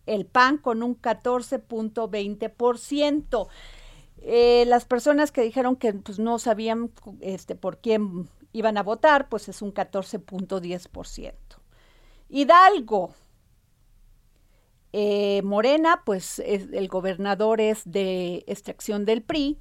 el 0.06 0.26
PAN 0.26 0.58
con 0.58 0.84
un 0.84 1.02
14.20%. 1.02 3.48
Eh, 4.22 4.66
las 4.68 4.86
personas 4.86 5.32
que 5.32 5.42
dijeron 5.42 5.76
que 5.76 5.94
pues, 5.94 6.20
no 6.20 6.38
sabían 6.40 6.92
este, 7.22 7.56
por 7.56 7.78
quién 7.80 8.30
iban 8.54 8.78
a 8.78 8.84
votar, 8.84 9.30
pues 9.30 9.50
es 9.50 9.62
un 9.62 9.74
14.10%. 9.74 11.34
Hidalgo, 12.30 13.14
eh, 14.98 15.42
Morena, 15.44 16.04
pues 16.06 16.40
el 16.40 16.88
gobernador 16.88 17.60
es 17.60 17.82
de 17.84 18.46
extracción 18.48 19.04
del 19.04 19.24
PRI, 19.24 19.60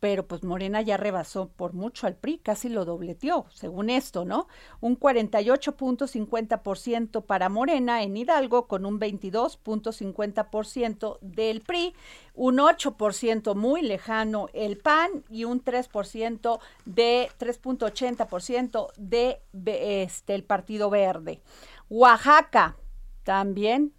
pero 0.00 0.26
pues 0.26 0.44
Morena 0.44 0.80
ya 0.80 0.96
rebasó 0.96 1.50
por 1.50 1.74
mucho 1.74 2.06
al 2.06 2.16
PRI, 2.16 2.38
casi 2.38 2.70
lo 2.70 2.86
dobleteó, 2.86 3.44
según 3.50 3.90
esto, 3.90 4.24
¿no? 4.24 4.48
Un 4.80 4.98
48.50% 4.98 7.26
para 7.26 7.50
Morena 7.50 8.02
en 8.02 8.16
Hidalgo, 8.16 8.66
con 8.66 8.86
un 8.86 8.98
22.50% 8.98 11.18
del 11.20 11.60
PRI, 11.60 11.94
un 12.32 12.56
8% 12.56 13.54
muy 13.54 13.82
lejano 13.82 14.46
el 14.54 14.78
PAN 14.78 15.22
y 15.28 15.44
un 15.44 15.62
3% 15.62 16.60
de 16.86 17.28
3.80% 17.38 18.90
de 18.96 19.42
este 19.52 20.42
Partido 20.42 20.88
Verde. 20.88 21.42
Oaxaca 21.90 22.78
también 23.22 23.92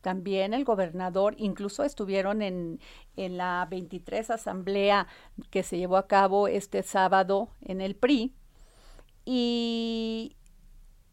también 0.00 0.54
el 0.54 0.64
gobernador, 0.64 1.34
incluso 1.38 1.84
estuvieron 1.84 2.42
en, 2.42 2.80
en 3.16 3.36
la 3.36 3.66
23 3.70 4.30
asamblea 4.30 5.06
que 5.50 5.62
se 5.62 5.78
llevó 5.78 5.96
a 5.96 6.06
cabo 6.06 6.48
este 6.48 6.82
sábado 6.82 7.50
en 7.60 7.80
el 7.80 7.96
PRI, 7.96 8.34
y 9.24 10.36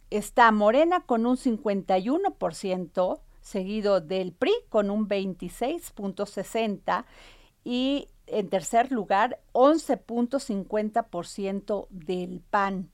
está 0.09 0.51
Morena 0.51 1.01
con 1.01 1.25
un 1.25 1.35
51%, 1.35 3.19
seguido 3.41 3.99
del 3.99 4.31
PRI 4.31 4.53
con 4.69 4.89
un 4.89 5.09
26.60% 5.09 7.03
y 7.65 8.07
en 8.27 8.49
tercer 8.49 8.91
lugar 8.91 9.39
11.50% 9.51 11.87
del 11.89 12.41
PAN. 12.41 12.91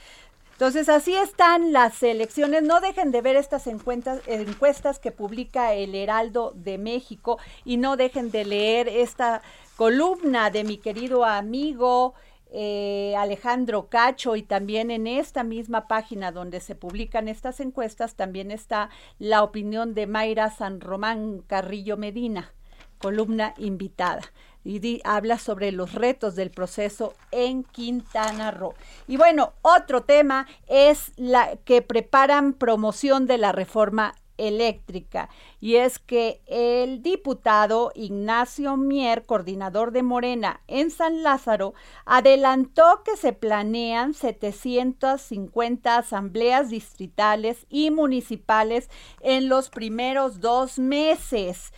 Entonces, 0.57 0.89
así 0.89 1.15
están 1.15 1.75
las 1.75 2.03
elecciones. 2.03 2.63
No 2.63 2.81
dejen 2.81 3.13
de 3.13 3.21
ver 3.21 3.37
estas 3.37 3.67
encuestas, 3.67 4.99
que 4.99 5.13
publica 5.13 5.75
el 5.75 5.95
Heraldo 5.95 6.53
de 6.55 6.79
México 6.79 7.39
y 7.67 7.77
no 7.77 7.99
dejen 7.99 8.31
de 8.31 8.47
leer 8.47 8.89
esta 8.89 9.43
columna 9.77 10.49
de 10.49 10.65
mi 10.65 10.79
querido 10.79 11.27
amigo 11.27 12.15
eh, 12.51 13.15
Alejandro 13.17 13.89
Cacho 13.89 14.37
y 14.37 14.43
también 14.43 14.91
en 14.91 15.07
esta 15.07 15.43
misma 15.43 15.89
página 15.89 16.33
donde 16.33 16.61
se 16.61 16.75
publican 16.75 17.29
estas 17.29 17.61
encuestas 17.61 18.15
también 18.15 18.51
está 18.51 18.91
la 19.19 19.43
opinión 19.43 19.95
de 19.95 20.07
Mayra 20.07 20.51
San 20.51 20.81
Román 20.81 21.43
Carrillo 21.47 21.97
Medina, 21.97 22.53
columna 22.99 23.55
invitada 23.59 24.23
y 24.67 25.01
habla 25.05 25.39
sobre 25.39 25.71
los 25.71 25.93
retos 25.93 26.35
del 26.35 26.51
proceso 26.51 27.15
en 27.31 27.63
Quintana 27.63 28.51
Roo. 28.51 28.75
Y 29.07 29.17
bueno, 29.17 29.53
otro 29.63 30.03
tema 30.03 30.47
es 30.67 31.13
la 31.17 31.57
que 31.65 31.83
preparan 31.83 32.53
promoción 32.53 33.27
de 33.27 33.39
la 33.39 33.53
reforma 33.53 34.17
eléctrica 34.39 35.29
y 35.61 35.77
es 35.77 35.99
que 35.99 36.41
el 36.47 37.03
diputado 37.03 37.93
Ignacio 37.95 38.77
Mier, 38.77 39.25
coordinador 39.25 39.93
de 39.93 40.03
Morena 40.03 40.61
en 40.67 40.91
San 40.91 41.23
Lázaro, 41.23 41.75
adelantó 42.05 43.03
que 43.05 43.17
se 43.17 43.33
planean 43.33 44.15
750 44.15 45.97
asambleas 45.97 46.71
distritales 46.71 47.67
y 47.69 47.91
municipales 47.91 48.91
en 49.21 49.49
los 49.49 49.71
primeros 49.71 50.41
dos 50.41 50.79
meses. 50.79 51.73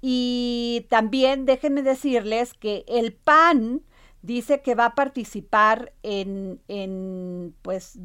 Y 0.00 0.86
también 0.90 1.46
déjenme 1.46 1.82
decirles 1.82 2.54
que 2.54 2.84
el 2.88 3.14
PAN 3.14 3.82
dice 4.24 4.62
que 4.62 4.74
va 4.74 4.86
a 4.86 4.94
participar 4.94 5.92
en, 6.02 6.60
en 6.68 7.54
pues 7.62 7.98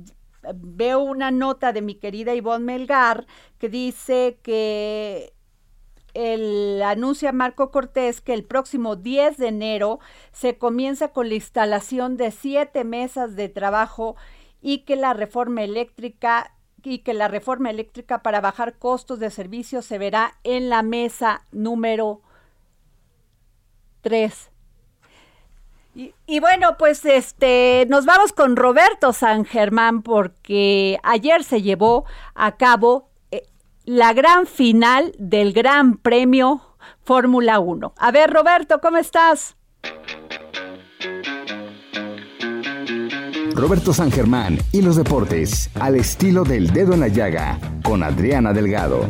veo 0.56 1.00
una 1.00 1.32
nota 1.32 1.74
de 1.74 1.82
mi 1.82 1.96
querida 1.96 2.34
Ivonne 2.34 2.66
Melgar 2.66 3.28
que 3.58 3.70
dice 3.70 4.40
que 4.42 5.34
el 6.14 6.82
anuncia 6.82 7.32
Marco 7.32 7.72
Cortés 7.72 8.22
que 8.22 8.34
el 8.34 8.44
próximo 8.44 8.96
10 8.96 9.38
de 9.38 9.48
enero 9.48 10.00
se 10.32 10.58
comienza 10.58 11.10
con 11.10 11.30
la 11.30 11.36
instalación 11.36 12.18
de 12.18 12.32
siete 12.32 12.84
mesas 12.84 13.36
de 13.36 13.50
trabajo 13.50 14.16
y 14.62 14.80
que 14.80 14.96
la 14.96 15.14
reforma 15.14 15.64
eléctrica 15.64 16.56
y 16.84 17.00
que 17.00 17.14
la 17.14 17.28
reforma 17.28 17.70
eléctrica 17.70 18.24
para 18.24 18.42
bajar 18.42 18.78
costos 18.78 19.20
de 19.20 19.30
servicios 19.30 19.86
se 19.86 19.98
verá 19.98 20.40
en 20.44 20.70
la 20.70 20.82
mesa 20.82 21.46
número 21.52 22.22
3. 24.02 24.52
Y, 25.96 26.40
bueno, 26.40 26.78
pues 26.78 27.04
este 27.04 27.86
nos 27.90 28.06
vamos 28.06 28.32
con 28.32 28.56
Roberto 28.56 29.12
San 29.12 29.44
Germán 29.44 30.02
porque 30.02 30.98
ayer 31.04 31.44
se 31.44 31.62
llevó 31.62 32.06
a 32.36 32.56
cabo 32.58 33.10
eh, 33.32 33.44
la 33.86 34.14
gran 34.14 34.46
final 34.46 35.14
del 35.18 35.52
Gran 35.52 35.98
Premio 35.98 36.62
Fórmula 37.04 37.60
1. 37.60 37.94
A 37.98 38.12
ver, 38.12 38.32
Roberto, 38.32 38.80
¿cómo 38.82 38.98
estás? 38.98 39.58
Roberto 43.56 43.94
San 43.94 44.10
Germán 44.10 44.58
y 44.72 44.82
los 44.82 44.96
deportes 44.96 45.70
al 45.76 45.96
estilo 45.96 46.44
del 46.46 46.72
dedo 46.72 46.94
en 46.94 47.02
la 47.02 47.10
llaga 47.10 47.60
con 47.84 48.04
Adriana 48.04 48.54
Delgado. 48.54 49.10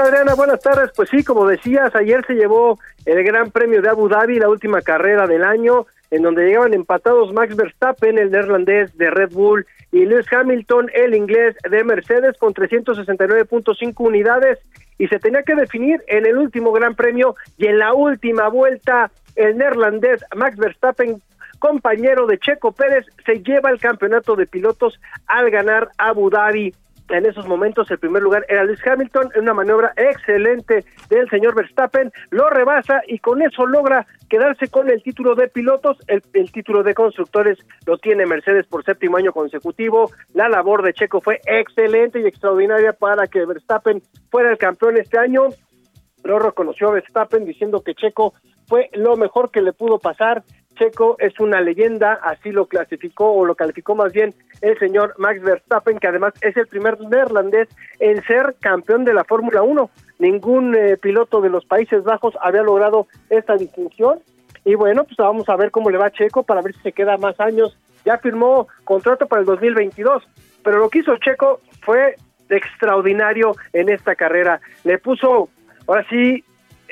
Adriana, 0.00 0.34
buenas 0.34 0.60
tardes. 0.60 0.90
Pues 0.96 1.08
sí, 1.10 1.22
como 1.22 1.46
decías, 1.46 1.94
ayer 1.94 2.24
se 2.26 2.34
llevó 2.34 2.78
el 3.04 3.22
Gran 3.24 3.50
Premio 3.50 3.82
de 3.82 3.88
Abu 3.88 4.08
Dhabi, 4.08 4.38
la 4.38 4.48
última 4.48 4.80
carrera 4.80 5.26
del 5.26 5.44
año, 5.44 5.86
en 6.10 6.22
donde 6.22 6.46
llegaban 6.46 6.74
empatados 6.74 7.32
Max 7.32 7.54
Verstappen, 7.54 8.18
el 8.18 8.30
neerlandés 8.30 8.96
de 8.96 9.10
Red 9.10 9.32
Bull, 9.32 9.66
y 9.92 10.06
Lewis 10.06 10.32
Hamilton, 10.32 10.90
el 10.94 11.14
inglés 11.14 11.56
de 11.68 11.84
Mercedes, 11.84 12.38
con 12.38 12.54
369.5 12.54 13.92
unidades, 13.98 14.58
y 14.98 15.08
se 15.08 15.18
tenía 15.18 15.42
que 15.42 15.54
definir 15.54 16.02
en 16.08 16.26
el 16.26 16.36
último 16.36 16.72
Gran 16.72 16.94
Premio 16.94 17.34
y 17.56 17.66
en 17.66 17.78
la 17.78 17.94
última 17.94 18.48
vuelta 18.48 19.10
el 19.36 19.56
neerlandés 19.56 20.24
Max 20.34 20.56
Verstappen 20.56 21.20
compañero 21.60 22.26
de 22.26 22.38
Checo 22.38 22.72
Pérez, 22.72 23.06
se 23.24 23.42
lleva 23.42 23.70
el 23.70 23.78
campeonato 23.78 24.34
de 24.34 24.46
pilotos 24.46 24.98
al 25.26 25.50
ganar 25.50 25.90
Abu 25.98 26.28
Dhabi. 26.30 26.74
En 27.10 27.26
esos 27.26 27.46
momentos 27.46 27.90
el 27.90 27.98
primer 27.98 28.22
lugar 28.22 28.46
era 28.48 28.62
Luis 28.62 28.80
Hamilton, 28.86 29.30
en 29.34 29.42
una 29.42 29.54
maniobra 29.54 29.92
excelente 29.96 30.84
del 31.08 31.28
señor 31.28 31.56
Verstappen, 31.56 32.12
lo 32.30 32.48
rebasa 32.48 33.02
y 33.06 33.18
con 33.18 33.42
eso 33.42 33.66
logra 33.66 34.06
quedarse 34.28 34.68
con 34.68 34.88
el 34.88 35.02
título 35.02 35.34
de 35.34 35.48
pilotos, 35.48 35.98
el, 36.06 36.22
el, 36.34 36.52
título 36.52 36.84
de 36.84 36.94
constructores 36.94 37.58
lo 37.84 37.98
tiene 37.98 38.26
Mercedes 38.26 38.66
por 38.68 38.84
séptimo 38.84 39.16
año 39.16 39.32
consecutivo, 39.32 40.12
la 40.34 40.48
labor 40.48 40.84
de 40.84 40.92
Checo 40.92 41.20
fue 41.20 41.40
excelente 41.46 42.20
y 42.20 42.26
extraordinaria 42.26 42.92
para 42.92 43.26
que 43.26 43.44
Verstappen 43.44 44.00
fuera 44.30 44.52
el 44.52 44.58
campeón 44.58 44.96
este 44.96 45.18
año, 45.18 45.48
lo 46.22 46.38
reconoció 46.38 46.92
Verstappen 46.92 47.44
diciendo 47.44 47.82
que 47.82 47.94
Checo 47.94 48.34
fue 48.68 48.88
lo 48.92 49.16
mejor 49.16 49.50
que 49.50 49.62
le 49.62 49.72
pudo 49.72 49.98
pasar 49.98 50.44
Checo 50.80 51.16
es 51.18 51.38
una 51.40 51.60
leyenda, 51.60 52.14
así 52.22 52.50
lo 52.50 52.64
clasificó 52.64 53.32
o 53.32 53.44
lo 53.44 53.54
calificó 53.54 53.94
más 53.94 54.12
bien 54.14 54.32
el 54.62 54.78
señor 54.78 55.14
Max 55.18 55.42
Verstappen, 55.42 55.98
que 55.98 56.06
además 56.08 56.32
es 56.40 56.56
el 56.56 56.66
primer 56.66 56.98
neerlandés 57.00 57.68
en 57.98 58.22
ser 58.22 58.56
campeón 58.60 59.04
de 59.04 59.12
la 59.12 59.24
Fórmula 59.24 59.62
1. 59.62 59.90
Ningún 60.20 60.74
eh, 60.74 60.96
piloto 60.96 61.42
de 61.42 61.50
los 61.50 61.66
Países 61.66 62.02
Bajos 62.02 62.34
había 62.40 62.62
logrado 62.62 63.08
esta 63.28 63.56
distinción. 63.56 64.20
Y 64.64 64.74
bueno, 64.74 65.04
pues 65.04 65.16
vamos 65.18 65.48
a 65.50 65.56
ver 65.56 65.70
cómo 65.70 65.90
le 65.90 65.98
va 65.98 66.10
Checo 66.10 66.44
para 66.44 66.62
ver 66.62 66.74
si 66.74 66.80
se 66.80 66.92
queda 66.92 67.18
más 67.18 67.38
años. 67.40 67.76
Ya 68.06 68.16
firmó 68.16 68.66
contrato 68.84 69.26
para 69.26 69.40
el 69.40 69.46
2022, 69.46 70.26
pero 70.64 70.78
lo 70.78 70.88
que 70.88 71.00
hizo 71.00 71.14
Checo 71.18 71.60
fue 71.82 72.16
extraordinario 72.48 73.54
en 73.74 73.90
esta 73.90 74.14
carrera. 74.14 74.62
Le 74.84 74.96
puso, 74.96 75.50
ahora 75.86 76.06
sí, 76.08 76.42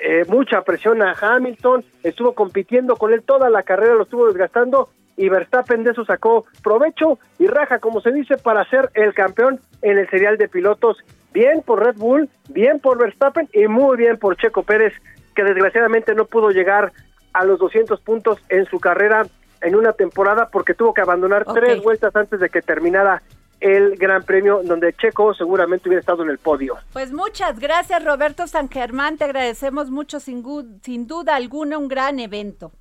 eh, 0.03 0.25
mucha 0.29 0.63
presión 0.63 1.03
a 1.03 1.15
Hamilton, 1.21 1.85
estuvo 2.03 2.33
compitiendo 2.33 2.97
con 2.97 3.13
él 3.13 3.23
toda 3.23 3.51
la 3.51 3.63
carrera, 3.63 3.95
lo 3.95 4.05
estuvo 4.05 4.27
desgastando 4.27 4.91
y 5.17 5.29
Verstappen 5.29 5.83
de 5.83 5.91
eso 5.91 6.05
sacó 6.05 6.47
provecho 6.63 7.19
y 7.39 7.49
raja, 7.49 7.81
como 7.81 8.01
se 8.01 8.13
dice, 8.13 8.37
para 8.37 8.65
ser 8.71 8.91
el 8.95 9.13
campeón 9.15 9.61
en 9.83 9.99
el 9.99 10.09
serial 10.09 10.39
de 10.39 10.49
pilotos. 10.49 10.99
Bien 11.33 11.63
por 11.63 11.85
Red 11.85 11.97
Bull, 11.97 12.29
bien 12.51 12.79
por 12.79 12.99
Verstappen 12.99 13.49
y 13.53 13.67
muy 13.67 13.97
bien 13.97 14.17
por 14.17 14.37
Checo 14.37 14.63
Pérez, 14.63 14.93
que 15.35 15.43
desgraciadamente 15.43 16.15
no 16.15 16.25
pudo 16.25 16.51
llegar 16.51 16.93
a 17.33 17.45
los 17.45 17.59
200 17.59 18.01
puntos 18.01 18.39
en 18.49 18.67
su 18.67 18.79
carrera 18.79 19.27
en 19.61 19.75
una 19.75 19.93
temporada 19.93 20.49
porque 20.53 20.75
tuvo 20.75 20.95
que 20.95 21.01
abandonar 21.01 21.45
tres 21.53 21.83
vueltas 21.83 22.15
antes 22.15 22.39
de 22.39 22.49
que 22.49 22.63
terminara 22.63 23.23
el 23.61 23.97
Gran 23.97 24.23
Premio 24.23 24.63
donde 24.63 24.93
Checo 24.95 25.35
seguramente 25.35 25.89
hubiera 25.89 26.01
estado 26.01 26.23
en 26.23 26.31
el 26.31 26.39
podio. 26.39 26.77
Pues 26.93 27.13
muchas 27.13 27.59
gracias 27.59 28.05
Roberto 28.05 28.47
San 28.47 28.69
Germán, 28.69 29.19
te 29.19 29.25
agradecemos 29.25 29.91
mucho, 29.91 30.21
sin, 30.21 30.45
sin 30.83 31.07
duda 31.07 31.37
alguna 31.37 31.79
un 31.79 31.89
gran 31.89 32.19
evento. 32.19 32.73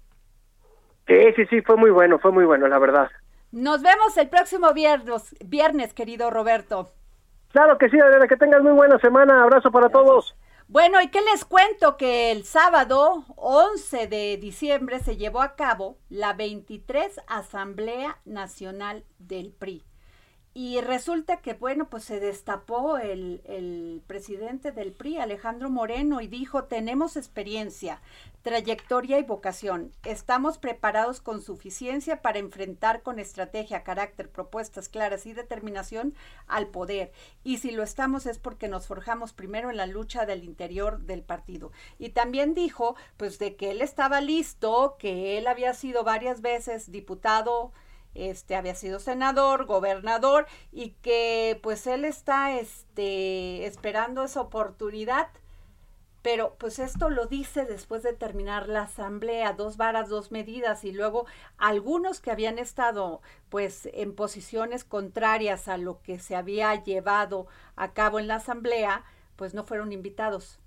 Sí, 1.07 1.15
sí, 1.35 1.45
sí, 1.49 1.61
fue 1.61 1.77
muy 1.77 1.89
bueno, 1.89 2.19
fue 2.19 2.31
muy 2.31 2.45
bueno, 2.45 2.67
la 2.67 2.79
verdad. 2.79 3.09
Nos 3.51 3.81
vemos 3.81 4.17
el 4.17 4.27
próximo 4.27 4.73
viernes, 4.73 5.35
viernes 5.45 5.93
querido 5.93 6.29
Roberto. 6.29 6.91
Claro 7.51 7.77
que 7.77 7.89
sí, 7.89 7.99
Adriana, 7.99 8.27
que 8.27 8.35
tengas 8.35 8.61
muy 8.61 8.73
buena 8.73 8.99
semana, 8.99 9.43
abrazo 9.43 9.71
para 9.71 9.89
todos. 9.89 10.35
Bueno, 10.67 11.01
¿y 11.01 11.07
qué 11.07 11.21
les 11.21 11.45
cuento? 11.45 11.95
Que 11.95 12.29
el 12.31 12.43
sábado 12.43 13.23
11 13.37 14.07
de 14.07 14.35
diciembre 14.35 14.99
se 14.99 15.15
llevó 15.15 15.41
a 15.41 15.55
cabo 15.55 15.97
la 16.09 16.33
23 16.33 17.21
Asamblea 17.25 18.17
Nacional 18.25 19.05
del 19.17 19.53
PRI. 19.57 19.86
Y 20.59 20.81
resulta 20.81 21.37
que, 21.37 21.53
bueno, 21.53 21.87
pues 21.87 22.03
se 22.03 22.19
destapó 22.19 22.97
el, 22.97 23.43
el, 23.45 24.01
presidente 24.07 24.71
del 24.71 24.91
PRI, 24.91 25.19
Alejandro 25.19 25.69
Moreno, 25.69 26.19
y 26.19 26.25
dijo, 26.25 26.63
tenemos 26.63 27.15
experiencia, 27.15 28.01
trayectoria 28.41 29.19
y 29.19 29.23
vocación. 29.23 29.91
Estamos 30.03 30.57
preparados 30.57 31.21
con 31.21 31.43
suficiencia 31.43 32.23
para 32.23 32.39
enfrentar 32.39 33.03
con 33.03 33.19
estrategia, 33.19 33.83
carácter, 33.83 34.31
propuestas 34.31 34.89
claras 34.89 35.27
y 35.27 35.33
determinación 35.33 36.15
al 36.47 36.65
poder. 36.65 37.11
Y 37.43 37.57
si 37.57 37.69
lo 37.69 37.83
estamos 37.83 38.25
es 38.25 38.39
porque 38.39 38.67
nos 38.67 38.87
forjamos 38.87 39.33
primero 39.33 39.69
en 39.69 39.77
la 39.77 39.85
lucha 39.85 40.25
del 40.25 40.43
interior 40.43 41.01
del 41.01 41.21
partido. 41.21 41.71
Y 41.99 42.09
también 42.09 42.55
dijo, 42.55 42.95
pues, 43.17 43.37
de 43.37 43.55
que 43.55 43.69
él 43.69 43.83
estaba 43.83 44.21
listo, 44.21 44.95
que 44.97 45.37
él 45.37 45.45
había 45.45 45.75
sido 45.75 46.03
varias 46.03 46.41
veces 46.41 46.91
diputado 46.91 47.73
este 48.15 48.55
había 48.55 48.75
sido 48.75 48.99
senador, 48.99 49.65
gobernador 49.65 50.47
y 50.71 50.91
que 51.01 51.59
pues 51.61 51.87
él 51.87 52.05
está 52.05 52.57
este 52.57 53.65
esperando 53.65 54.23
esa 54.23 54.41
oportunidad 54.41 55.29
pero 56.27 56.55
pues 56.57 56.79
esto 56.79 57.09
lo 57.09 57.27
dice 57.27 57.63
después 57.63 58.03
de 58.03 58.11
terminar 58.11 58.67
la 58.67 58.81
asamblea, 58.81 59.53
dos 59.53 59.77
varas, 59.77 60.09
dos 60.09 60.29
medidas, 60.29 60.83
y 60.83 60.91
luego 60.91 61.25
algunos 61.57 62.19
que 62.19 62.31
habían 62.31 62.59
estado 62.59 63.21
pues 63.47 63.87
en 63.93 64.13
posiciones 64.13 64.83
contrarias 64.83 65.69
a 65.69 65.77
lo 65.77 66.01
que 66.01 66.19
se 66.19 66.35
había 66.35 66.83
llevado 66.83 67.47
a 67.77 67.93
cabo 67.93 68.19
en 68.19 68.27
la 68.27 68.35
asamblea, 68.35 69.05
pues 69.37 69.53
no 69.53 69.63
fueron 69.63 69.93
invitados 69.93 70.59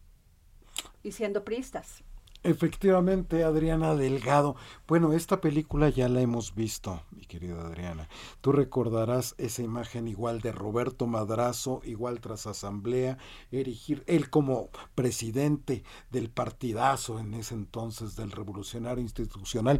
y 1.03 1.13
siendo 1.13 1.45
priistas. 1.45 2.05
Efectivamente, 2.43 3.45
Adriana 3.45 3.95
Delgado. 3.95 4.57
Bueno, 4.89 5.13
esta 5.13 5.43
película 5.43 5.91
ya 5.91 6.09
la 6.09 6.23
hemos 6.23 6.55
visto, 6.55 7.03
mi 7.11 7.27
querida 7.27 7.61
Adriana. 7.61 8.09
Tú 8.41 8.53
recordarás 8.53 9.35
esa 9.37 9.61
imagen 9.61 10.09
igual 10.09 10.41
de 10.41 10.51
Roberto 10.51 11.07
Madrazo, 11.07 11.83
igual 11.85 12.21
tras 12.21 12.47
asamblea, 12.47 13.19
erigir 13.53 14.05
él 14.07 14.31
como 14.31 14.71
presidente 14.95 15.85
del 16.11 16.31
partidazo 16.31 17.19
en 17.19 17.35
ese 17.35 17.55
entonces 17.55 18.17
del 18.17 18.33
revolucionario 18.33 19.03
institucional, 19.03 19.79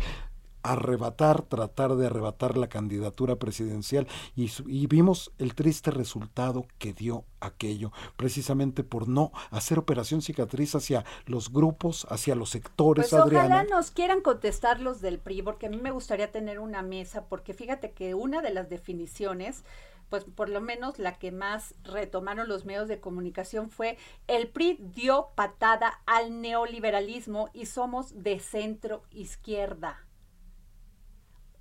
arrebatar, 0.63 1.43
tratar 1.43 1.97
de 1.97 2.07
arrebatar 2.07 2.57
la 2.57 2.69
candidatura 2.69 3.37
presidencial 3.37 4.07
y, 4.37 4.51
y, 4.67 4.87
vimos 4.87 5.33
el 5.39 5.55
triste 5.55 5.91
resultado 5.91 6.67
que 6.79 6.93
dio 6.93 7.25
aquello, 7.41 7.93
precisamente 8.17 8.85
por 8.85 9.09
no 9.09 9.33
hacer 9.51 9.79
operación 9.79 10.23
cicatriz 10.23 10.75
hacia 10.75 11.05
los 11.27 11.53
grupos, 11.53 12.07
hacia 12.11 12.35
los 12.35 12.51
sectores. 12.51 13.09
Pues 13.11 13.23
ojalá 13.23 13.65
nos 13.65 13.91
quieran 13.91 14.21
contestar 14.21 14.81
los 14.81 15.01
del 15.01 15.19
PRI, 15.19 15.43
porque 15.43 15.67
a 15.67 15.71
mí 15.71 15.79
me 15.79 15.91
gustaría 15.91 16.31
tener 16.31 16.59
una 16.59 16.83
mesa, 16.83 17.25
porque 17.27 17.55
fíjate 17.55 17.93
que 17.93 18.15
una 18.15 18.43
de 18.43 18.53
las 18.53 18.69
definiciones 18.69 19.65
pues 20.11 20.25
por 20.25 20.49
lo 20.49 20.61
menos 20.61 20.99
la 20.99 21.19
que 21.19 21.31
más 21.31 21.75
retomaron 21.85 22.49
los 22.49 22.65
medios 22.65 22.89
de 22.89 22.99
comunicación 23.01 23.71
fue 23.71 23.97
el 24.27 24.49
PRI 24.49 24.77
dio 24.81 25.29
patada 25.37 26.01
al 26.05 26.41
neoliberalismo 26.43 27.49
y 27.55 27.67
somos 27.67 28.25
de 28.25 28.41
centro 28.41 29.05
izquierda 29.13 30.05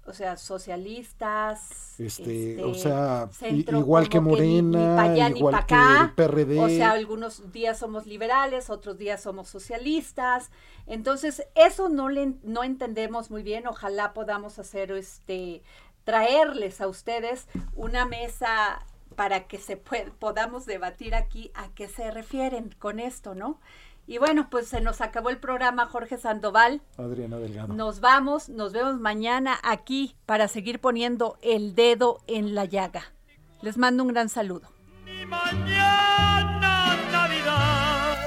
o 0.10 0.14
sea, 0.14 0.38
socialistas, 0.38 2.00
este, 2.00 2.64
o 2.64 2.74
sea, 2.74 3.30
igual 3.42 4.10
que 4.10 4.20
Morena, 4.20 5.16
igual 5.36 5.66
que 5.68 5.76
el 5.76 6.12
PRD. 6.16 6.60
O 6.60 6.68
sea, 6.68 6.92
algunos 6.92 7.52
días 7.52 7.78
somos 7.78 8.08
liberales, 8.08 8.72
otros 8.72 8.98
días 8.98 9.22
somos 9.22 9.50
socialistas. 9.50 10.50
Entonces, 10.88 11.44
eso 11.54 11.90
no 11.90 12.10
le 12.10 12.34
no 12.44 12.64
entendemos 12.64 13.30
muy 13.30 13.44
bien. 13.44 13.68
Ojalá 13.68 14.14
podamos 14.14 14.58
hacer 14.58 14.92
este 14.92 15.62
traerles 16.04 16.82
a 16.82 16.88
ustedes 16.88 17.48
una 17.76 18.06
mesa 18.06 18.84
para 19.16 19.48
que 19.48 19.60
se 19.60 19.78
podamos 19.78 20.66
debatir 20.66 21.14
aquí 21.14 21.52
a 21.54 21.70
qué 21.76 21.88
se 21.88 22.10
refieren 22.10 22.74
con 22.80 23.00
esto, 23.00 23.36
¿no? 23.36 23.60
Y 24.10 24.18
bueno, 24.18 24.50
pues 24.50 24.68
se 24.68 24.82
nos 24.82 25.02
acabó 25.02 25.30
el 25.30 25.38
programa, 25.38 25.86
Jorge 25.86 26.18
Sandoval. 26.18 26.82
Adriana 26.98 27.38
Delgado. 27.38 27.72
Nos 27.76 28.00
vamos, 28.00 28.50
nos 28.50 28.74
vemos 28.74 29.00
mañana 29.00 29.60
aquí 29.62 30.16
para 30.26 30.48
seguir 30.48 30.82
poniendo 30.82 31.38
el 31.44 31.76
dedo 31.76 32.18
en 32.26 32.56
la 32.56 32.66
llaga. 32.66 33.04
Les 33.62 33.78
mando 33.78 34.02
un 34.02 34.10
gran 34.10 34.28
saludo. 34.28 34.68
mañana 35.28 36.98
Navidad, 37.12 38.18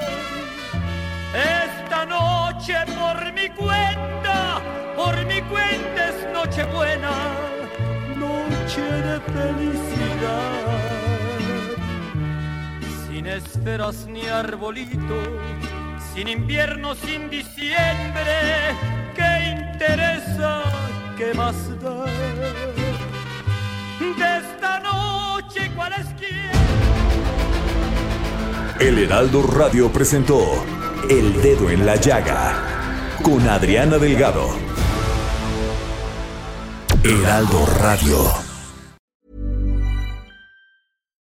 esta 1.35 2.07
noche 2.07 2.77
por 2.87 3.33
mi 3.33 3.49
cuenta, 3.49 4.63
por 4.95 5.27
mi 5.27 5.43
cuenta 5.43 6.11
es 6.11 6.33
noche 6.33 6.63
buena, 6.67 7.11
noche 8.17 8.83
de 8.83 9.21
felicidad. 9.33 10.62
Sin 13.23 13.31
esferas 13.31 14.07
ni 14.09 14.27
arbolito 14.27 15.15
sin 16.13 16.27
invierno, 16.27 16.97
sin 16.97 17.31
diciembre, 17.31 18.75
¿qué 19.15 19.57
interesa? 19.77 20.63
¿Qué 21.17 21.33
más 21.33 21.55
da? 21.81 22.05
De 24.01 24.39
esta 24.39 24.81
noche 24.81 25.71
cualesquiera. 25.77 26.51
El 28.81 28.99
Heraldo 28.99 29.45
Radio 29.45 29.93
presentó 29.93 30.65
El 31.09 31.41
Dedo 31.41 31.71
en 31.71 31.87
la 31.87 31.95
Llaga 31.95 32.55
con 33.23 33.49
Adriana 33.49 33.99
Delgado. 33.99 34.49
Heraldo 37.05 37.67
Radio. 37.79 38.42